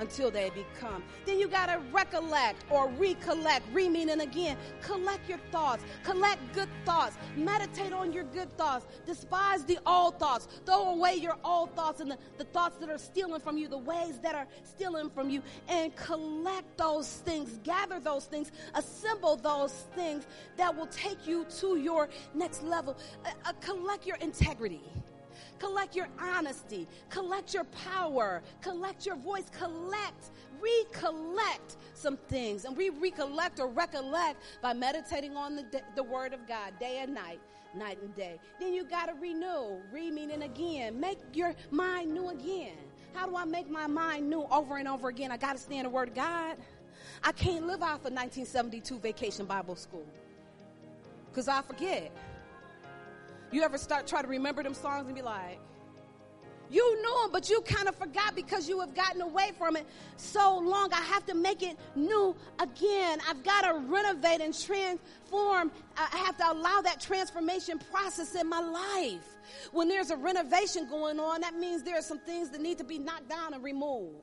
Until 0.00 0.30
they 0.30 0.50
become. 0.50 1.02
Then 1.26 1.38
you 1.38 1.46
got 1.46 1.66
to 1.66 1.78
recollect 1.92 2.64
or 2.70 2.88
recollect, 2.88 3.66
re-meaning 3.72 4.20
again. 4.20 4.56
Collect 4.82 5.28
your 5.28 5.38
thoughts. 5.52 5.84
Collect 6.02 6.40
good 6.52 6.68
thoughts. 6.84 7.16
Meditate 7.36 7.92
on 7.92 8.12
your 8.12 8.24
good 8.24 8.56
thoughts. 8.56 8.86
Despise 9.06 9.64
the 9.64 9.78
old 9.86 10.18
thoughts. 10.18 10.48
Throw 10.66 10.90
away 10.90 11.14
your 11.14 11.36
old 11.44 11.74
thoughts 11.76 12.00
and 12.00 12.10
the, 12.10 12.18
the 12.38 12.44
thoughts 12.44 12.78
that 12.78 12.88
are 12.88 12.98
stealing 12.98 13.40
from 13.40 13.58
you, 13.58 13.68
the 13.68 13.78
ways 13.78 14.18
that 14.22 14.34
are 14.34 14.46
stealing 14.64 15.10
from 15.10 15.30
you, 15.30 15.42
and 15.68 15.94
collect 15.94 16.76
those 16.78 17.08
things. 17.08 17.60
Gather 17.62 18.00
those 18.00 18.24
things. 18.24 18.50
Assemble 18.74 19.36
those 19.36 19.84
things 19.94 20.26
that 20.56 20.74
will 20.74 20.86
take 20.86 21.26
you 21.26 21.44
to 21.58 21.76
your 21.76 22.08
next 22.34 22.62
level. 22.62 22.96
Uh, 23.24 23.30
uh, 23.44 23.52
collect 23.60 24.06
your 24.06 24.16
integrity 24.16 24.80
collect 25.60 25.94
your 25.94 26.08
honesty, 26.18 26.88
collect 27.08 27.54
your 27.54 27.64
power, 27.64 28.42
collect 28.60 29.06
your 29.06 29.16
voice, 29.16 29.44
collect, 29.56 30.30
recollect 30.60 31.76
some 31.94 32.16
things. 32.16 32.64
And 32.64 32.76
we 32.76 32.90
recollect 32.90 33.60
or 33.60 33.68
recollect 33.68 34.42
by 34.60 34.72
meditating 34.72 35.36
on 35.36 35.54
the, 35.54 35.82
the 35.94 36.02
Word 36.02 36.32
of 36.32 36.48
God 36.48 36.72
day 36.80 36.98
and 37.02 37.14
night 37.14 37.40
night 37.72 37.98
and 38.02 38.12
day. 38.16 38.36
Then 38.58 38.74
you 38.74 38.82
got 38.82 39.06
to 39.06 39.14
renew, 39.14 39.76
re 39.92 40.10
meaning 40.10 40.42
again. 40.42 40.98
Make 40.98 41.18
your 41.32 41.54
mind 41.70 42.12
new 42.12 42.30
again. 42.30 42.76
How 43.14 43.28
do 43.28 43.36
I 43.36 43.44
make 43.44 43.70
my 43.70 43.86
mind 43.86 44.28
new 44.28 44.42
over 44.50 44.78
and 44.78 44.88
over 44.88 45.08
again? 45.08 45.30
I 45.30 45.36
got 45.36 45.52
to 45.52 45.58
stay 45.62 45.76
in 45.76 45.84
the 45.84 45.90
Word 45.90 46.08
of 46.08 46.14
God. 46.14 46.56
I 47.22 47.32
can't 47.32 47.66
live 47.66 47.82
off 47.82 48.04
of 48.04 48.12
1972 48.12 48.98
Vacation 48.98 49.46
Bible 49.46 49.76
School 49.76 50.06
because 51.30 51.48
I 51.48 51.62
forget. 51.62 52.10
You 53.52 53.62
ever 53.62 53.78
start 53.78 54.06
try 54.06 54.22
to 54.22 54.28
remember 54.28 54.62
them 54.62 54.74
songs 54.74 55.06
and 55.06 55.14
be 55.14 55.22
like, 55.22 55.58
you 56.70 57.02
knew 57.02 57.22
them, 57.22 57.32
but 57.32 57.50
you 57.50 57.60
kind 57.62 57.88
of 57.88 57.96
forgot 57.96 58.36
because 58.36 58.68
you 58.68 58.78
have 58.78 58.94
gotten 58.94 59.20
away 59.20 59.50
from 59.58 59.74
it 59.76 59.84
so 60.16 60.56
long. 60.56 60.92
I 60.92 61.00
have 61.00 61.26
to 61.26 61.34
make 61.34 61.64
it 61.64 61.76
new 61.96 62.36
again. 62.60 63.18
I've 63.28 63.42
got 63.42 63.62
to 63.62 63.74
renovate 63.88 64.40
and 64.40 64.56
transform. 64.56 65.72
I 65.96 66.16
have 66.18 66.36
to 66.36 66.52
allow 66.52 66.80
that 66.82 67.00
transformation 67.00 67.80
process 67.90 68.36
in 68.36 68.48
my 68.48 68.60
life. 68.60 69.36
When 69.72 69.88
there's 69.88 70.10
a 70.10 70.16
renovation 70.16 70.88
going 70.88 71.18
on, 71.18 71.40
that 71.40 71.56
means 71.56 71.82
there 71.82 71.98
are 71.98 72.02
some 72.02 72.20
things 72.20 72.50
that 72.50 72.60
need 72.60 72.78
to 72.78 72.84
be 72.84 72.98
knocked 72.98 73.28
down 73.28 73.52
and 73.52 73.64
removed. 73.64 74.22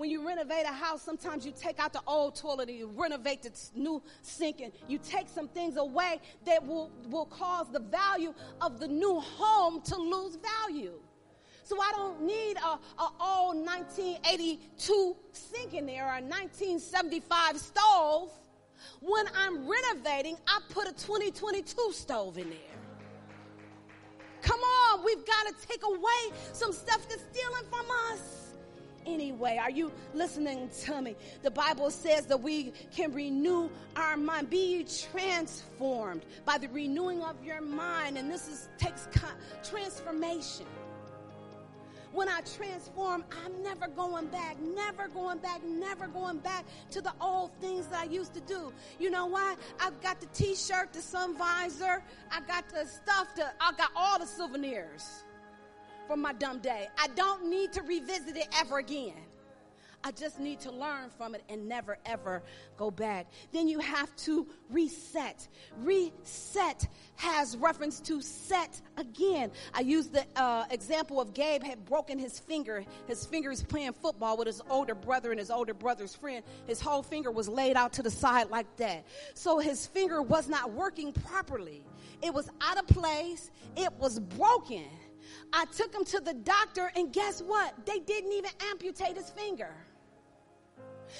When 0.00 0.08
you 0.08 0.26
renovate 0.26 0.64
a 0.64 0.72
house, 0.72 1.02
sometimes 1.02 1.44
you 1.44 1.52
take 1.52 1.78
out 1.78 1.92
the 1.92 2.00
old 2.06 2.34
toilet 2.34 2.70
and 2.70 2.78
you 2.78 2.86
renovate 2.86 3.42
the 3.42 3.50
new 3.74 4.02
sink 4.22 4.62
and 4.62 4.72
you 4.88 4.96
take 4.96 5.28
some 5.28 5.46
things 5.46 5.76
away 5.76 6.22
that 6.46 6.66
will, 6.66 6.90
will 7.10 7.26
cause 7.26 7.66
the 7.70 7.80
value 7.80 8.32
of 8.62 8.80
the 8.80 8.88
new 8.88 9.20
home 9.20 9.82
to 9.82 9.98
lose 9.98 10.38
value. 10.66 10.94
So 11.64 11.78
I 11.82 11.92
don't 11.94 12.22
need 12.22 12.56
a, 12.56 12.78
a 13.02 13.10
old 13.20 13.56
1982 13.58 15.16
sink 15.32 15.74
in 15.74 15.84
there 15.84 16.06
or 16.06 16.16
a 16.16 16.22
1975 16.22 17.58
stove. 17.58 18.30
When 19.02 19.26
I'm 19.36 19.68
renovating, 19.68 20.38
I 20.46 20.60
put 20.70 20.88
a 20.88 20.92
2022 20.92 21.92
stove 21.92 22.38
in 22.38 22.48
there. 22.48 22.58
Come 24.40 24.60
on, 24.60 25.04
we've 25.04 25.26
got 25.26 25.48
to 25.48 25.66
take 25.68 25.82
away 25.84 26.38
some 26.54 26.72
stuff 26.72 27.06
that's 27.06 27.22
stealing 27.30 27.66
from 27.68 27.84
us 28.10 28.39
anyway. 29.06 29.58
Are 29.60 29.70
you 29.70 29.92
listening 30.14 30.70
to 30.84 31.02
me? 31.02 31.16
The 31.42 31.50
Bible 31.50 31.90
says 31.90 32.26
that 32.26 32.40
we 32.40 32.72
can 32.94 33.12
renew 33.12 33.70
our 33.96 34.16
mind. 34.16 34.50
Be 34.50 34.86
transformed 35.10 36.22
by 36.44 36.58
the 36.58 36.68
renewing 36.68 37.22
of 37.22 37.42
your 37.44 37.60
mind. 37.60 38.18
And 38.18 38.30
this 38.30 38.48
is, 38.48 38.68
takes 38.78 39.08
transformation. 39.62 40.66
When 42.12 42.28
I 42.28 42.40
transform, 42.40 43.24
I'm 43.44 43.62
never 43.62 43.86
going 43.86 44.26
back, 44.26 44.56
never 44.60 45.06
going 45.08 45.38
back, 45.38 45.62
never 45.64 46.08
going 46.08 46.38
back 46.38 46.64
to 46.90 47.00
the 47.00 47.12
old 47.20 47.52
things 47.60 47.86
that 47.86 48.00
I 48.00 48.04
used 48.04 48.34
to 48.34 48.40
do. 48.40 48.72
You 48.98 49.10
know 49.10 49.26
why? 49.26 49.54
I've 49.78 50.00
got 50.02 50.20
the 50.20 50.26
t-shirt, 50.26 50.92
the 50.92 51.02
sun 51.02 51.36
visor, 51.36 52.02
I 52.32 52.40
got 52.48 52.68
the 52.68 52.84
stuff, 52.86 53.32
to, 53.36 53.52
I 53.60 53.72
got 53.76 53.90
all 53.94 54.18
the 54.18 54.26
souvenirs 54.26 55.22
from 56.10 56.22
my 56.22 56.32
dumb 56.32 56.58
day. 56.58 56.88
I 56.98 57.06
don't 57.14 57.48
need 57.48 57.72
to 57.74 57.82
revisit 57.82 58.36
it 58.36 58.48
ever 58.58 58.78
again. 58.78 59.14
I 60.02 60.10
just 60.10 60.40
need 60.40 60.58
to 60.60 60.72
learn 60.72 61.08
from 61.16 61.36
it 61.36 61.44
and 61.48 61.68
never 61.68 61.98
ever 62.04 62.42
go 62.76 62.90
back. 62.90 63.28
Then 63.52 63.68
you 63.68 63.78
have 63.78 64.16
to 64.24 64.48
reset. 64.70 65.46
Reset 65.76 66.88
has 67.14 67.56
reference 67.56 68.00
to 68.00 68.20
set 68.22 68.80
again. 68.96 69.52
I 69.72 69.82
used 69.82 70.12
the 70.12 70.24
uh, 70.34 70.64
example 70.72 71.20
of 71.20 71.32
Gabe 71.32 71.62
had 71.62 71.84
broken 71.84 72.18
his 72.18 72.40
finger. 72.40 72.84
His 73.06 73.24
finger 73.24 73.52
is 73.52 73.62
playing 73.62 73.92
football 73.92 74.36
with 74.36 74.48
his 74.48 74.60
older 74.68 74.96
brother 74.96 75.30
and 75.30 75.38
his 75.38 75.50
older 75.50 75.74
brother's 75.74 76.16
friend. 76.16 76.42
His 76.66 76.80
whole 76.80 77.04
finger 77.04 77.30
was 77.30 77.48
laid 77.48 77.76
out 77.76 77.92
to 77.92 78.02
the 78.02 78.10
side 78.10 78.50
like 78.50 78.74
that. 78.78 79.04
So 79.34 79.60
his 79.60 79.86
finger 79.86 80.22
was 80.22 80.48
not 80.48 80.72
working 80.72 81.12
properly. 81.12 81.84
It 82.20 82.34
was 82.34 82.50
out 82.60 82.78
of 82.78 82.88
place. 82.88 83.52
It 83.76 83.92
was 84.00 84.18
broken. 84.18 84.86
I 85.52 85.64
took 85.66 85.94
him 85.94 86.04
to 86.06 86.20
the 86.20 86.34
doctor 86.34 86.92
and 86.96 87.12
guess 87.12 87.40
what? 87.40 87.74
They 87.86 87.98
didn't 87.98 88.32
even 88.32 88.50
amputate 88.70 89.16
his 89.16 89.30
finger. 89.30 89.70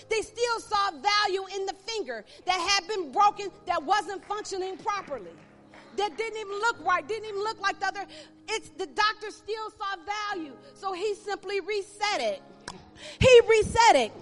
They 0.09 0.23
still 0.23 0.61
saw 0.61 0.91
value 0.93 1.45
in 1.55 1.67
the 1.67 1.75
finger 1.87 2.25
that 2.47 2.61
had 2.61 2.87
been 2.87 3.11
broken, 3.13 3.49
that 3.67 3.83
wasn't 3.83 4.25
functioning 4.25 4.77
properly, 4.77 5.33
that 5.97 6.17
didn't 6.17 6.39
even 6.39 6.53
look 6.61 6.85
right, 6.85 7.07
didn't 7.07 7.29
even 7.29 7.41
look 7.41 7.61
like 7.61 7.81
the 7.81 7.87
other. 7.87 8.07
It's 8.49 8.71
the 8.71 8.87
doctor 8.87 9.31
still 9.31 9.71
saw 9.71 9.97
value, 10.33 10.53
so 10.75 10.93
he 10.93 11.15
simply 11.15 11.61
reset 11.61 12.21
it. 12.21 12.43
He 13.19 13.41
reset 13.49 13.97
it. 13.97 14.13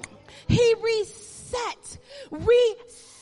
He 0.46 0.74
reset. 0.82 1.98
Reset. 2.30 3.17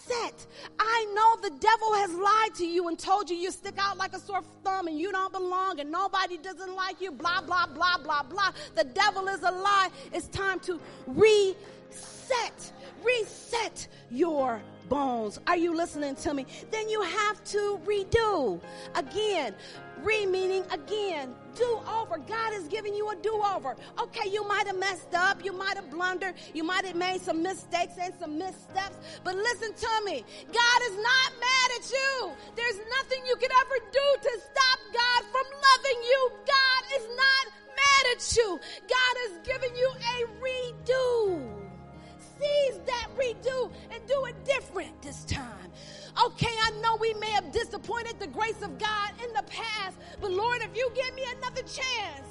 I 0.79 1.07
know 1.15 1.49
the 1.49 1.55
devil 1.59 1.95
has 1.95 2.13
lied 2.15 2.55
to 2.57 2.67
you 2.67 2.89
and 2.89 2.99
told 2.99 3.29
you 3.31 3.37
you 3.37 3.51
stick 3.51 3.75
out 3.79 3.99
like 3.99 4.15
a 4.15 4.19
sore 4.19 4.43
thumb 4.65 4.87
and 4.89 4.99
you 4.99 5.13
don't 5.13 5.33
belong 5.33 5.81
and 5.81 5.91
nobody 5.91 6.39
doesn't 6.39 6.75
like 6.75 7.01
you, 7.01 7.13
blah, 7.13 7.41
blah, 7.41 7.67
blah, 7.67 7.99
blah, 7.99 8.23
blah. 8.23 8.53
The 8.75 8.85
devil 8.85 9.29
is 9.29 9.43
a 9.43 9.51
lie. 9.51 9.89
It's 10.13 10.29
time 10.29 10.61
to 10.61 10.81
reset 11.07 11.57
reset, 12.29 12.73
reset 13.05 13.89
your 14.11 14.63
bones. 14.89 15.41
Are 15.47 15.57
you 15.57 15.75
listening 15.75 16.15
to 16.17 16.35
me? 16.35 16.47
Then 16.71 16.89
you 16.89 17.03
have 17.03 17.43
to 17.45 17.81
redo. 17.85 18.61
Again, 18.95 19.55
re 20.03 20.27
meaning 20.27 20.65
again, 20.71 21.35
do 21.57 21.81
over. 21.89 22.19
God 22.19 22.53
is 22.55 22.69
giving 22.69 22.95
you 22.95 23.09
a 23.11 23.17
do 23.17 23.43
over. 23.55 23.77
Okay, 24.01 24.29
you 24.31 24.47
might 24.47 24.67
have 24.67 24.79
messed 24.79 25.15
up, 25.15 25.45
you 25.45 25.53
might 25.53 25.77
have 25.77 25.91
blundered, 25.91 26.35
you 26.55 26.63
might 26.63 26.85
have 26.85 26.97
made 26.97 27.21
some 27.21 27.43
mistakes 27.43 27.95
and 28.01 28.15
some 28.19 28.39
missteps, 28.39 28.97
but 29.25 29.35
listen 29.35 29.75
to 29.75 30.05
me. 30.05 30.25
God 30.47 30.83
is 30.91 30.97
not 30.97 31.33
mad 31.41 31.71
at 31.79 31.91
you. 31.91 32.31
There's 32.55 32.79
nothing 32.99 33.27
you 33.27 33.37
could 33.37 33.53
ever 33.53 33.91
do 33.93 34.29
to 34.29 34.41
stop 34.41 34.79
God 34.93 35.25
from 35.33 35.45
loving 35.45 36.03
you. 36.03 36.31
God 36.47 37.01
is 37.01 37.09
not 37.17 37.53
mad 37.69 38.17
at 38.17 38.37
you. 38.37 38.61
God 38.89 39.17
is 39.27 39.39
giving 39.45 39.77
you 39.77 39.91
a 39.91 40.27
redo 40.41 41.66
seize 42.41 42.81
that 42.87 43.09
redo 43.17 43.71
and 43.91 44.07
do 44.07 44.25
it 44.27 44.45
different 44.45 45.01
this 45.03 45.25
time. 45.25 45.71
Okay, 46.25 46.55
I 46.63 46.71
know 46.83 46.97
we 46.97 47.13
may 47.15 47.31
have 47.31 47.53
disappointed 47.53 48.19
the 48.19 48.27
grace 48.27 48.63
of 48.63 48.79
God 48.79 49.11
in 49.23 49.33
the 49.35 49.43
past, 49.43 49.99
but 50.21 50.31
Lord, 50.31 50.63
if 50.63 50.77
you 50.77 50.91
give 50.95 51.15
me 51.15 51.25
another 51.39 51.63
chance, 51.63 52.27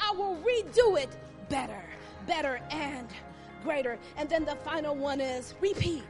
I 0.00 0.12
will 0.12 0.36
redo 0.36 1.00
it 1.00 1.08
better, 1.48 1.82
better, 2.26 2.60
and 2.70 3.08
greater. 3.64 3.98
And 4.16 4.28
then 4.28 4.44
the 4.44 4.56
final 4.56 4.94
one 4.94 5.20
is 5.20 5.54
repeat. 5.60 6.04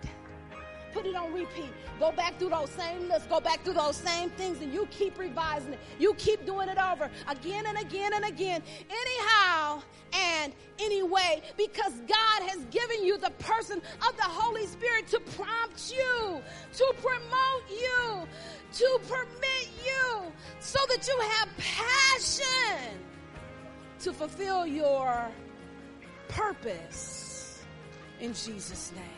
Put 0.99 1.07
it 1.07 1.15
on 1.15 1.33
repeat. 1.33 1.71
Go 2.01 2.11
back 2.11 2.41
through 2.41 2.49
those 2.49 2.71
same 2.71 3.07
lists. 3.09 3.29
Go 3.29 3.39
back 3.39 3.63
through 3.63 3.75
those 3.75 3.95
same 3.95 4.31
things 4.31 4.61
and 4.61 4.75
you 4.75 4.85
keep 4.91 5.17
revising 5.17 5.75
it. 5.75 5.79
You 6.01 6.13
keep 6.15 6.45
doing 6.45 6.69
it 6.69 6.77
over 6.77 7.09
again 7.29 7.67
and 7.69 7.79
again 7.79 8.15
and 8.15 8.25
again. 8.25 8.65
Anyhow 8.91 9.81
and 10.13 10.53
anyway, 10.81 11.41
because 11.57 11.93
God 12.09 12.49
has 12.49 12.65
given 12.73 13.05
you 13.05 13.17
the 13.17 13.31
person 13.39 13.81
of 14.09 14.17
the 14.17 14.25
Holy 14.25 14.67
Spirit 14.67 15.07
to 15.09 15.21
prompt 15.21 15.93
you, 15.93 16.43
to 16.73 16.95
promote 17.01 17.71
you, 17.71 18.27
to 18.73 19.01
permit 19.07 19.69
you 19.87 20.33
so 20.59 20.81
that 20.89 21.07
you 21.07 21.17
have 21.21 21.49
passion 21.59 22.99
to 24.01 24.13
fulfill 24.13 24.67
your 24.67 25.29
purpose 26.27 27.63
in 28.19 28.35
Jesus' 28.35 28.91
name. 28.97 29.18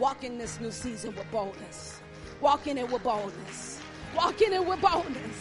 Walk 0.00 0.24
in 0.24 0.38
this 0.38 0.58
new 0.58 0.70
season 0.70 1.14
with 1.14 1.30
boldness. 1.30 2.00
Walk 2.40 2.66
in 2.66 2.78
it 2.78 2.90
with 2.90 3.02
boldness. 3.02 3.82
Walk 4.16 4.40
in 4.40 4.54
it 4.54 4.66
with 4.66 4.80
boldness. 4.80 5.36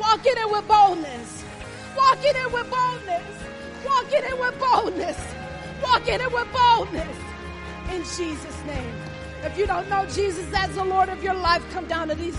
Walk 0.00 0.24
in 0.24 0.38
it 0.38 0.50
with 0.50 0.66
boldness. 0.66 1.44
Walk 1.94 2.24
in 2.24 2.34
it 2.34 2.50
with 2.50 2.70
boldness. 2.70 3.44
Walk 3.84 4.10
in 4.10 4.24
it 4.24 4.40
with 4.40 4.58
boldness. 4.58 5.18
Walk 5.82 6.08
in 6.08 6.20
it 6.22 6.32
with 6.32 6.48
boldness. 6.50 7.16
In 7.92 8.02
Jesus' 8.02 8.64
name. 8.66 8.94
If 9.42 9.58
you 9.58 9.66
don't 9.66 9.86
know 9.90 10.06
Jesus 10.06 10.50
as 10.54 10.74
the 10.76 10.84
Lord 10.84 11.10
of 11.10 11.22
your 11.22 11.34
life, 11.34 11.62
come 11.70 11.84
down 11.84 12.08
to 12.08 12.14
these 12.14 12.38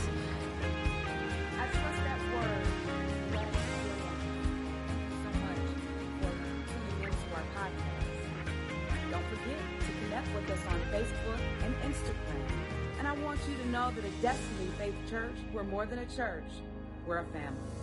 know 13.72 13.92
that 13.96 14.04
at 14.04 14.22
Destiny 14.22 14.70
Faith 14.78 14.96
Church, 15.10 15.36
we're 15.54 15.64
more 15.64 15.86
than 15.86 16.00
a 16.00 16.06
church, 16.16 16.44
we're 17.08 17.20
a 17.20 17.26
family. 17.26 17.81